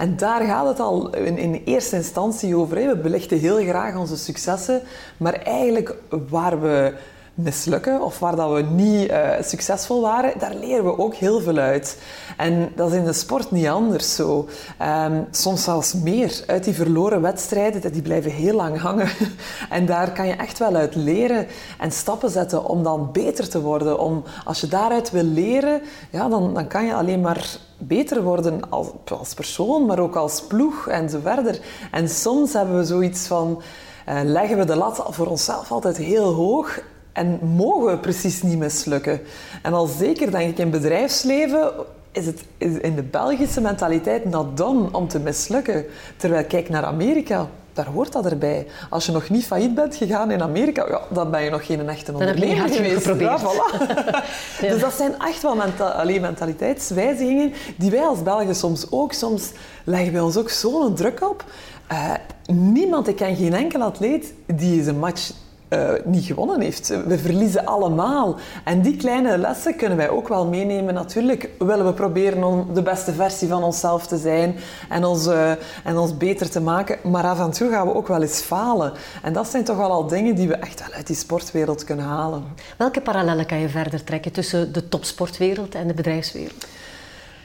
En 0.00 0.16
daar 0.16 0.40
gaat 0.40 0.66
het 0.66 0.80
al 0.80 1.14
in, 1.14 1.38
in 1.38 1.62
eerste 1.64 1.96
instantie 1.96 2.56
over. 2.56 2.76
Hè. 2.76 2.86
We 2.86 2.96
belichten 2.96 3.38
heel 3.38 3.58
graag 3.58 3.96
onze 3.96 4.16
successen, 4.16 4.82
maar 5.16 5.32
eigenlijk 5.32 5.94
waar 6.28 6.60
we 6.60 6.94
mislukken 7.42 8.02
of 8.02 8.18
waar 8.18 8.36
dat 8.36 8.52
we 8.52 8.62
niet 8.62 9.10
uh, 9.10 9.28
succesvol 9.40 10.00
waren, 10.00 10.38
daar 10.38 10.54
leren 10.54 10.84
we 10.84 10.98
ook 10.98 11.14
heel 11.14 11.40
veel 11.40 11.56
uit. 11.56 11.98
En 12.36 12.72
dat 12.76 12.90
is 12.90 12.96
in 12.96 13.04
de 13.04 13.12
sport 13.12 13.50
niet 13.50 13.66
anders 13.66 14.14
zo. 14.14 14.48
Um, 14.82 15.26
soms 15.30 15.64
zelfs 15.64 15.94
meer. 15.94 16.42
Uit 16.46 16.64
die 16.64 16.74
verloren 16.74 17.20
wedstrijden, 17.20 17.92
die 17.92 18.02
blijven 18.02 18.30
heel 18.30 18.54
lang 18.54 18.78
hangen. 18.78 19.08
en 19.70 19.86
daar 19.86 20.12
kan 20.12 20.26
je 20.26 20.32
echt 20.32 20.58
wel 20.58 20.74
uit 20.74 20.94
leren 20.94 21.46
en 21.78 21.92
stappen 21.92 22.30
zetten 22.30 22.64
om 22.64 22.82
dan 22.82 23.08
beter 23.12 23.48
te 23.48 23.60
worden. 23.60 23.98
Om, 23.98 24.24
als 24.44 24.60
je 24.60 24.68
daaruit 24.68 25.10
wil 25.10 25.24
leren, 25.24 25.82
ja, 26.10 26.28
dan, 26.28 26.54
dan 26.54 26.66
kan 26.66 26.84
je 26.84 26.94
alleen 26.94 27.20
maar 27.20 27.58
beter 27.78 28.22
worden 28.22 28.60
als, 28.70 29.34
persoon, 29.34 29.86
maar 29.86 29.98
ook 29.98 30.16
als 30.16 30.42
ploeg 30.42 30.88
en 30.88 31.10
zo 31.10 31.18
verder. 31.22 31.60
En 31.90 32.08
soms 32.08 32.52
hebben 32.52 32.76
we 32.76 32.84
zoiets 32.84 33.26
van... 33.26 33.62
Uh, 34.08 34.20
leggen 34.24 34.58
we 34.58 34.64
de 34.64 34.76
lat 34.76 35.04
voor 35.08 35.26
onszelf 35.26 35.72
altijd 35.72 35.96
heel 35.96 36.32
hoog 36.32 36.80
en 37.12 37.38
mogen 37.54 37.90
we 37.90 37.98
precies 37.98 38.42
niet 38.42 38.58
mislukken. 38.58 39.20
En 39.62 39.72
al 39.72 39.86
zeker 39.86 40.30
denk 40.30 40.50
ik 40.50 40.58
in 40.58 40.70
bedrijfsleven 40.70 41.72
is 42.12 42.26
het 42.26 42.42
in 42.58 42.94
de 42.94 43.02
Belgische 43.02 43.60
mentaliteit 43.60 44.24
not 44.24 44.56
done 44.56 44.88
om 44.92 45.08
te 45.08 45.18
mislukken. 45.18 45.84
Terwijl 46.16 46.44
kijk 46.44 46.68
naar 46.68 46.84
Amerika, 46.84 47.48
daar 47.72 47.86
hoort 47.86 48.12
dat 48.12 48.26
erbij. 48.26 48.66
Als 48.90 49.06
je 49.06 49.12
nog 49.12 49.28
niet 49.28 49.46
failliet 49.46 49.74
bent 49.74 49.96
gegaan 49.96 50.30
in 50.30 50.42
Amerika, 50.42 50.86
ja, 50.88 51.00
dan 51.10 51.30
ben 51.30 51.42
je 51.42 51.50
nog 51.50 51.66
geen 51.66 51.88
echte 51.88 52.12
ondernemer 52.12 52.68
geweest. 52.68 52.94
Geprobeerd. 52.94 53.40
Ja, 53.40 53.52
voilà. 53.52 53.86
Dus 54.70 54.80
dat 54.80 54.92
zijn 54.92 55.14
echt 55.18 55.42
wel 55.42 55.54
menta 55.54 56.04
mentaliteitswijzigingen 56.04 57.52
die 57.76 57.90
wij 57.90 58.06
als 58.06 58.22
Belgen 58.22 58.54
soms 58.54 58.86
ook, 58.90 59.12
soms 59.12 59.50
leggen 59.84 60.12
wij 60.12 60.20
ons 60.20 60.36
ook 60.36 60.50
zo'n 60.50 60.94
druk 60.94 61.28
op. 61.30 61.44
Uh, 61.92 62.12
niemand, 62.46 63.08
ik 63.08 63.16
ken 63.16 63.36
geen 63.36 63.54
enkel 63.54 63.82
atleet 63.82 64.32
die 64.46 64.80
is 64.80 64.86
een 64.86 64.98
match 64.98 65.30
uh, 65.70 65.90
niet 66.04 66.24
gewonnen 66.24 66.60
heeft. 66.60 66.88
We 67.06 67.18
verliezen 67.18 67.66
allemaal. 67.66 68.36
En 68.64 68.82
die 68.82 68.96
kleine 68.96 69.38
lessen 69.38 69.76
kunnen 69.76 69.98
wij 69.98 70.08
ook 70.08 70.28
wel 70.28 70.46
meenemen. 70.46 70.94
Natuurlijk 70.94 71.48
willen 71.58 71.86
we 71.86 71.92
proberen 71.92 72.44
om 72.44 72.74
de 72.74 72.82
beste 72.82 73.12
versie 73.12 73.48
van 73.48 73.62
onszelf 73.62 74.06
te 74.06 74.16
zijn 74.16 74.56
en 74.88 75.04
ons, 75.04 75.26
uh, 75.26 75.50
en 75.84 75.98
ons 75.98 76.16
beter 76.16 76.50
te 76.50 76.60
maken. 76.60 77.10
Maar 77.10 77.24
af 77.24 77.40
en 77.40 77.50
toe 77.50 77.70
gaan 77.70 77.86
we 77.86 77.94
ook 77.94 78.08
wel 78.08 78.22
eens 78.22 78.40
falen. 78.40 78.92
En 79.22 79.32
dat 79.32 79.48
zijn 79.48 79.64
toch 79.64 79.76
wel 79.76 79.90
al 79.90 80.06
dingen 80.06 80.34
die 80.34 80.48
we 80.48 80.54
echt 80.54 80.80
wel 80.80 80.96
uit 80.96 81.06
die 81.06 81.16
sportwereld 81.16 81.84
kunnen 81.84 82.04
halen. 82.04 82.44
Welke 82.76 83.00
parallellen 83.00 83.46
kan 83.46 83.58
je 83.58 83.68
verder 83.68 84.04
trekken 84.04 84.32
tussen 84.32 84.72
de 84.72 84.88
topsportwereld 84.88 85.74
en 85.74 85.86
de 85.86 85.94
bedrijfswereld? 85.94 86.66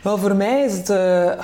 Wel, 0.05 0.17
voor 0.17 0.35
mij 0.35 0.63
is 0.63 0.77
het 0.77 0.89
uh, 0.89 0.97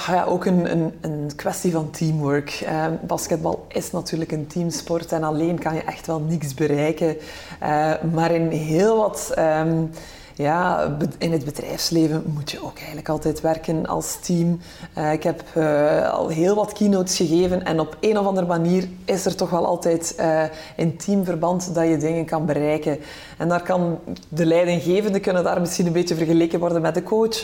ja, 0.07 0.23
ook 0.27 0.45
een, 0.45 0.71
een, 0.71 0.93
een, 1.01 1.31
kwestie 1.35 1.71
van 1.71 1.89
teamwork. 1.89 2.63
Uh, 2.63 2.85
basketbal 3.01 3.65
is 3.67 3.91
natuurlijk 3.91 4.31
een 4.31 4.47
teamsport 4.47 5.11
en 5.11 5.23
alleen 5.23 5.59
kan 5.59 5.73
je 5.73 5.81
echt 5.81 6.07
wel 6.07 6.19
niks 6.19 6.53
bereiken. 6.53 7.17
Uh, 7.63 7.93
maar 8.13 8.31
in 8.31 8.49
heel 8.49 8.97
wat 8.97 9.33
um, 9.37 9.91
ja, 10.35 10.89
in 11.17 11.31
het 11.31 11.45
bedrijfsleven 11.45 12.23
moet 12.33 12.51
je 12.51 12.63
ook 12.63 12.77
eigenlijk 12.77 13.09
altijd 13.09 13.41
werken 13.41 13.85
als 13.85 14.17
team. 14.21 14.59
Uh, 14.97 15.11
ik 15.11 15.23
heb 15.23 15.43
uh, 15.57 16.11
al 16.11 16.27
heel 16.27 16.55
wat 16.55 16.73
keynotes 16.73 17.15
gegeven 17.15 17.65
en 17.65 17.79
op 17.79 17.97
een 17.99 18.17
of 18.17 18.25
andere 18.25 18.47
manier 18.47 18.87
is 19.05 19.25
er 19.25 19.35
toch 19.35 19.49
wel 19.49 19.65
altijd 19.65 20.15
uh, 20.19 20.43
in 20.75 20.97
teamverband 20.97 21.73
dat 21.75 21.87
je 21.87 21.97
dingen 21.97 22.25
kan 22.25 22.45
bereiken. 22.45 22.99
En 23.37 23.49
daar 23.49 23.63
kan 23.63 23.99
de 24.29 24.45
leidinggevende 24.45 25.19
kunnen 25.19 25.43
daar 25.43 25.59
misschien 25.59 25.85
een 25.85 25.93
beetje 25.93 26.15
vergeleken 26.15 26.59
worden 26.59 26.81
met 26.81 26.93
de 26.93 27.03
coach. 27.03 27.43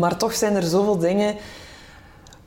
maar 0.00 0.16
toch 0.16 0.34
zijn 0.34 0.56
er 0.56 0.62
zoveel 0.62 0.98
dingen 0.98 1.34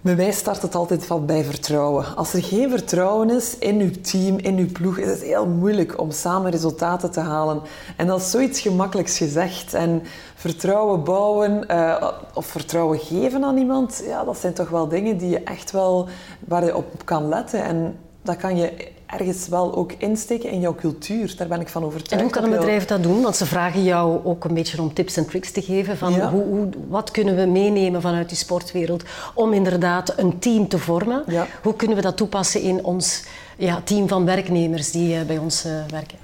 bij 0.05 0.15
mij 0.15 0.31
start 0.31 0.61
het 0.61 0.75
altijd 0.75 1.05
van 1.05 1.25
bij 1.25 1.43
vertrouwen. 1.43 2.15
Als 2.15 2.33
er 2.33 2.43
geen 2.43 2.69
vertrouwen 2.69 3.29
is 3.29 3.57
in 3.57 3.79
uw 3.79 3.91
team, 4.01 4.37
in 4.37 4.57
uw 4.57 4.71
ploeg, 4.71 4.97
is 4.97 5.07
het 5.07 5.21
heel 5.21 5.47
moeilijk 5.47 5.99
om 5.99 6.11
samen 6.11 6.51
resultaten 6.51 7.11
te 7.11 7.19
halen. 7.19 7.61
En 7.97 8.07
dat 8.07 8.19
is 8.19 8.31
zoiets 8.31 8.59
gemakkelijks 8.59 9.17
gezegd. 9.17 9.73
En 9.73 10.03
vertrouwen 10.35 11.03
bouwen 11.03 11.65
uh, 11.71 12.11
of 12.33 12.45
vertrouwen 12.45 12.99
geven 12.99 13.43
aan 13.43 13.57
iemand, 13.57 14.03
ja, 14.07 14.23
dat 14.23 14.37
zijn 14.37 14.53
toch 14.53 14.69
wel 14.69 14.87
dingen 14.87 15.17
die 15.17 15.29
je 15.29 15.43
echt 15.43 15.71
wel, 15.71 16.07
waar 16.39 16.65
je 16.65 16.75
op 16.75 17.05
kan 17.05 17.29
letten. 17.29 17.63
En 17.63 17.97
dat 18.21 18.37
kan 18.37 18.57
je 18.57 18.91
ergens 19.05 19.47
wel 19.47 19.75
ook 19.75 19.91
insteken 19.97 20.49
in 20.49 20.59
jouw 20.59 20.75
cultuur. 20.75 21.33
Daar 21.37 21.47
ben 21.47 21.61
ik 21.61 21.67
van 21.67 21.83
overtuigd. 21.83 22.11
En 22.11 22.21
hoe 22.21 22.29
kan 22.29 22.43
een 22.43 22.59
bedrijf 22.59 22.85
dat 22.85 23.03
doen? 23.03 23.21
Want 23.21 23.35
ze 23.35 23.45
vragen 23.45 23.83
jou 23.83 24.19
ook 24.23 24.43
een 24.43 24.53
beetje 24.53 24.81
om 24.81 24.93
tips 24.93 25.17
en 25.17 25.25
tricks 25.25 25.51
te 25.51 25.61
geven. 25.61 25.97
Van 25.97 26.13
hoe, 26.13 26.43
hoe, 26.43 26.69
wat 26.87 27.11
kunnen 27.11 27.35
we 27.35 27.45
meenemen 27.45 28.01
vanuit 28.01 28.29
die 28.29 28.37
sportwereld 28.37 29.03
om 29.33 29.53
inderdaad 29.53 30.13
een 30.17 30.39
team 30.39 30.67
te 30.67 30.77
vormen? 30.77 31.23
Hoe 31.63 31.75
kunnen 31.75 31.97
we 31.97 32.03
dat 32.03 32.17
toepassen 32.17 32.61
in 32.61 32.83
ons 32.83 33.23
ja, 33.57 33.81
team 33.83 34.07
van 34.07 34.25
werknemers 34.25 34.91
die 34.91 35.15
uh, 35.15 35.21
bij 35.21 35.37
ons 35.37 35.65
uh, 35.65 35.71
werken? 35.89 36.17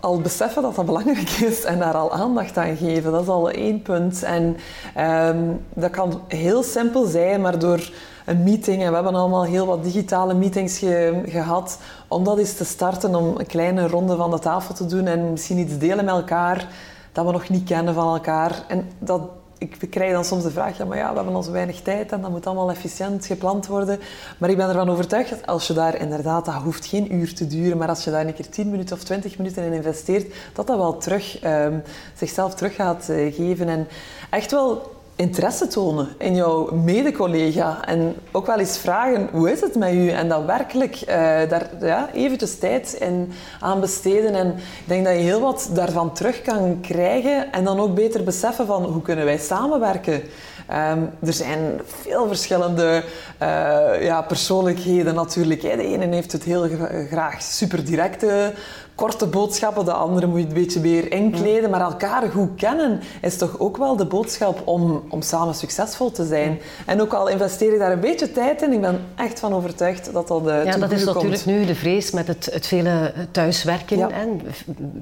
al 0.00 0.20
beseffen 0.20 0.62
dat 0.62 0.74
dat 0.74 0.86
belangrijk 0.86 1.30
is 1.50 1.64
en 1.64 1.78
daar 1.78 1.94
al 1.94 2.12
aandacht 2.12 2.56
aan 2.56 2.76
geven. 2.76 3.12
Dat 3.12 3.22
is 3.22 3.28
al 3.28 3.50
één 3.50 3.82
punt. 3.82 4.22
En 4.22 4.56
um, 4.98 5.60
dat 5.74 5.90
kan 5.90 6.20
heel 6.28 6.62
simpel 6.62 7.06
zijn, 7.06 7.40
maar 7.40 7.58
door 7.58 7.90
een 8.26 8.42
meeting, 8.42 8.82
en 8.82 8.88
we 8.88 8.94
hebben 8.94 9.14
allemaal 9.14 9.44
heel 9.44 9.66
wat 9.66 9.84
digitale 9.84 10.34
meetings 10.34 10.78
gehad, 11.24 11.78
om 12.08 12.24
dat 12.24 12.38
eens 12.38 12.54
te 12.54 12.64
starten, 12.64 13.14
om 13.14 13.34
een 13.36 13.46
kleine 13.46 13.88
ronde 13.88 14.16
van 14.16 14.30
de 14.30 14.38
tafel 14.38 14.74
te 14.74 14.86
doen 14.86 15.06
en 15.06 15.30
misschien 15.30 15.58
iets 15.58 15.78
delen 15.78 16.04
met 16.04 16.14
elkaar 16.14 16.68
dat 17.12 17.24
we 17.24 17.32
nog 17.32 17.48
niet 17.48 17.64
kennen 17.64 17.94
van 17.94 18.14
elkaar. 18.14 18.64
En 18.68 18.90
dat, 18.98 19.20
ik 19.58 19.90
krijg 19.90 20.12
dan 20.12 20.24
soms 20.24 20.42
de 20.42 20.50
vraag, 20.50 20.78
ja, 20.78 20.84
maar 20.84 20.96
ja, 20.96 21.10
we 21.10 21.16
hebben 21.16 21.34
al 21.34 21.42
zo 21.42 21.52
weinig 21.52 21.80
tijd 21.80 22.12
en 22.12 22.20
dat 22.20 22.30
moet 22.30 22.46
allemaal 22.46 22.70
efficiënt 22.70 23.26
gepland 23.26 23.66
worden. 23.66 24.00
Maar 24.38 24.50
ik 24.50 24.56
ben 24.56 24.68
ervan 24.68 24.90
overtuigd 24.90 25.30
dat 25.30 25.46
als 25.46 25.66
je 25.66 25.72
daar 25.72 26.00
inderdaad, 26.00 26.44
dat 26.44 26.54
hoeft 26.54 26.86
geen 26.86 27.14
uur 27.14 27.34
te 27.34 27.46
duren, 27.46 27.78
maar 27.78 27.88
als 27.88 28.04
je 28.04 28.10
daar 28.10 28.26
een 28.26 28.34
keer 28.34 28.48
10 28.48 28.70
minuten 28.70 28.96
of 28.96 29.04
20 29.04 29.38
minuten 29.38 29.64
in 29.64 29.72
investeert, 29.72 30.34
dat 30.52 30.66
dat 30.66 30.76
wel 30.76 30.96
terug, 30.96 31.44
um, 31.44 31.82
zichzelf 32.14 32.54
terug 32.54 32.74
gaat 32.74 33.06
uh, 33.10 33.34
geven. 33.34 33.68
En 33.68 33.88
echt 34.30 34.50
wel 34.50 34.95
interesse 35.16 35.66
tonen 35.66 36.08
in 36.18 36.34
jouw 36.34 36.70
mede-collega 36.72 37.84
en 37.84 38.14
ook 38.32 38.46
wel 38.46 38.58
eens 38.58 38.78
vragen 38.78 39.28
hoe 39.32 39.50
is 39.50 39.60
het 39.60 39.74
met 39.74 39.92
u 39.92 40.08
en 40.08 40.28
dan 40.28 40.46
werkelijk 40.46 41.00
uh, 41.00 41.06
daar 41.48 41.68
ja, 41.80 42.08
eventjes 42.12 42.58
tijd 42.58 42.92
in 43.00 43.32
aan 43.60 43.80
besteden 43.80 44.34
en 44.34 44.46
ik 44.56 44.84
denk 44.88 45.04
dat 45.04 45.14
je 45.14 45.20
heel 45.20 45.40
wat 45.40 45.70
daarvan 45.72 46.12
terug 46.12 46.42
kan 46.42 46.80
krijgen 46.80 47.52
en 47.52 47.64
dan 47.64 47.80
ook 47.80 47.94
beter 47.94 48.24
beseffen 48.24 48.66
van 48.66 48.84
hoe 48.84 49.02
kunnen 49.02 49.24
wij 49.24 49.38
samenwerken. 49.38 50.22
Um, 50.70 51.10
er 51.26 51.32
zijn 51.32 51.80
veel 51.84 52.26
verschillende 52.26 53.02
uh, 53.42 54.02
ja, 54.02 54.22
persoonlijkheden 54.22 55.14
natuurlijk. 55.14 55.60
De 55.60 55.82
ene 55.82 56.14
heeft 56.14 56.32
het 56.32 56.42
heel 56.42 56.68
graag 57.10 57.42
super 57.42 57.84
directe 57.84 58.52
korte 58.96 59.26
boodschappen, 59.26 59.84
de 59.84 59.92
andere 59.92 60.26
moet 60.26 60.40
je 60.40 60.46
een 60.46 60.54
beetje 60.54 60.80
meer 60.80 61.12
inkleden. 61.12 61.70
Maar 61.70 61.80
elkaar 61.80 62.30
goed 62.30 62.50
kennen 62.56 63.00
is 63.22 63.36
toch 63.36 63.58
ook 63.58 63.76
wel 63.76 63.96
de 63.96 64.06
boodschap 64.06 64.62
om, 64.64 65.02
om 65.08 65.22
samen 65.22 65.54
succesvol 65.54 66.10
te 66.10 66.26
zijn. 66.26 66.60
En 66.86 67.00
ook 67.00 67.12
al 67.12 67.28
investeer 67.28 67.72
ik 67.72 67.78
daar 67.78 67.92
een 67.92 68.00
beetje 68.00 68.32
tijd 68.32 68.62
in, 68.62 68.72
ik 68.72 68.80
ben 68.80 69.00
echt 69.16 69.40
van 69.40 69.52
overtuigd 69.52 70.12
dat 70.12 70.28
dat 70.28 70.44
de 70.44 70.50
eh, 70.50 70.64
Ja, 70.64 70.76
dat 70.76 70.90
is 70.90 71.04
natuurlijk 71.04 71.44
nu 71.44 71.64
de 71.64 71.74
vrees 71.74 72.10
met 72.10 72.26
het, 72.26 72.48
het 72.52 72.66
vele 72.66 73.12
thuiswerken. 73.30 74.10
En 74.12 74.40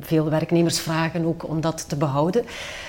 veel 0.00 0.30
werknemers 0.30 0.80
vragen 0.80 1.24
ook 1.24 1.48
om 1.48 1.61
dat 1.61 1.88
te 1.88 1.96
behouden 1.96 2.44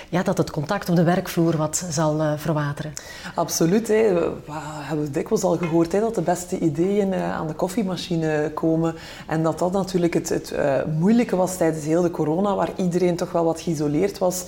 ja, 0.09 0.23
dat 0.23 0.37
het 0.37 0.51
contact 0.51 0.89
op 0.89 0.95
de 0.95 1.03
werkvloer 1.03 1.57
wat 1.57 1.85
zal 1.89 2.19
uh, 2.19 2.31
verwateren. 2.35 2.93
Absoluut. 3.35 3.87
Hè. 3.87 4.13
We 4.13 4.31
hebben 4.47 5.11
dikwijls 5.11 5.43
al 5.43 5.57
gehoord 5.57 5.91
hè, 5.91 5.99
dat 5.99 6.15
de 6.15 6.21
beste 6.21 6.59
ideeën 6.59 7.13
uh, 7.13 7.35
aan 7.35 7.47
de 7.47 7.53
koffiemachine 7.53 8.51
komen. 8.53 8.95
En 9.27 9.43
dat 9.43 9.59
dat 9.59 9.71
natuurlijk 9.71 10.13
het, 10.13 10.29
het 10.29 10.53
uh, 10.55 10.75
moeilijke 10.99 11.35
was 11.35 11.57
tijdens 11.57 11.85
heel 11.85 12.01
de 12.01 12.11
corona, 12.11 12.55
waar 12.55 12.69
iedereen 12.75 13.15
toch 13.15 13.31
wel 13.31 13.43
wat 13.45 13.61
geïsoleerd 13.61 14.17
was. 14.17 14.43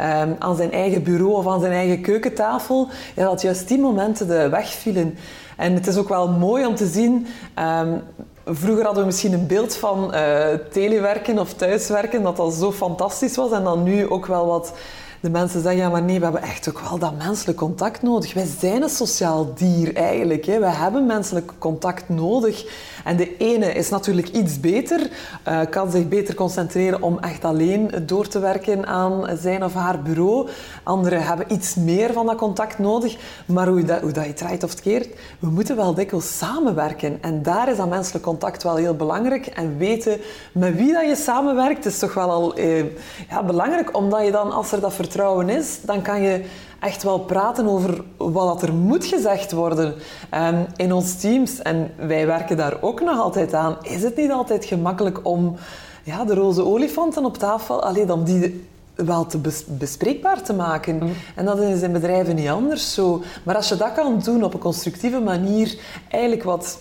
Um, 0.00 0.36
aan 0.38 0.56
zijn 0.56 0.72
eigen 0.72 1.02
bureau 1.02 1.32
of 1.32 1.46
aan 1.46 1.60
zijn 1.60 1.72
eigen 1.72 2.00
keukentafel. 2.00 2.88
Ja, 3.14 3.24
dat 3.24 3.42
juist 3.42 3.68
die 3.68 3.78
momenten 3.78 4.28
de 4.28 4.48
weg 4.48 4.68
vielen. 4.68 5.18
En 5.56 5.74
het 5.74 5.86
is 5.86 5.96
ook 5.96 6.08
wel 6.08 6.28
mooi 6.28 6.66
om 6.66 6.74
te 6.74 6.86
zien. 6.86 7.26
Um, 7.58 8.02
Vroeger 8.44 8.84
hadden 8.84 9.02
we 9.02 9.08
misschien 9.08 9.32
een 9.32 9.46
beeld 9.46 9.74
van 9.74 10.14
uh, 10.14 10.46
telewerken 10.70 11.38
of 11.38 11.54
thuiswerken, 11.54 12.22
dat 12.22 12.36
dat 12.36 12.54
zo 12.54 12.72
fantastisch 12.72 13.36
was. 13.36 13.50
En 13.50 13.64
dan 13.64 13.82
nu 13.82 14.10
ook 14.10 14.26
wel 14.26 14.46
wat 14.46 14.72
de 15.20 15.30
mensen 15.30 15.62
zeggen, 15.62 15.80
ja 15.80 15.88
maar 15.88 16.02
nee, 16.02 16.18
we 16.18 16.24
hebben 16.24 16.42
echt 16.42 16.68
ook 16.68 16.80
wel 16.80 16.98
dat 16.98 17.16
menselijk 17.18 17.58
contact 17.58 18.02
nodig. 18.02 18.34
Wij 18.34 18.48
zijn 18.58 18.82
een 18.82 18.88
sociaal 18.88 19.52
dier 19.54 19.96
eigenlijk. 19.96 20.44
Hè. 20.44 20.58
Wij 20.58 20.72
hebben 20.72 21.06
menselijk 21.06 21.52
contact 21.58 22.08
nodig. 22.08 22.64
En 23.04 23.16
de 23.16 23.36
ene 23.36 23.72
is 23.72 23.88
natuurlijk 23.88 24.28
iets 24.28 24.60
beter, 24.60 25.10
uh, 25.48 25.60
kan 25.70 25.90
zich 25.90 26.08
beter 26.08 26.34
concentreren 26.34 27.02
om 27.02 27.18
echt 27.18 27.44
alleen 27.44 27.90
door 28.06 28.28
te 28.28 28.38
werken 28.38 28.86
aan 28.86 29.36
zijn 29.40 29.64
of 29.64 29.74
haar 29.74 30.02
bureau. 30.02 30.48
Anderen 30.82 31.22
hebben 31.22 31.52
iets 31.52 31.74
meer 31.74 32.12
van 32.12 32.26
dat 32.26 32.36
contact 32.36 32.78
nodig. 32.78 33.16
Maar 33.46 33.68
hoe 33.68 33.84
dat, 33.84 34.00
hoe 34.00 34.12
dat 34.12 34.26
je 34.26 34.32
draait 34.32 34.64
of 34.64 34.80
keert, 34.80 35.08
we 35.38 35.50
moeten 35.50 35.76
wel 35.76 35.94
dikwijls 35.94 36.38
samenwerken. 36.38 37.18
En 37.20 37.42
daar 37.42 37.70
is 37.70 37.76
dat 37.76 37.88
menselijk 37.88 38.24
contact 38.24 38.62
wel 38.62 38.76
heel 38.76 38.96
belangrijk. 38.96 39.46
En 39.46 39.78
weten 39.78 40.20
met 40.52 40.76
wie 40.76 40.92
dat 40.92 41.04
je 41.08 41.16
samenwerkt, 41.16 41.86
is 41.86 41.98
toch 41.98 42.14
wel 42.14 42.30
al 42.30 42.54
eh, 42.54 42.78
ja, 43.28 43.42
belangrijk. 43.46 43.96
Omdat 43.96 44.24
je 44.24 44.30
dan, 44.30 44.52
als 44.52 44.72
er 44.72 44.80
dat 44.80 44.94
vertrouwen 44.94 45.48
is, 45.48 45.80
dan 45.82 46.02
kan 46.02 46.22
je 46.22 46.44
echt 46.82 47.02
wel 47.02 47.18
praten 47.18 47.66
over 47.66 48.04
wat 48.16 48.62
er 48.62 48.72
moet 48.72 49.04
gezegd 49.04 49.52
worden 49.52 49.94
um, 50.34 50.66
in 50.76 50.92
ons 50.92 51.20
teams. 51.20 51.62
En 51.62 51.90
wij 51.96 52.26
werken 52.26 52.56
daar 52.56 52.76
ook 52.80 53.00
nog 53.00 53.18
altijd 53.18 53.54
aan. 53.54 53.76
Is 53.82 54.02
het 54.02 54.16
niet 54.16 54.30
altijd 54.30 54.64
gemakkelijk 54.64 55.20
om 55.22 55.56
ja, 56.04 56.24
de 56.24 56.34
roze 56.34 56.64
olifanten 56.64 57.24
op 57.24 57.38
tafel, 57.38 57.82
alleen 57.82 58.12
om 58.12 58.24
die 58.24 58.64
wel 58.94 59.26
te 59.26 59.38
bespreekbaar 59.66 60.42
te 60.42 60.52
maken. 60.52 60.96
Mm. 60.96 61.12
En 61.34 61.44
dat 61.44 61.58
is 61.58 61.82
in 61.82 61.92
bedrijven 61.92 62.34
niet 62.34 62.48
anders 62.48 62.94
zo. 62.94 63.22
Maar 63.42 63.56
als 63.56 63.68
je 63.68 63.76
dat 63.76 63.92
kan 63.92 64.18
doen 64.18 64.44
op 64.44 64.54
een 64.54 64.60
constructieve 64.60 65.20
manier, 65.20 65.78
eigenlijk 66.08 66.42
wat 66.42 66.78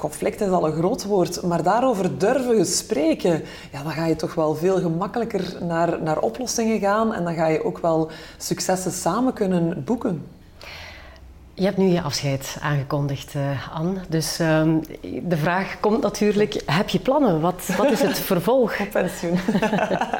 conflict 0.00 0.40
is 0.40 0.48
al 0.48 0.66
een 0.66 0.72
groot 0.72 1.04
woord, 1.04 1.42
maar 1.42 1.62
daarover 1.62 2.18
durven 2.18 2.66
spreken, 2.66 3.42
ja, 3.72 3.82
dan 3.82 3.92
ga 3.92 4.06
je 4.06 4.16
toch 4.16 4.34
wel 4.34 4.54
veel 4.54 4.80
gemakkelijker 4.80 5.56
naar, 5.60 6.02
naar 6.02 6.18
oplossingen 6.18 6.78
gaan 6.78 7.14
en 7.14 7.24
dan 7.24 7.34
ga 7.34 7.46
je 7.46 7.64
ook 7.64 7.78
wel 7.78 8.10
successen 8.38 8.92
samen 8.92 9.32
kunnen 9.32 9.84
boeken. 9.84 10.39
Je 11.60 11.66
hebt 11.66 11.78
nu 11.78 11.86
je 11.86 12.02
afscheid 12.02 12.56
aangekondigd, 12.60 13.34
uh, 13.34 13.76
Anne. 13.78 14.00
Dus 14.08 14.40
uh, 14.40 14.62
de 15.22 15.36
vraag 15.36 15.80
komt 15.80 16.02
natuurlijk, 16.02 16.62
heb 16.66 16.88
je 16.88 16.98
plannen? 16.98 17.40
Wat, 17.40 17.68
wat 17.76 17.90
is 17.90 18.02
het 18.02 18.18
vervolg? 18.32 18.80
Op 18.80 18.90
pensioen. 18.90 19.38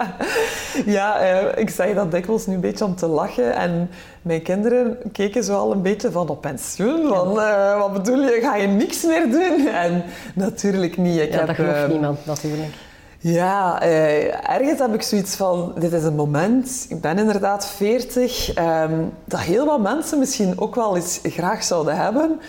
ja, 0.96 1.22
uh, 1.42 1.58
ik 1.58 1.70
zeg 1.70 1.94
dat 1.94 2.10
dikwijls 2.10 2.46
nu 2.46 2.54
een 2.54 2.60
beetje 2.60 2.84
om 2.84 2.96
te 2.96 3.06
lachen. 3.06 3.54
En 3.54 3.90
mijn 4.22 4.42
kinderen 4.42 4.98
keken 5.12 5.44
zo 5.44 5.56
al 5.56 5.72
een 5.72 5.82
beetje 5.82 6.10
van 6.10 6.28
op 6.28 6.40
pensioen. 6.40 7.08
Van, 7.08 7.36
uh, 7.36 7.78
wat 7.78 7.92
bedoel 7.92 8.22
je, 8.22 8.38
ga 8.42 8.56
je 8.56 8.66
niks 8.66 9.02
meer 9.02 9.30
doen? 9.30 9.66
En 9.66 10.04
natuurlijk 10.34 10.96
niet. 10.96 11.20
Ik 11.20 11.32
ja, 11.32 11.38
heb, 11.38 11.46
dat 11.46 11.56
gelooft 11.56 11.88
niemand 11.88 12.26
natuurlijk. 12.26 12.74
Ja, 13.22 13.80
eh, 13.80 14.50
ergens 14.50 14.78
heb 14.78 14.94
ik 14.94 15.02
zoiets 15.02 15.36
van, 15.36 15.72
dit 15.78 15.92
is 15.92 16.04
een 16.04 16.14
moment, 16.14 16.86
ik 16.88 17.00
ben 17.00 17.18
inderdaad 17.18 17.66
40, 17.66 18.54
eh, 18.54 18.84
dat 19.24 19.40
heel 19.40 19.66
wat 19.66 19.80
mensen 19.80 20.18
misschien 20.18 20.60
ook 20.60 20.74
wel 20.74 20.96
eens 20.96 21.20
graag 21.22 21.62
zouden 21.64 21.96
hebben, 21.96 22.40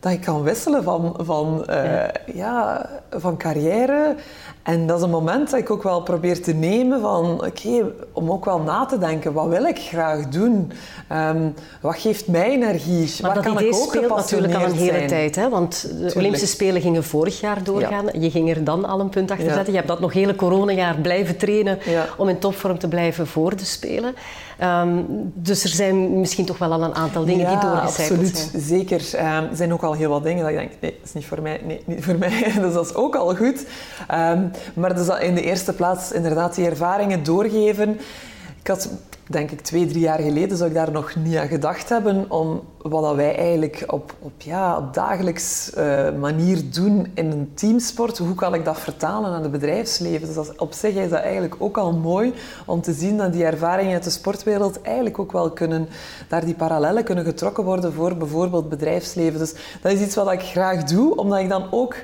dat 0.00 0.12
ik 0.12 0.20
kan 0.20 0.42
wisselen 0.42 0.82
van, 0.82 1.14
van, 1.20 1.64
uh, 1.70 2.04
ja. 2.34 2.88
van 3.10 3.36
carrière. 3.36 4.14
En 4.62 4.86
dat 4.86 4.96
is 4.96 5.02
een 5.02 5.10
moment 5.10 5.50
dat 5.50 5.60
ik 5.60 5.70
ook 5.70 5.82
wel 5.82 6.02
probeer 6.02 6.42
te 6.42 6.52
nemen 6.52 7.00
van, 7.00 7.44
oké, 7.44 7.92
om 8.12 8.30
ook 8.30 8.44
wel 8.44 8.60
na 8.60 8.84
te 8.84 8.98
denken, 8.98 9.32
wat 9.32 9.46
wil 9.46 9.64
ik 9.64 9.78
graag 9.78 10.28
doen? 10.28 10.72
Um, 11.12 11.54
wat 11.80 11.98
geeft 11.98 12.26
mij 12.26 12.50
energie? 12.50 13.08
Maar 13.22 13.34
Waar 13.34 13.34
dat 13.34 13.44
kan 13.44 13.52
idee 13.52 13.68
ik 13.68 13.74
ook 13.74 13.88
speelt 13.88 14.16
natuurlijk 14.16 14.54
al 14.54 14.64
een 14.64 14.72
hele 14.72 14.92
zijn? 14.92 15.08
tijd, 15.08 15.36
hè? 15.36 15.48
want 15.48 15.82
de 15.82 15.88
Tuurlijk. 15.88 16.16
Olympische 16.16 16.46
Spelen 16.46 16.82
gingen 16.82 17.04
vorig 17.04 17.40
jaar 17.40 17.64
doorgaan. 17.64 18.04
Ja. 18.04 18.20
Je 18.20 18.30
ging 18.30 18.50
er 18.50 18.64
dan 18.64 18.84
al 18.84 19.00
een 19.00 19.08
punt 19.08 19.30
achter 19.30 19.46
ja. 19.46 19.52
zetten. 19.54 19.72
Je 19.72 19.78
hebt 19.78 19.90
dat 19.90 20.00
nog 20.00 20.12
hele 20.12 20.34
coronajaar 20.34 20.96
blijven 20.96 21.36
trainen 21.36 21.78
om 22.16 22.28
in 22.28 22.38
topvorm 22.38 22.78
te 22.78 22.88
blijven 22.88 23.26
voor 23.26 23.56
de 23.56 23.64
Spelen. 23.64 24.14
Um, 24.62 25.06
dus 25.34 25.62
er 25.62 25.68
zijn 25.68 26.20
misschien 26.20 26.44
toch 26.44 26.58
wel 26.58 26.72
al 26.72 26.82
een 26.82 26.94
aantal 26.94 27.24
dingen 27.24 27.50
ja, 27.50 27.60
die 27.60 27.70
doorgecijpeld 27.70 28.18
absoluut. 28.18 28.50
zijn. 28.50 28.62
Zeker. 28.62 29.00
Um, 29.14 29.50
er 29.50 29.56
zijn 29.56 29.72
ook 29.72 29.82
al 29.82 29.92
heel 29.92 30.10
wat 30.10 30.22
dingen 30.22 30.42
dat 30.42 30.50
ik 30.50 30.58
denk, 30.58 30.70
nee, 30.80 30.90
dat 30.98 31.08
is 31.08 31.12
niet 31.12 31.26
voor 31.26 31.42
mij. 31.42 31.60
Nee, 31.64 31.82
niet 31.84 32.04
voor 32.04 32.18
mij. 32.18 32.52
dus 32.62 32.72
dat 32.72 32.86
is 32.86 32.94
ook 32.94 33.16
al 33.16 33.36
goed. 33.36 33.66
Um, 34.14 34.50
maar 34.74 34.94
dus 34.94 35.08
in 35.20 35.34
de 35.34 35.42
eerste 35.42 35.72
plaats 35.72 36.12
inderdaad 36.12 36.54
die 36.54 36.68
ervaringen 36.68 37.22
doorgeven. 37.22 38.00
Ik 38.68 38.74
had 38.74 38.90
denk 39.26 39.50
ik 39.50 39.60
twee, 39.60 39.86
drie 39.86 40.00
jaar 40.00 40.18
geleden 40.18 40.56
zou 40.56 40.68
ik 40.68 40.74
daar 40.74 40.90
nog 40.90 41.14
niet 41.16 41.36
aan 41.36 41.48
gedacht 41.48 41.88
hebben 41.88 42.30
om 42.30 42.62
wat 42.78 43.02
dat 43.02 43.14
wij 43.14 43.36
eigenlijk 43.36 43.84
op, 43.86 44.14
op, 44.18 44.32
ja, 44.38 44.76
op 44.76 44.94
dagelijks 44.94 45.70
uh, 45.78 46.12
manier 46.20 46.62
doen 46.72 47.10
in 47.14 47.30
een 47.30 47.50
teamsport. 47.54 48.18
Hoe 48.18 48.34
kan 48.34 48.54
ik 48.54 48.64
dat 48.64 48.78
vertalen 48.78 49.30
naar 49.30 49.42
het 49.42 49.50
bedrijfsleven? 49.50 50.26
Dus 50.26 50.34
dat, 50.34 50.58
op 50.58 50.72
zich 50.72 50.94
is 50.94 51.10
dat 51.10 51.20
eigenlijk 51.20 51.54
ook 51.58 51.78
al 51.78 51.92
mooi 51.92 52.34
om 52.66 52.80
te 52.80 52.92
zien 52.92 53.16
dat 53.16 53.32
die 53.32 53.44
ervaringen 53.44 53.94
uit 53.94 54.04
de 54.04 54.10
sportwereld 54.10 54.82
eigenlijk 54.82 55.18
ook 55.18 55.32
wel 55.32 55.50
kunnen, 55.50 55.88
daar 56.28 56.44
die 56.44 56.54
parallellen 56.54 57.04
kunnen 57.04 57.24
getrokken 57.24 57.64
worden 57.64 57.92
voor 57.92 58.16
bijvoorbeeld 58.16 58.68
bedrijfsleven. 58.68 59.38
Dus 59.38 59.54
dat 59.82 59.92
is 59.92 60.00
iets 60.00 60.14
wat 60.14 60.32
ik 60.32 60.42
graag 60.42 60.84
doe, 60.84 61.16
omdat 61.16 61.38
ik 61.38 61.48
dan 61.48 61.66
ook 61.70 61.96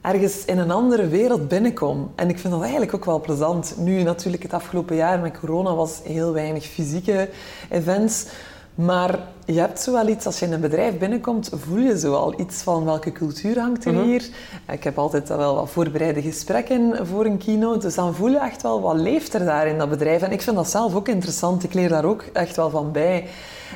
ergens 0.00 0.44
in 0.44 0.58
een 0.58 0.70
andere 0.70 1.08
wereld 1.08 1.48
binnenkom. 1.48 2.10
En 2.14 2.28
ik 2.28 2.38
vind 2.38 2.52
dat 2.52 2.62
eigenlijk 2.62 2.94
ook 2.94 3.04
wel 3.04 3.20
plezant. 3.20 3.74
Nu 3.78 4.02
natuurlijk 4.02 4.42
het 4.42 4.52
afgelopen 4.52 4.96
jaar 4.96 5.18
met 5.18 5.38
corona 5.40 5.74
was 5.74 6.00
heel 6.04 6.32
weinig 6.32 6.64
fysieke 6.64 7.28
events. 7.70 8.26
Maar 8.74 9.18
je 9.44 9.60
hebt 9.60 9.80
zo 9.80 9.92
wel 9.92 10.08
iets, 10.08 10.26
als 10.26 10.38
je 10.38 10.46
in 10.46 10.52
een 10.52 10.60
bedrijf 10.60 10.98
binnenkomt, 10.98 11.50
voel 11.54 11.78
je 11.78 11.98
zo 11.98 12.14
al 12.14 12.40
iets 12.40 12.62
van 12.62 12.84
welke 12.84 13.12
cultuur 13.12 13.58
hangt 13.58 13.84
er 13.84 14.02
hier. 14.02 14.28
Ik 14.72 14.84
heb 14.84 14.98
altijd 14.98 15.28
wel 15.28 15.54
wat 15.54 15.70
voorbereide 15.70 16.22
gesprekken 16.22 17.06
voor 17.06 17.24
een 17.24 17.38
keynote, 17.38 17.78
dus 17.78 17.94
dan 17.94 18.14
voel 18.14 18.28
je 18.28 18.38
echt 18.38 18.62
wel 18.62 18.80
wat 18.80 18.96
leeft 18.96 19.34
er 19.34 19.44
daar 19.44 19.66
in 19.66 19.78
dat 19.78 19.88
bedrijf. 19.88 20.22
En 20.22 20.32
ik 20.32 20.42
vind 20.42 20.56
dat 20.56 20.70
zelf 20.70 20.94
ook 20.94 21.08
interessant, 21.08 21.64
ik 21.64 21.74
leer 21.74 21.88
daar 21.88 22.04
ook 22.04 22.24
echt 22.32 22.56
wel 22.56 22.70
van 22.70 22.92
bij. 22.92 23.28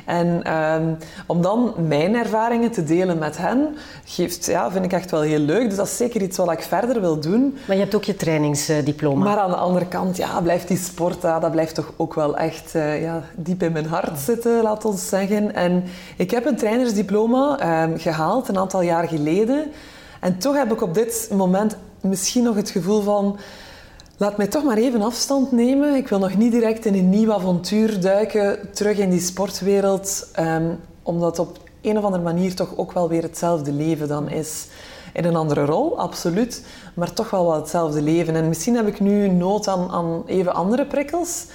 En 0.05 0.53
um, 0.53 0.97
om 1.25 1.41
dan 1.41 1.73
mijn 1.87 2.15
ervaringen 2.15 2.71
te 2.71 2.83
delen 2.83 3.17
met 3.17 3.37
hen, 3.37 3.75
geeft, 4.05 4.45
ja, 4.45 4.71
vind 4.71 4.85
ik 4.85 4.93
echt 4.93 5.11
wel 5.11 5.21
heel 5.21 5.39
leuk. 5.39 5.67
Dus 5.67 5.77
dat 5.77 5.87
is 5.87 5.97
zeker 5.97 6.21
iets 6.21 6.37
wat 6.37 6.51
ik 6.51 6.61
verder 6.61 7.01
wil 7.01 7.19
doen. 7.19 7.57
Maar 7.67 7.75
je 7.75 7.81
hebt 7.81 7.95
ook 7.95 8.03
je 8.03 8.15
trainingsdiploma. 8.15 9.23
Maar 9.23 9.37
aan 9.37 9.49
de 9.49 9.55
andere 9.55 9.87
kant, 9.87 10.17
ja, 10.17 10.41
blijft 10.41 10.67
die 10.67 10.77
sport, 10.77 11.21
ja, 11.21 11.39
dat 11.39 11.51
blijft 11.51 11.75
toch 11.75 11.93
ook 11.97 12.13
wel 12.13 12.37
echt 12.37 12.75
uh, 12.75 13.01
ja, 13.01 13.21
diep 13.35 13.63
in 13.63 13.71
mijn 13.71 13.87
hart 13.87 14.19
zitten, 14.19 14.61
laat 14.61 14.85
ons 14.85 15.07
zeggen. 15.07 15.55
En 15.55 15.83
ik 16.17 16.31
heb 16.31 16.45
een 16.45 16.57
trainersdiploma 16.57 17.83
um, 17.83 17.97
gehaald 17.97 18.47
een 18.47 18.57
aantal 18.57 18.81
jaar 18.81 19.07
geleden. 19.07 19.71
En 20.19 20.37
toch 20.37 20.55
heb 20.55 20.71
ik 20.71 20.81
op 20.81 20.93
dit 20.93 21.29
moment 21.31 21.77
misschien 22.01 22.43
nog 22.43 22.55
het 22.55 22.69
gevoel 22.69 23.01
van 23.01 23.37
Laat 24.17 24.37
mij 24.37 24.47
toch 24.47 24.63
maar 24.63 24.77
even 24.77 25.01
afstand 25.01 25.51
nemen. 25.51 25.95
Ik 25.95 26.07
wil 26.07 26.19
nog 26.19 26.37
niet 26.37 26.51
direct 26.51 26.85
in 26.85 26.93
een 26.93 27.09
nieuw 27.09 27.33
avontuur 27.33 27.99
duiken, 27.99 28.59
terug 28.73 28.97
in 28.97 29.09
die 29.09 29.19
sportwereld, 29.19 30.27
um, 30.39 30.79
omdat 31.03 31.39
op 31.39 31.57
een 31.81 31.97
of 31.97 32.03
andere 32.03 32.23
manier 32.23 32.55
toch 32.55 32.77
ook 32.77 32.91
wel 32.91 33.09
weer 33.09 33.21
hetzelfde 33.21 33.71
leven 33.71 34.07
dan 34.07 34.29
is. 34.29 34.67
In 35.13 35.25
een 35.25 35.35
andere 35.35 35.65
rol, 35.65 35.99
absoluut, 35.99 36.65
maar 36.93 37.13
toch 37.13 37.29
wel 37.29 37.45
wel 37.45 37.55
hetzelfde 37.55 38.01
leven. 38.01 38.35
En 38.35 38.47
misschien 38.47 38.75
heb 38.75 38.87
ik 38.87 38.99
nu 38.99 39.27
nood 39.27 39.67
aan, 39.67 39.89
aan 39.91 40.23
even 40.25 40.53
andere 40.53 40.85
prikkels. 40.85 41.45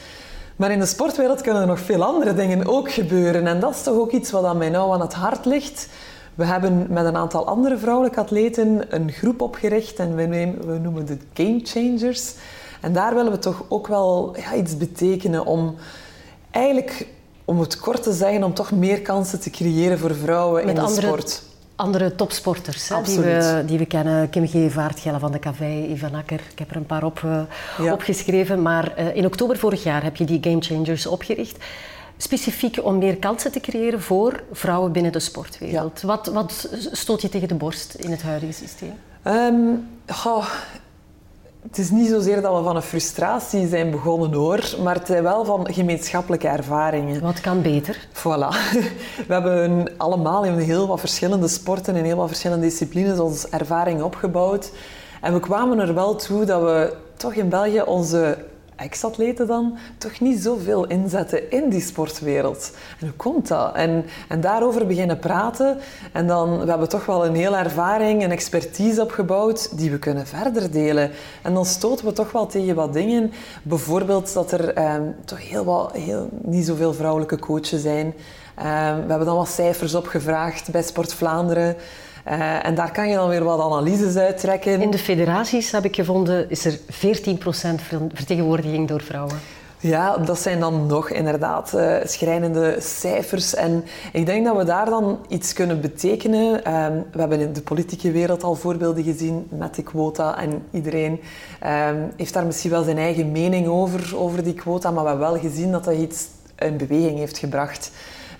Maar 0.56 0.70
in 0.70 0.78
de 0.78 0.86
sportwereld 0.86 1.40
kunnen 1.40 1.62
er 1.62 1.68
nog 1.68 1.80
veel 1.80 2.04
andere 2.04 2.34
dingen 2.34 2.66
ook 2.66 2.92
gebeuren. 2.92 3.46
En 3.46 3.60
dat 3.60 3.74
is 3.74 3.82
toch 3.82 3.96
ook 3.96 4.12
iets 4.12 4.30
wat 4.30 4.44
aan 4.44 4.58
mij 4.58 4.70
nou 4.70 4.92
aan 4.92 5.00
het 5.00 5.14
hart 5.14 5.44
ligt. 5.44 5.88
We 6.34 6.44
hebben 6.44 6.86
met 6.88 7.04
een 7.04 7.16
aantal 7.16 7.46
andere 7.46 7.78
vrouwelijke 7.78 8.20
atleten 8.20 8.84
een 8.88 9.12
groep 9.12 9.40
opgericht 9.40 9.98
en 9.98 10.16
we, 10.16 10.28
we 10.66 10.78
noemen 10.78 11.06
het 11.06 11.22
Game 11.34 11.60
Changers. 11.62 12.34
En 12.80 12.92
daar 12.92 13.14
willen 13.14 13.32
we 13.32 13.38
toch 13.38 13.64
ook 13.68 13.86
wel 13.86 14.36
ja, 14.36 14.54
iets 14.54 14.76
betekenen 14.76 15.46
om 15.46 15.74
eigenlijk, 16.50 17.06
om 17.44 17.60
het 17.60 17.78
kort 17.78 18.02
te 18.02 18.12
zeggen, 18.12 18.44
om 18.44 18.54
toch 18.54 18.70
meer 18.70 19.00
kansen 19.00 19.40
te 19.40 19.50
creëren 19.50 19.98
voor 19.98 20.14
vrouwen 20.14 20.64
met 20.64 20.68
in 20.68 20.74
de 20.74 20.86
andere, 20.86 21.06
sport. 21.06 21.42
andere 21.76 22.14
topsporters 22.14 22.88
hè, 22.88 23.02
die, 23.02 23.18
we, 23.18 23.62
die 23.66 23.78
we 23.78 23.86
kennen. 23.86 24.30
Kim 24.30 24.48
Gevaert, 24.48 25.00
Gelle 25.00 25.18
van 25.18 25.32
de 25.32 25.38
Cavey, 25.38 25.86
Ivan 25.88 26.14
Akker. 26.14 26.40
Ik 26.52 26.58
heb 26.58 26.70
er 26.70 26.76
een 26.76 26.86
paar 26.86 27.04
op, 27.04 27.22
uh, 27.80 27.92
opgeschreven. 27.92 28.62
Maar 28.62 28.92
uh, 28.98 29.16
in 29.16 29.26
oktober 29.26 29.58
vorig 29.58 29.82
jaar 29.82 30.02
heb 30.02 30.16
je 30.16 30.24
die 30.24 30.38
Game 30.42 30.60
Changers 30.60 31.06
opgericht. 31.06 31.64
Specifiek 32.22 32.84
om 32.84 32.98
meer 32.98 33.16
kansen 33.16 33.52
te 33.52 33.60
creëren 33.60 34.00
voor 34.00 34.42
vrouwen 34.52 34.92
binnen 34.92 35.12
de 35.12 35.20
sportwereld. 35.20 36.00
Wat, 36.02 36.26
wat 36.26 36.68
stoot 36.92 37.22
je 37.22 37.28
tegen 37.28 37.48
de 37.48 37.54
borst 37.54 37.94
in 37.94 38.10
het 38.10 38.22
huidige 38.22 38.52
systeem? 38.52 38.92
Um, 39.24 39.88
oh, 40.24 40.46
het 41.62 41.78
is 41.78 41.90
niet 41.90 42.08
zozeer 42.08 42.42
dat 42.42 42.56
we 42.56 42.62
van 42.62 42.76
een 42.76 42.82
frustratie 42.82 43.68
zijn 43.68 43.90
begonnen 43.90 44.32
hoor, 44.32 44.74
maar 44.82 44.94
het 44.94 45.06
zijn 45.06 45.22
wel 45.22 45.44
van 45.44 45.72
gemeenschappelijke 45.72 46.48
ervaringen. 46.48 47.20
Wat 47.20 47.40
kan 47.40 47.62
beter? 47.62 48.08
Voilà. 48.12 48.48
We 49.26 49.32
hebben 49.32 49.88
allemaal 49.96 50.44
in 50.44 50.58
heel 50.58 50.86
wat 50.86 51.00
verschillende 51.00 51.48
sporten 51.48 51.96
en 51.96 52.04
heel 52.04 52.16
wat 52.16 52.28
verschillende 52.28 52.66
disciplines 52.66 53.18
onze 53.18 53.48
ervaring 53.50 54.02
opgebouwd. 54.02 54.72
En 55.20 55.32
we 55.32 55.40
kwamen 55.40 55.78
er 55.78 55.94
wel 55.94 56.16
toe 56.16 56.44
dat 56.44 56.62
we 56.62 56.96
toch 57.16 57.32
in 57.32 57.48
België 57.48 57.82
onze 57.82 58.38
ex-atleten 58.80 59.46
dan 59.46 59.78
toch 59.98 60.20
niet 60.20 60.42
zoveel 60.42 60.86
inzetten 60.86 61.50
in 61.50 61.68
die 61.68 61.80
sportwereld. 61.80 62.70
En 63.00 63.06
hoe 63.06 63.16
komt 63.16 63.48
dat? 63.48 63.74
En, 63.74 64.04
en 64.28 64.40
daarover 64.40 64.86
beginnen 64.86 65.18
praten. 65.18 65.78
En 66.12 66.26
dan, 66.26 66.60
we 66.60 66.70
hebben 66.70 66.88
toch 66.88 67.06
wel 67.06 67.26
een 67.26 67.34
hele 67.34 67.56
ervaring, 67.56 68.24
een 68.24 68.30
expertise 68.30 69.02
opgebouwd 69.02 69.78
die 69.78 69.90
we 69.90 69.98
kunnen 69.98 70.26
verder 70.26 70.70
delen. 70.70 71.10
En 71.42 71.54
dan 71.54 71.64
stoten 71.64 72.06
we 72.06 72.12
toch 72.12 72.32
wel 72.32 72.46
tegen 72.46 72.74
wat 72.74 72.92
dingen. 72.92 73.32
Bijvoorbeeld 73.62 74.32
dat 74.32 74.52
er 74.52 74.74
ehm, 74.74 75.02
toch 75.24 75.48
heel 75.48 75.64
wat, 75.64 75.92
heel, 75.92 76.28
niet 76.42 76.66
zoveel 76.66 76.94
vrouwelijke 76.94 77.38
coaches 77.38 77.82
zijn. 77.82 78.14
Ehm, 78.54 78.94
we 78.94 79.08
hebben 79.08 79.26
dan 79.26 79.36
wat 79.36 79.48
cijfers 79.48 79.94
opgevraagd 79.94 80.70
bij 80.70 80.82
Sport 80.82 81.14
Vlaanderen. 81.14 81.76
Uh, 82.28 82.66
en 82.66 82.74
daar 82.74 82.92
kan 82.92 83.08
je 83.08 83.14
dan 83.14 83.28
weer 83.28 83.44
wat 83.44 83.60
analyses 83.60 84.16
uittrekken. 84.16 84.80
In 84.80 84.90
de 84.90 84.98
federaties, 84.98 85.70
heb 85.70 85.84
ik 85.84 85.94
gevonden, 85.94 86.50
is 86.50 86.64
er 86.64 86.78
14% 86.78 86.80
vertegenwoordiging 88.12 88.88
door 88.88 89.02
vrouwen. 89.02 89.36
Ja, 89.82 90.18
dat 90.18 90.40
zijn 90.40 90.60
dan 90.60 90.86
nog 90.86 91.10
inderdaad 91.10 91.72
uh, 91.74 91.96
schrijnende 92.04 92.76
cijfers. 92.78 93.54
En 93.54 93.84
ik 94.12 94.26
denk 94.26 94.44
dat 94.44 94.56
we 94.56 94.64
daar 94.64 94.84
dan 94.84 95.18
iets 95.28 95.52
kunnen 95.52 95.80
betekenen. 95.80 96.74
Um, 96.74 97.04
we 97.12 97.20
hebben 97.20 97.40
in 97.40 97.52
de 97.52 97.62
politieke 97.62 98.10
wereld 98.10 98.42
al 98.42 98.54
voorbeelden 98.54 99.04
gezien 99.04 99.46
met 99.50 99.74
de 99.74 99.82
quota. 99.82 100.38
En 100.38 100.62
iedereen 100.70 101.20
um, 101.66 102.12
heeft 102.16 102.32
daar 102.32 102.46
misschien 102.46 102.70
wel 102.70 102.82
zijn 102.82 102.98
eigen 102.98 103.32
mening 103.32 103.66
over, 103.66 104.16
over 104.16 104.44
die 104.44 104.54
quota. 104.54 104.90
Maar 104.90 105.02
we 105.02 105.08
hebben 105.08 105.30
wel 105.30 105.38
gezien 105.40 105.72
dat 105.72 105.84
dat 105.84 105.94
iets 105.94 106.26
in 106.58 106.76
beweging 106.76 107.18
heeft 107.18 107.38
gebracht 107.38 107.90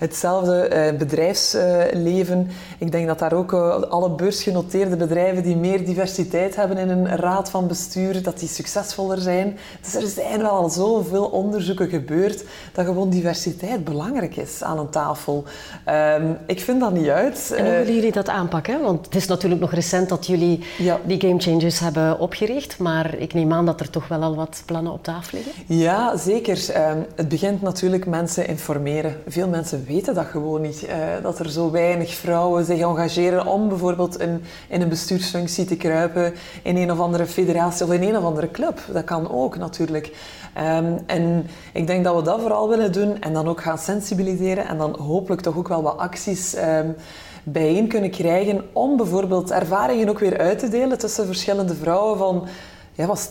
hetzelfde 0.00 0.70
uh, 0.72 0.98
bedrijfsleven. 0.98 2.50
ik 2.78 2.92
denk 2.92 3.06
dat 3.06 3.18
daar 3.18 3.32
ook 3.32 3.52
uh, 3.52 3.82
alle 3.82 4.10
beursgenoteerde 4.10 4.96
bedrijven 4.96 5.42
die 5.42 5.56
meer 5.56 5.84
diversiteit 5.84 6.56
hebben 6.56 6.76
in 6.76 6.88
een 6.88 7.08
raad 7.16 7.50
van 7.50 7.66
bestuur, 7.66 8.22
dat 8.22 8.38
die 8.38 8.48
succesvoller 8.48 9.18
zijn. 9.18 9.58
Dus 9.82 9.94
er 9.94 10.06
zijn 10.08 10.42
wel 10.42 10.50
al 10.50 10.68
zoveel 10.68 11.24
onderzoeken 11.24 11.88
gebeurd 11.88 12.44
dat 12.72 12.84
gewoon 12.84 13.10
diversiteit 13.10 13.84
belangrijk 13.84 14.36
is 14.36 14.62
aan 14.62 14.78
een 14.78 14.90
tafel. 14.90 15.44
Um, 15.88 16.36
ik 16.46 16.60
vind 16.60 16.80
dat 16.80 16.92
niet 16.92 17.08
uit. 17.08 17.52
En 17.56 17.64
hoe 17.64 17.74
willen 17.74 17.94
jullie 17.94 18.12
dat 18.12 18.28
aanpakken? 18.28 18.80
Want 18.80 19.04
het 19.04 19.14
is 19.14 19.26
natuurlijk 19.26 19.60
nog 19.60 19.72
recent 19.72 20.08
dat 20.08 20.26
jullie 20.26 20.64
ja. 20.78 21.00
die 21.04 21.20
Game 21.20 21.40
Changers 21.40 21.78
hebben 21.78 22.18
opgericht, 22.18 22.78
maar 22.78 23.14
ik 23.18 23.34
neem 23.34 23.52
aan 23.52 23.66
dat 23.66 23.80
er 23.80 23.90
toch 23.90 24.08
wel 24.08 24.22
al 24.22 24.36
wat 24.36 24.62
plannen 24.64 24.92
op 24.92 25.04
tafel 25.04 25.38
liggen. 25.38 25.76
Ja, 25.76 26.16
zeker. 26.16 26.58
Um, 26.90 27.06
het 27.14 27.28
begint 27.28 27.62
natuurlijk 27.62 28.06
mensen 28.06 28.46
informeren. 28.46 29.16
Veel 29.26 29.48
mensen 29.48 29.84
weten 29.92 30.14
dat 30.14 30.26
gewoon 30.26 30.60
niet. 30.60 30.82
Uh, 30.82 30.92
dat 31.22 31.38
er 31.38 31.50
zo 31.50 31.70
weinig 31.70 32.14
vrouwen 32.14 32.64
zich 32.64 32.80
engageren 32.80 33.46
om 33.46 33.68
bijvoorbeeld 33.68 34.20
in, 34.20 34.42
in 34.68 34.80
een 34.80 34.88
bestuursfunctie 34.88 35.64
te 35.64 35.76
kruipen 35.76 36.34
in 36.62 36.76
een 36.76 36.92
of 36.92 37.00
andere 37.00 37.26
federatie 37.26 37.86
of 37.86 37.92
in 37.92 38.02
een 38.02 38.16
of 38.16 38.24
andere 38.24 38.50
club. 38.50 38.80
Dat 38.92 39.04
kan 39.04 39.30
ook 39.30 39.56
natuurlijk. 39.56 40.12
Um, 40.58 40.98
en 41.06 41.46
ik 41.72 41.86
denk 41.86 42.04
dat 42.04 42.16
we 42.16 42.22
dat 42.22 42.40
vooral 42.40 42.68
willen 42.68 42.92
doen 42.92 43.20
en 43.20 43.32
dan 43.32 43.48
ook 43.48 43.62
gaan 43.62 43.78
sensibiliseren 43.78 44.66
en 44.66 44.78
dan 44.78 44.96
hopelijk 44.98 45.42
toch 45.42 45.56
ook 45.56 45.68
wel 45.68 45.82
wat 45.82 45.96
acties 45.96 46.56
um, 46.56 46.96
bijeen 47.44 47.88
kunnen 47.88 48.10
krijgen 48.10 48.64
om 48.72 48.96
bijvoorbeeld 48.96 49.50
ervaringen 49.50 50.08
ook 50.08 50.18
weer 50.18 50.38
uit 50.38 50.58
te 50.58 50.68
delen 50.68 50.98
tussen 50.98 51.26
verschillende 51.26 51.74
vrouwen 51.74 52.18
van 52.18 52.46
ja, 52.92 53.06
wat 53.06 53.30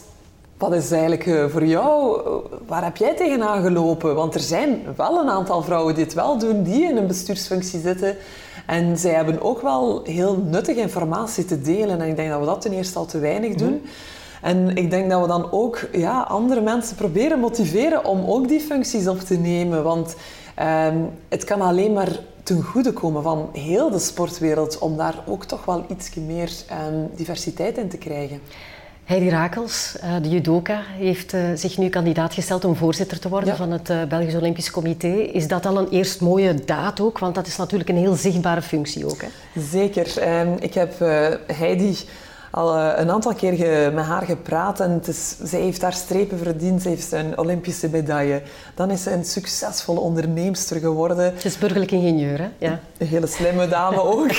wat 0.60 0.74
is 0.74 0.92
eigenlijk 0.92 1.26
eh, 1.26 1.46
voor 1.48 1.66
jou, 1.66 2.22
waar 2.68 2.84
heb 2.84 2.98
jij 2.98 3.16
tegenaan 3.16 3.64
gelopen? 3.64 4.16
Want 4.16 4.34
er 4.36 4.40
zijn 4.40 4.80
wel 4.96 5.20
een 5.20 5.30
aantal 5.30 5.62
vrouwen 5.62 5.96
die 5.96 6.04
het 6.04 6.14
wel 6.14 6.38
doen, 6.38 6.64
die 6.64 6.84
in 6.84 6.98
een 6.98 7.08
bestuursfunctie 7.08 7.80
zitten. 7.80 8.16
En 8.66 8.98
zij 8.98 9.14
hebben 9.14 9.42
ook 9.42 9.62
wel 9.62 10.04
heel 10.04 10.38
nuttige 10.38 10.80
informatie 10.80 11.46
te 11.46 11.62
delen. 11.62 12.02
En 12.02 12.08
ik 12.08 12.16
denk 12.16 12.30
dat 12.30 12.40
we 12.40 12.46
dat 12.46 12.62
ten 12.62 12.72
eerste 12.72 13.00
al 13.00 13.06
te 13.06 13.20
weinig 13.20 13.56
doen. 13.56 13.74
Mhm. 13.74 13.88
En 14.42 14.76
ik 14.76 14.90
denk 14.90 15.10
dat 15.10 15.22
we 15.22 15.28
dan 15.28 15.52
ook 15.52 15.88
ja, 15.92 16.22
andere 16.22 16.62
mensen 16.62 16.96
proberen 16.96 17.40
motiveren 17.40 18.06
om 18.06 18.26
ook 18.26 18.48
die 18.48 18.60
functies 18.60 19.08
op 19.08 19.20
te 19.20 19.38
nemen. 19.38 19.84
Want 19.84 20.16
um, 20.88 21.10
het 21.30 21.44
kan 21.44 21.62
alleen 21.62 21.94
maar 21.94 22.20
ten 22.44 22.64
goede 22.64 22.94
komen 22.94 23.24
van 23.24 23.50
heel 23.54 23.90
de 23.90 24.00
sportwereld 24.00 24.78
om 24.78 24.98
daar 24.98 25.24
ook 25.28 25.46
toch 25.46 25.66
wel 25.66 25.86
iets 25.90 26.16
meer 26.16 26.52
um, 26.88 27.10
diversiteit 27.16 27.78
in 27.78 27.90
te 27.90 27.98
krijgen. 27.98 28.42
Heidi 29.10 29.30
Rakels, 29.30 29.96
eh, 30.02 30.16
de 30.22 30.30
judoka, 30.30 30.82
heeft 30.98 31.34
eh, 31.34 31.42
zich 31.56 31.78
nu 31.78 31.90
kandidaat 31.90 32.34
gesteld 32.34 32.66
om 32.66 32.76
voorzitter 32.76 33.20
te 33.20 33.30
worden 33.30 33.56
van 33.56 33.72
het 33.72 33.90
eh, 33.90 34.04
Belgisch 34.04 34.36
Olympisch 34.36 34.72
Comité. 34.72 35.08
Is 35.08 35.48
dat 35.48 35.66
al 35.66 35.78
een 35.78 35.90
eerst 35.90 36.22
mooie 36.22 36.54
daad 36.66 37.00
ook? 37.00 37.20
Want 37.20 37.36
dat 37.36 37.48
is 37.48 37.58
natuurlijk 37.58 37.90
een 37.90 37.98
heel 37.98 38.14
zichtbare 38.14 38.62
functie 38.62 39.06
ook. 39.06 39.22
Hè? 39.22 39.28
Zeker. 39.62 40.18
Ehm, 40.18 40.54
ik 40.60 40.74
heb 40.74 41.00
Heidi 41.48 41.98
al 42.52 42.78
een 42.78 43.12
aantal 43.12 43.34
keer 43.34 43.94
met 43.94 44.06
haar 44.06 44.26
gepraat 44.26 44.80
en 44.80 44.92
het 44.92 45.08
is, 45.08 45.36
zij 45.44 45.60
heeft 45.60 45.82
haar 45.82 45.94
strepen 45.94 46.38
verdiend. 46.38 46.82
Ze 46.82 46.90
heeft 46.90 47.12
een 47.12 47.38
Olympische 47.38 47.90
medaille. 47.90 48.42
Dan 48.76 48.92
is 48.92 49.04
ze 49.04 49.12
een 49.12 49.26
succesvolle 49.26 50.00
onderneemster 50.00 50.80
geworden. 50.80 51.34
Ze 51.40 51.48
is 51.48 51.58
burgerlijk 51.58 51.92
ingenieur, 51.92 52.40
hè? 52.40 52.50
Ja. 52.58 52.80
Een 52.98 53.08
hele 53.08 53.28
slimme 53.28 53.68
dame 53.68 54.02
ook. 54.16 54.32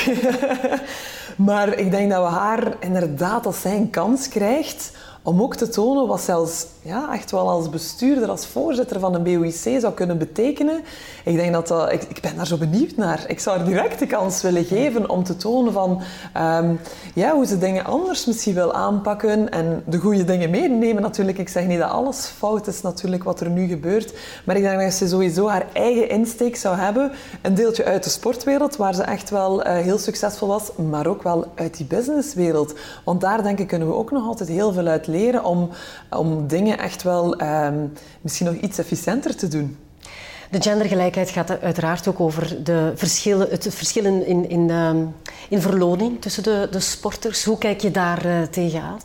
maar 1.48 1.78
ik 1.78 1.90
denk 1.90 2.10
dat 2.10 2.22
we 2.22 2.28
haar 2.28 2.76
inderdaad, 2.80 3.46
als 3.46 3.60
zij 3.60 3.76
een 3.76 3.90
kans 3.90 4.28
krijgt 4.28 4.92
om 5.22 5.42
ook 5.42 5.56
te 5.56 5.68
tonen 5.68 6.06
wat 6.06 6.20
zelfs 6.20 6.66
ja, 6.82 7.12
echt 7.12 7.30
wel 7.30 7.48
als 7.48 7.68
bestuurder, 7.68 8.28
als 8.28 8.46
voorzitter 8.46 9.00
van 9.00 9.14
een 9.14 9.22
BOIC 9.22 9.80
zou 9.80 9.92
kunnen 9.92 10.18
betekenen. 10.18 10.80
Ik 11.24 11.36
denk 11.36 11.52
dat 11.52 11.68
dat, 11.68 11.92
ik, 11.92 12.02
ik 12.02 12.20
ben 12.20 12.36
daar 12.36 12.46
zo 12.46 12.56
benieuwd 12.56 12.96
naar. 12.96 13.24
Ik 13.26 13.40
zou 13.40 13.56
haar 13.56 13.66
direct 13.66 13.98
de 13.98 14.06
kans 14.06 14.42
willen 14.42 14.64
geven 14.64 15.08
om 15.08 15.24
te 15.24 15.36
tonen 15.36 15.72
van 15.72 16.00
um, 16.36 16.80
ja, 17.14 17.34
hoe 17.34 17.46
ze 17.46 17.58
dingen 17.58 17.84
anders 17.84 18.26
misschien 18.26 18.54
wil 18.54 18.74
aanpakken 18.74 19.50
en 19.50 19.82
de 19.86 19.98
goede 19.98 20.24
dingen 20.24 20.50
meenemen 20.50 21.02
natuurlijk. 21.02 21.38
Ik 21.38 21.48
zeg 21.48 21.66
niet 21.66 21.78
dat 21.78 21.90
alles 21.90 22.26
fout 22.26 22.66
is 22.66 22.82
natuurlijk 22.82 23.24
wat 23.24 23.40
er 23.40 23.50
nu 23.50 23.66
gebeurt, 23.66 24.12
maar 24.44 24.56
ik 24.56 24.62
denk 24.62 24.80
dat 24.80 24.92
ze 24.92 25.08
sowieso 25.08 25.48
haar 25.48 25.66
eigen 25.72 26.08
insteek 26.08 26.56
zou 26.56 26.76
hebben. 26.76 27.12
Een 27.42 27.54
deeltje 27.54 27.84
uit 27.84 28.04
de 28.04 28.10
sportwereld, 28.10 28.76
waar 28.76 28.94
ze 28.94 29.02
echt 29.02 29.30
wel 29.30 29.66
uh, 29.66 29.72
heel 29.72 29.98
succesvol 29.98 30.48
was, 30.48 30.70
maar 30.90 31.06
ook 31.06 31.22
wel 31.22 31.44
uit 31.54 31.76
die 31.76 31.86
businesswereld. 31.86 32.74
Want 33.04 33.20
daar 33.20 33.42
denk 33.42 33.58
ik 33.58 33.66
kunnen 33.66 33.88
we 33.88 33.94
ook 33.94 34.10
nog 34.10 34.26
altijd 34.26 34.48
heel 34.48 34.72
veel 34.72 34.86
uit 34.86 35.06
leren 35.06 35.44
om, 35.44 35.68
om 36.10 36.46
dingen 36.46 36.69
echt 36.78 37.02
wel 37.02 37.42
um, 37.42 37.92
misschien 38.20 38.46
nog 38.46 38.54
iets 38.54 38.78
efficiënter 38.78 39.36
te 39.36 39.48
doen. 39.48 39.76
De 40.50 40.62
gendergelijkheid 40.62 41.30
gaat 41.30 41.60
uiteraard 41.60 42.08
ook 42.08 42.20
over 42.20 42.64
de 42.64 42.92
verschillen, 42.94 43.48
het 43.50 43.66
verschillen 43.70 44.26
in, 44.26 44.48
in, 44.48 44.70
um, 44.70 45.14
in 45.48 45.60
verloning 45.60 46.20
tussen 46.20 46.42
de, 46.42 46.68
de 46.70 46.80
sporters. 46.80 47.44
Hoe 47.44 47.58
kijk 47.58 47.80
je 47.80 47.90
daar 47.90 48.26
uh, 48.26 48.42
tegenaan? 48.42 48.98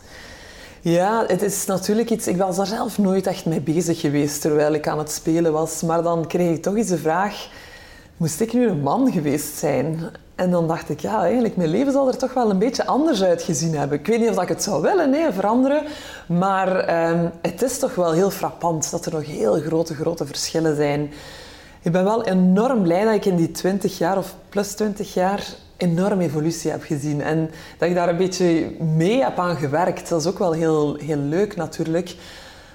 Ja, 0.82 1.24
het 1.28 1.42
is 1.42 1.66
natuurlijk 1.66 2.10
iets... 2.10 2.28
Ik 2.28 2.38
was 2.38 2.56
daar 2.56 2.66
zelf 2.66 2.98
nooit 2.98 3.28
echt 3.28 3.46
mee 3.46 3.62
bezig 3.62 4.00
geweest 4.00 4.42
terwijl 4.42 4.74
ik 4.74 4.88
aan 4.88 4.98
het 4.98 5.12
spelen 5.12 5.52
was. 5.52 5.82
Maar 5.82 6.04
dan 6.04 6.28
kreeg 6.28 6.56
ik 6.56 6.62
toch 6.62 6.76
eens 6.76 6.88
de 6.88 6.98
vraag... 6.98 7.48
Moest 8.18 8.40
ik 8.40 8.54
nu 8.54 8.68
een 8.68 8.82
man 8.82 9.12
geweest 9.12 9.58
zijn? 9.58 10.00
En 10.36 10.52
dan 10.52 10.68
dacht 10.68 10.90
ik, 10.90 11.00
ja, 11.00 11.22
eigenlijk, 11.22 11.56
mijn 11.56 11.70
leven 11.70 11.92
zal 11.92 12.08
er 12.08 12.18
toch 12.18 12.34
wel 12.34 12.50
een 12.50 12.58
beetje 12.58 12.86
anders 12.86 13.24
uitgezien 13.24 13.76
hebben. 13.76 14.00
Ik 14.00 14.08
weet 14.08 14.20
niet 14.20 14.30
of 14.30 14.42
ik 14.42 14.48
het 14.48 14.64
zou 14.64 14.82
willen, 14.82 15.10
nee, 15.10 15.32
veranderen. 15.32 15.84
Maar 16.28 17.10
um, 17.10 17.32
het 17.42 17.62
is 17.62 17.80
toch 17.80 17.96
wel 17.96 18.12
heel 18.12 18.30
frappant 18.30 18.92
dat 18.92 19.06
er 19.06 19.12
nog 19.12 19.26
heel 19.26 19.62
grote, 19.62 19.96
grote 19.96 20.26
verschillen 20.26 20.76
zijn. 20.76 21.12
Ik 21.82 21.92
ben 21.92 22.04
wel 22.04 22.24
enorm 22.24 22.82
blij 22.82 23.04
dat 23.04 23.14
ik 23.14 23.26
in 23.26 23.36
die 23.36 23.52
20 23.52 23.98
jaar 23.98 24.18
of 24.18 24.36
plus 24.50 24.74
20 24.74 25.14
jaar 25.14 25.46
enorm 25.78 26.20
evolutie 26.20 26.72
heb 26.72 26.84
gezien. 26.84 27.22
En 27.22 27.50
dat 27.78 27.90
ik 27.90 27.96
daar 27.96 28.10
een 28.10 28.18
beetje 28.18 28.76
mee 28.80 29.24
heb 29.24 29.40
aan 29.40 29.56
gewerkt. 29.56 30.10
Dat 30.10 30.22
is 30.22 30.28
ook 30.28 30.40
wel 30.40 30.52
heel, 30.52 30.96
heel 30.96 31.18
leuk 31.18 31.56
natuurlijk. 31.56 32.16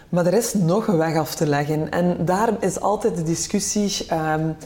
Maar 0.08 0.26
er 0.26 0.34
is 0.34 0.54
nog 0.54 0.86
een 0.86 0.96
weg 0.96 1.16
af 1.16 1.34
te 1.34 1.46
leggen. 1.46 1.90
En 1.90 2.24
daar 2.24 2.50
is 2.60 2.80
altijd 2.80 3.16
de 3.16 3.22
discussie... 3.22 4.06
Um, 4.12 4.56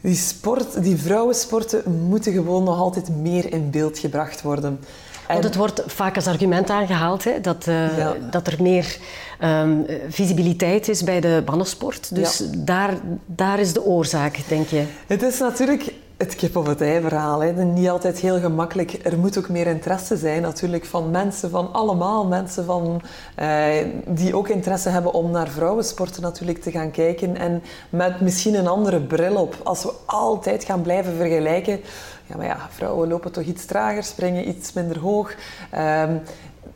die, 0.00 0.14
sport, 0.14 0.82
die 0.82 0.96
vrouwensporten 0.96 1.92
moeten 2.08 2.32
gewoon 2.32 2.64
nog 2.64 2.78
altijd 2.78 3.08
meer 3.08 3.52
in 3.52 3.70
beeld 3.70 3.98
gebracht 3.98 4.42
worden. 4.42 4.80
Want 5.28 5.44
het 5.44 5.56
wordt 5.56 5.82
vaak 5.86 6.16
als 6.16 6.26
argument 6.26 6.70
aangehaald 6.70 7.24
hè, 7.24 7.40
dat, 7.40 7.66
uh, 7.66 8.10
dat 8.30 8.46
er 8.46 8.62
meer 8.62 8.96
um, 9.42 9.86
visibiliteit 10.08 10.88
is 10.88 11.04
bij 11.04 11.20
de 11.20 11.42
mannensport. 11.46 12.14
Dus 12.14 12.38
ja. 12.38 12.44
daar, 12.56 12.98
daar 13.26 13.60
is 13.60 13.72
de 13.72 13.84
oorzaak, 13.84 14.38
denk 14.48 14.68
je? 14.68 14.84
Het 15.06 15.22
is 15.22 15.38
natuurlijk 15.38 15.92
het 16.18 16.34
kip 16.34 16.56
of 16.56 16.66
het 16.66 16.80
ei 16.80 17.00
verhaal. 17.00 17.42
Hè. 17.42 17.64
Niet 17.64 17.88
altijd 17.88 18.18
heel 18.18 18.40
gemakkelijk. 18.40 18.98
Er 19.02 19.18
moet 19.18 19.38
ook 19.38 19.48
meer 19.48 19.66
interesse 19.66 20.16
zijn 20.16 20.42
natuurlijk 20.42 20.84
van 20.84 21.10
mensen, 21.10 21.50
van 21.50 21.72
allemaal 21.72 22.26
mensen 22.26 22.64
van, 22.64 23.02
eh, 23.34 23.66
die 24.06 24.36
ook 24.36 24.48
interesse 24.48 24.88
hebben 24.88 25.12
om 25.12 25.30
naar 25.30 25.48
vrouwensporten 25.48 26.22
natuurlijk 26.22 26.62
te 26.62 26.70
gaan 26.70 26.90
kijken. 26.90 27.36
En 27.36 27.62
met 27.90 28.20
misschien 28.20 28.54
een 28.54 28.66
andere 28.66 29.00
bril 29.00 29.36
op. 29.36 29.56
Als 29.62 29.82
we 29.82 29.92
altijd 30.06 30.64
gaan 30.64 30.82
blijven 30.82 31.16
vergelijken. 31.16 31.80
Ja, 32.26 32.36
maar 32.36 32.46
ja, 32.46 32.68
vrouwen 32.70 33.08
lopen 33.08 33.32
toch 33.32 33.44
iets 33.44 33.64
trager, 33.64 34.02
springen 34.02 34.48
iets 34.48 34.72
minder 34.72 34.98
hoog. 34.98 35.34
Ehm, 35.70 36.16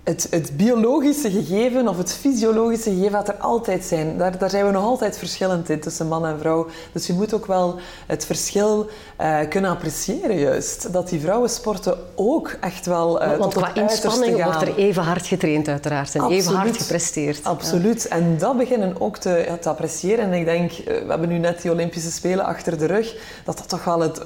het, 0.05 0.27
het, 0.31 0.57
biologische 0.57 1.31
gegeven 1.31 1.89
of 1.89 1.97
het 1.97 2.13
fysiologische 2.13 2.91
gegeven 2.91 3.11
gaat 3.11 3.29
er 3.29 3.35
altijd 3.35 3.85
zijn. 3.85 4.19
Daar, 4.19 4.39
daar, 4.39 4.51
zijn 4.51 4.67
we 4.67 4.73
nog 4.73 4.85
altijd 4.85 5.19
verschillend 5.19 5.69
in 5.69 5.81
tussen 5.81 6.09
man 6.09 6.27
en 6.27 6.39
vrouw. 6.39 6.67
Dus 6.93 7.07
je 7.07 7.13
moet 7.13 7.35
ook 7.35 7.47
wel 7.47 7.79
het 8.07 8.27
verschil 8.27 8.89
uh, 9.23 9.39
kunnen 9.49 9.71
appreciëren 9.71 10.39
juist. 10.39 10.93
Dat 10.93 11.09
die 11.09 11.21
vrouwensporten 11.21 11.99
ook 12.15 12.57
echt 12.61 12.87
wel 12.87 13.23
uh, 13.23 13.37
Want 13.37 13.55
qua 13.55 13.75
inspanning 13.75 14.45
wordt 14.45 14.63
er 14.63 14.77
even 14.77 15.03
hard 15.03 15.27
getraind 15.27 15.69
uiteraard 15.69 16.15
en 16.15 16.21
Absoluut. 16.21 16.43
even 16.43 16.55
hard 16.55 16.77
gepresteerd. 16.77 17.45
Absoluut. 17.45 18.07
Ja. 18.09 18.17
En 18.17 18.39
dat 18.39 18.57
beginnen 18.57 19.01
ook 19.01 19.17
te, 19.17 19.45
ja, 19.47 19.57
te, 19.57 19.69
appreciëren. 19.69 20.25
En 20.25 20.33
ik 20.33 20.45
denk, 20.45 20.71
uh, 20.71 20.85
we 20.85 21.05
hebben 21.09 21.29
nu 21.29 21.39
net 21.39 21.63
die 21.63 21.71
Olympische 21.71 22.11
Spelen 22.11 22.45
achter 22.45 22.79
de 22.79 22.87
rug, 22.87 23.17
dat 23.45 23.59
dat 23.59 23.69
toch 23.69 23.85
wel 23.85 24.01
het 24.01 24.23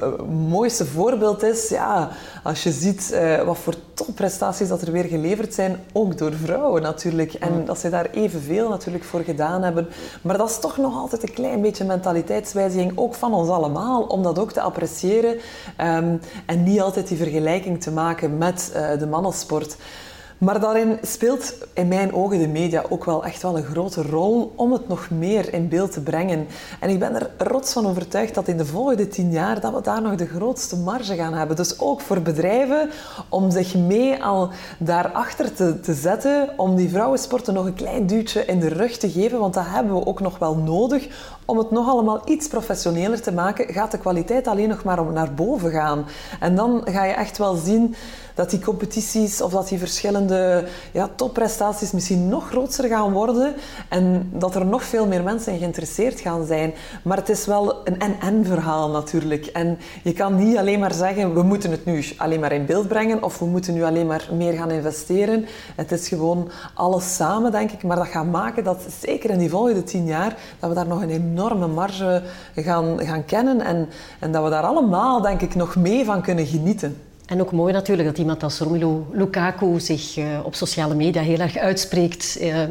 mooiste 0.49 0.87
voorbeeld 0.87 1.43
is. 1.43 1.69
Ja, 1.69 2.09
als 2.43 2.63
je 2.63 2.73
ziet 2.73 3.19
wat 3.45 3.59
voor 3.59 3.75
topprestaties 3.95 4.69
dat 4.69 4.83
er 4.83 4.93
weer 4.93 5.05
geleverd 5.05 5.55
zijn 5.55 5.85
ook 5.93 6.19
door 6.19 6.33
vrouwen 6.33 6.83
natuurlijk. 6.83 7.33
En 7.33 7.65
dat 7.65 7.79
ze 7.79 7.89
daar 7.89 8.11
evenveel 8.11 8.69
natuurlijk 8.69 9.05
voor 9.05 9.21
gedaan 9.21 9.63
hebben. 9.63 9.89
Maar 10.23 10.39
dat 10.39 10.51
is 10.51 10.59
toch 10.59 10.77
nog 10.77 10.97
altijd 10.97 11.23
een 11.23 11.35
klein 11.35 11.61
beetje 11.61 11.85
mentaliteitswijziging, 11.85 12.93
ook 12.95 13.15
van 13.15 13.35
ons 13.35 13.49
allemaal, 13.49 14.03
om 14.03 14.23
dat 14.23 14.39
ook 14.39 14.53
te 14.53 14.61
appreciëren 14.61 14.85
um, 15.81 16.21
en 16.47 16.63
niet 16.63 16.81
altijd 16.81 17.09
die 17.09 17.17
vergelijking 17.17 17.83
te 17.83 17.91
maken 17.91 18.39
met 18.39 18.73
uh, 18.75 18.99
de 18.99 19.07
mannensport. 19.07 19.77
Maar 20.39 20.61
daarin 20.61 20.99
speelt 21.03 21.55
in 21.75 21.89
mijn 21.89 22.15
ogen 22.15 22.39
de 22.39 22.49
media 22.49 22.85
ook 22.89 23.05
wel 23.05 23.25
echt 23.25 23.43
wel 23.43 23.57
een 23.57 23.65
grote 23.65 24.03
rol 24.03 24.53
om 24.57 24.73
het 24.73 24.89
nog 24.89 25.11
meer 25.11 25.53
in 25.53 25.69
beeld 25.69 25.93
te 25.93 26.01
brengen. 26.01 26.47
En 26.81 26.91
ik 26.91 26.99
ben 26.99 27.15
er 27.15 27.31
rots 27.39 27.73
van 27.73 27.87
overtuigd 27.87 28.35
dat 28.35 28.49
in 28.49 28.57
de 28.57 28.67
volgende 28.67 29.09
tien 29.09 29.31
jaar 29.31 29.61
dat 29.61 29.75
we 29.75 29.81
daar 29.81 30.03
nog 30.03 30.15
de 30.15 30.27
grootste 30.27 30.77
marge 30.77 31.15
gaan 31.15 31.33
hebben. 31.33 31.57
Dus 31.57 31.81
ook 31.81 32.01
voor 32.01 32.21
bedrijven 32.21 32.91
om 33.29 33.51
zich 33.51 33.75
mee 33.75 34.25
al 34.25 34.51
daarachter 34.79 35.55
te, 35.55 35.81
te 35.81 35.95
zetten, 35.95 36.49
om 36.57 36.77
die 36.77 36.89
vrouwensporten 36.89 37.55
nog 37.55 37.67
een 37.67 37.75
klein 37.75 38.07
duwtje 38.07 38.45
in 38.45 38.61
de 38.61 38.69
rug 38.69 38.97
te 38.97 39.11
geven, 39.11 39.39
want 39.39 39.55
dat 39.55 39.65
hebben 39.67 39.95
we 39.95 40.07
ook 40.07 40.21
nog 40.21 40.39
wel 40.39 40.57
nodig 40.57 41.09
om 41.47 41.59
het 41.59 41.71
nog 41.71 41.89
allemaal 41.89 42.21
iets 42.25 42.49
professioneler 42.49 43.23
te 43.23 43.33
maken, 43.33 43.73
gaat 43.75 43.91
de 43.91 43.99
kwaliteit 43.99 44.47
alleen 44.47 44.69
nog 44.69 44.85
maar 44.85 45.01
om 45.01 45.13
naar 45.13 45.35
boven 45.35 45.71
gaan. 45.71 46.07
En 46.41 46.55
dan 46.55 46.83
ga 46.85 47.05
je 47.05 47.13
echt 47.13 47.39
wel 47.39 47.55
zien 47.55 47.95
dat 48.37 48.51
die 48.51 48.61
competities 48.61 49.41
of 49.41 49.53
dat 49.53 49.69
die 49.69 49.79
verschillende 49.79 50.65
ja, 50.93 51.11
topprestaties 51.15 51.93
misschien 51.93 52.29
nog 52.29 52.49
groter 52.49 52.89
gaan 52.89 53.13
worden 53.13 53.55
en 53.89 54.31
dat 54.33 54.55
er 54.55 54.67
nog 54.67 54.85
veel 54.85 55.07
meer 55.07 55.23
mensen 55.23 55.59
geïnteresseerd 55.59 56.21
gaan 56.21 56.47
zijn. 56.47 56.75
Maar 57.05 57.17
het 57.17 57.29
is 57.29 57.47
wel 57.47 57.87
een 57.87 58.01
en-en 58.01 58.45
verhaal 58.45 58.91
natuurlijk. 58.91 59.47
En 59.47 59.79
je 60.03 60.13
kan 60.13 60.37
niet 60.37 60.57
alleen 60.57 60.81
maar 60.81 60.95
zeggen, 60.95 61.35
we 61.35 61.43
moeten 61.43 61.71
het 61.71 61.85
nu 61.85 62.05
alleen 62.17 62.41
maar 62.41 62.53
in 62.53 62.67
beeld 62.67 62.89
brengen 62.89 63.23
of 63.23 63.39
we 63.39 63.47
moeten 63.47 63.75
nu 63.75 63.85
alleen 63.85 64.07
maar 64.07 64.29
meer 64.33 64.53
gaan 64.53 64.71
investeren. 64.71 65.47
Het 65.77 65.93
is 65.93 66.09
gewoon 66.09 66.51
alles 66.75 67.15
samen, 67.15 67.53
denk 67.53 67.71
ik. 67.71 67.83
Maar 67.83 67.97
dat 67.97 68.07
gaat 68.07 68.31
maken 68.31 68.65
dat, 68.65 68.83
zeker 69.01 69.31
in 69.31 69.39
die 69.39 69.51
volgende 69.51 69.83
tien 69.83 70.07
jaar, 70.07 70.37
dat 70.61 70.69
we 70.69 70.75
daar 70.75 70.87
nog 70.87 71.03
een 71.03 71.11
enorme 71.37 71.67
marge 71.67 72.23
gaan, 72.55 73.01
gaan 73.01 73.25
kennen 73.25 73.61
en, 73.61 73.89
en 74.19 74.33
dat 74.33 74.45
we 74.45 74.51
daar 74.51 74.63
allemaal, 74.63 75.21
denk 75.21 75.41
ik, 75.41 75.55
nog 75.55 75.77
mee 75.77 76.05
van 76.05 76.23
kunnen 76.23 76.47
genieten. 76.47 76.97
En 77.27 77.41
ook 77.41 77.53
mooi 77.53 77.73
natuurlijk 77.73 78.09
dat 78.09 78.19
iemand 78.19 78.43
als 78.43 78.59
Romelu 78.59 79.05
Lukaku 79.13 79.81
zich 79.81 80.17
uh, 80.17 80.25
op 80.43 80.55
sociale 80.55 80.95
media 80.95 81.23
heel 81.23 81.39
erg 81.39 81.57
uitspreekt 81.57 82.39
uh, 82.41 82.63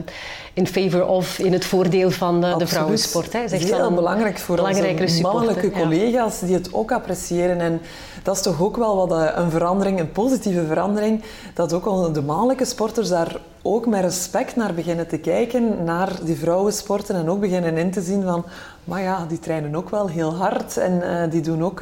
in 0.53 0.67
favor 0.67 1.05
of, 1.05 1.39
in 1.39 1.53
het 1.53 1.65
voordeel 1.65 2.11
van 2.11 2.45
uh, 2.45 2.57
de 2.57 2.67
vrouwensport. 2.67 3.33
Hè. 3.33 3.47
Zegt 3.47 3.63
heel 3.63 3.93
belangrijk 3.93 4.37
voor 4.37 4.59
onze 4.59 5.21
mannelijke 5.21 5.71
collega's 5.71 6.39
ja. 6.39 6.45
die 6.45 6.55
het 6.55 6.73
ook 6.73 6.91
appreciëren. 6.91 7.59
En 7.59 7.81
dat 8.23 8.35
is 8.35 8.41
toch 8.41 8.61
ook 8.61 8.77
wel 8.77 9.07
wat 9.07 9.35
een 9.35 9.51
verandering, 9.51 9.99
een 9.99 10.11
positieve 10.11 10.65
verandering, 10.65 11.23
dat 11.53 11.73
ook 11.73 12.13
de 12.13 12.21
mannelijke 12.21 12.65
sporters 12.65 13.09
daar 13.09 13.39
ook 13.61 13.85
met 13.85 14.01
respect 14.01 14.55
naar 14.55 14.73
beginnen 14.73 15.07
te 15.07 15.17
kijken, 15.17 15.83
naar 15.83 16.11
die 16.23 16.35
vrouwensporten 16.37 17.15
en 17.15 17.29
ook 17.29 17.39
beginnen 17.39 17.77
in 17.77 17.91
te 17.91 18.01
zien 18.01 18.23
van, 18.23 18.45
maar 18.85 19.01
ja, 19.01 19.25
die 19.25 19.39
trainen 19.39 19.75
ook 19.75 19.89
wel 19.89 20.07
heel 20.09 20.35
hard 20.35 20.77
en 20.77 21.29
die 21.29 21.41
doen 21.41 21.63
ook 21.63 21.81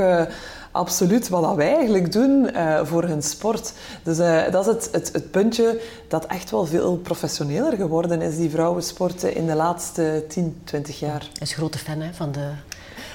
absoluut 0.74 1.30
wat 1.30 1.56
wij 1.56 1.76
eigenlijk 1.76 2.12
doen 2.12 2.50
uh, 2.54 2.86
voor 2.86 3.04
hun 3.04 3.22
sport. 3.22 3.74
Dus 4.04 4.18
dat 4.52 4.68
is 4.68 4.74
het, 4.74 4.89
het, 4.92 5.10
het, 5.13 5.32
puntje 5.32 5.82
dat 6.08 6.26
echt 6.26 6.52
wel 6.52 6.66
veel 6.66 6.98
professioneler 6.98 7.74
geworden 7.74 8.22
is, 8.22 8.38
die 8.38 8.50
vrouwensporten 8.50 9.36
in 9.36 9.46
de 9.46 9.56
laatste 9.56 10.26
10, 10.28 10.62
20 10.63 11.00
jaar. 11.00 11.28
Is 11.39 11.54
grote 11.54 11.78
fan 11.78 12.02
hè, 12.02 12.13
van 12.13 12.32
de 12.32 12.50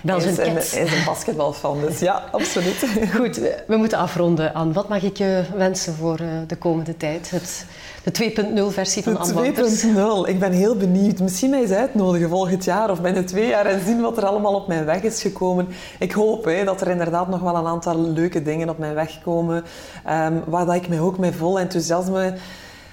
Hij 0.06 0.16
is, 0.16 0.38
een, 0.38 0.56
is 0.56 0.74
een 0.74 1.04
basketbalfan, 1.04 1.80
dus 1.80 1.98
ja, 1.98 2.22
absoluut. 2.32 2.87
Goed, 3.16 3.40
we 3.66 3.76
moeten 3.76 3.98
afronden. 3.98 4.54
Anne, 4.54 4.72
wat 4.72 4.88
mag 4.88 5.02
ik 5.02 5.16
je 5.16 5.44
wensen 5.56 5.94
voor 5.94 6.20
uh, 6.20 6.28
de 6.46 6.56
komende 6.56 6.96
tijd? 6.96 7.30
Het, 7.30 7.66
de 8.02 8.32
2.0 8.68 8.74
versie 8.74 9.02
van 9.02 9.18
Anne 9.18 9.52
De 9.52 10.24
2.0. 10.24 10.28
Ik 10.28 10.38
ben 10.38 10.52
heel 10.52 10.76
benieuwd. 10.76 11.18
Misschien 11.18 11.50
mij 11.50 11.61
eens 11.61 11.70
uitnodigen 11.70 12.28
volgend 12.28 12.64
jaar 12.64 12.90
of 12.90 13.00
binnen 13.00 13.26
twee 13.26 13.48
jaar 13.48 13.66
en 13.66 13.80
zien 13.87 14.00
wat 14.00 14.16
er 14.16 14.24
allemaal 14.24 14.54
op 14.54 14.68
mijn 14.68 14.84
weg 14.84 15.02
is 15.02 15.22
gekomen. 15.22 15.68
Ik 15.98 16.12
hoop 16.12 16.44
hè, 16.44 16.64
dat 16.64 16.80
er 16.80 16.88
inderdaad 16.88 17.28
nog 17.28 17.40
wel 17.40 17.56
een 17.56 17.66
aantal 17.66 18.00
leuke 18.00 18.42
dingen 18.42 18.68
op 18.68 18.78
mijn 18.78 18.94
weg 18.94 19.18
komen, 19.22 19.56
um, 19.56 20.42
waar 20.46 20.66
dat 20.66 20.74
ik 20.74 20.88
mij 20.88 21.00
ook 21.00 21.18
met 21.18 21.34
vol 21.34 21.58
enthousiasme 21.58 22.34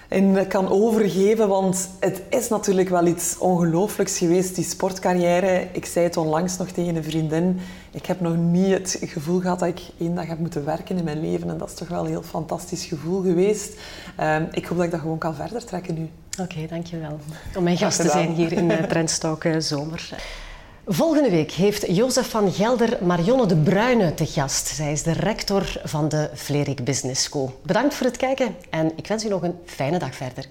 in 0.10 0.48
kan 0.48 0.70
overgeven. 0.70 1.48
Want 1.48 1.90
het 2.00 2.22
is 2.30 2.50
natuurlijk 2.50 2.90
wel 2.90 3.06
iets 3.06 3.38
ongelooflijks 3.38 4.18
geweest, 4.18 4.56
die 4.56 4.64
sportcarrière. 4.64 5.68
Ik 5.72 5.86
zei 5.86 6.06
het 6.06 6.18
onlangs 6.18 6.58
nog 6.58 6.68
tegen 6.68 6.96
een 6.96 7.04
vriendin. 7.04 7.60
Ik 7.92 8.06
heb 8.06 8.20
nog 8.20 8.36
niet 8.36 8.72
het 8.72 9.00
gevoel 9.02 9.40
gehad 9.40 9.60
dat 9.60 9.68
ik 9.68 9.82
één 10.00 10.16
dag 10.16 10.28
heb 10.28 10.40
moeten 10.40 10.66
werken 10.66 10.98
in 10.98 11.04
mijn 11.04 11.22
leven. 11.22 11.50
En 11.50 11.58
dat 11.58 11.70
is 11.70 11.76
toch 11.76 11.88
wel 11.88 12.00
een 12.00 12.10
heel 12.10 12.24
fantastisch 12.24 12.86
gevoel 12.86 13.22
geweest. 13.22 13.74
Um, 14.20 14.48
ik 14.52 14.66
hoop 14.66 14.78
dat 14.78 14.86
ik 14.86 14.92
dat 14.92 15.00
gewoon 15.00 15.18
kan 15.18 15.36
verder 15.36 15.66
trekken 15.66 15.94
nu. 15.94 16.10
Oké, 16.32 16.42
okay, 16.42 16.68
dankjewel. 16.68 17.20
Om 17.56 17.64
mijn 17.64 17.78
gast 17.78 18.02
te 18.02 18.10
zijn 18.10 18.32
hier 18.32 18.52
in 18.52 18.70
uh, 18.72 18.84
Trendstalk 18.84 19.44
Zomer. 19.58 20.10
Volgende 20.88 21.30
week 21.30 21.52
heeft 21.52 21.96
Jozef 21.96 22.30
van 22.30 22.52
Gelder 22.52 23.06
Marionne 23.06 23.46
de 23.46 23.56
Bruyne 23.56 24.14
te 24.14 24.26
gast. 24.26 24.68
Zij 24.68 24.92
is 24.92 25.04
de 25.04 25.12
rector 25.12 25.82
van 25.84 26.10
de 26.10 26.30
Vlerik 26.34 26.84
Business 26.84 27.24
School. 27.24 27.60
Bedankt 27.64 27.94
voor 27.94 28.06
het 28.06 28.18
kijken 28.18 28.56
en 28.70 28.92
ik 28.96 29.08
wens 29.08 29.26
u 29.26 29.30
nog 29.30 29.44
een 29.44 29.56
fijne 29.66 30.00
dag 30.00 30.16
verder. 30.16 30.46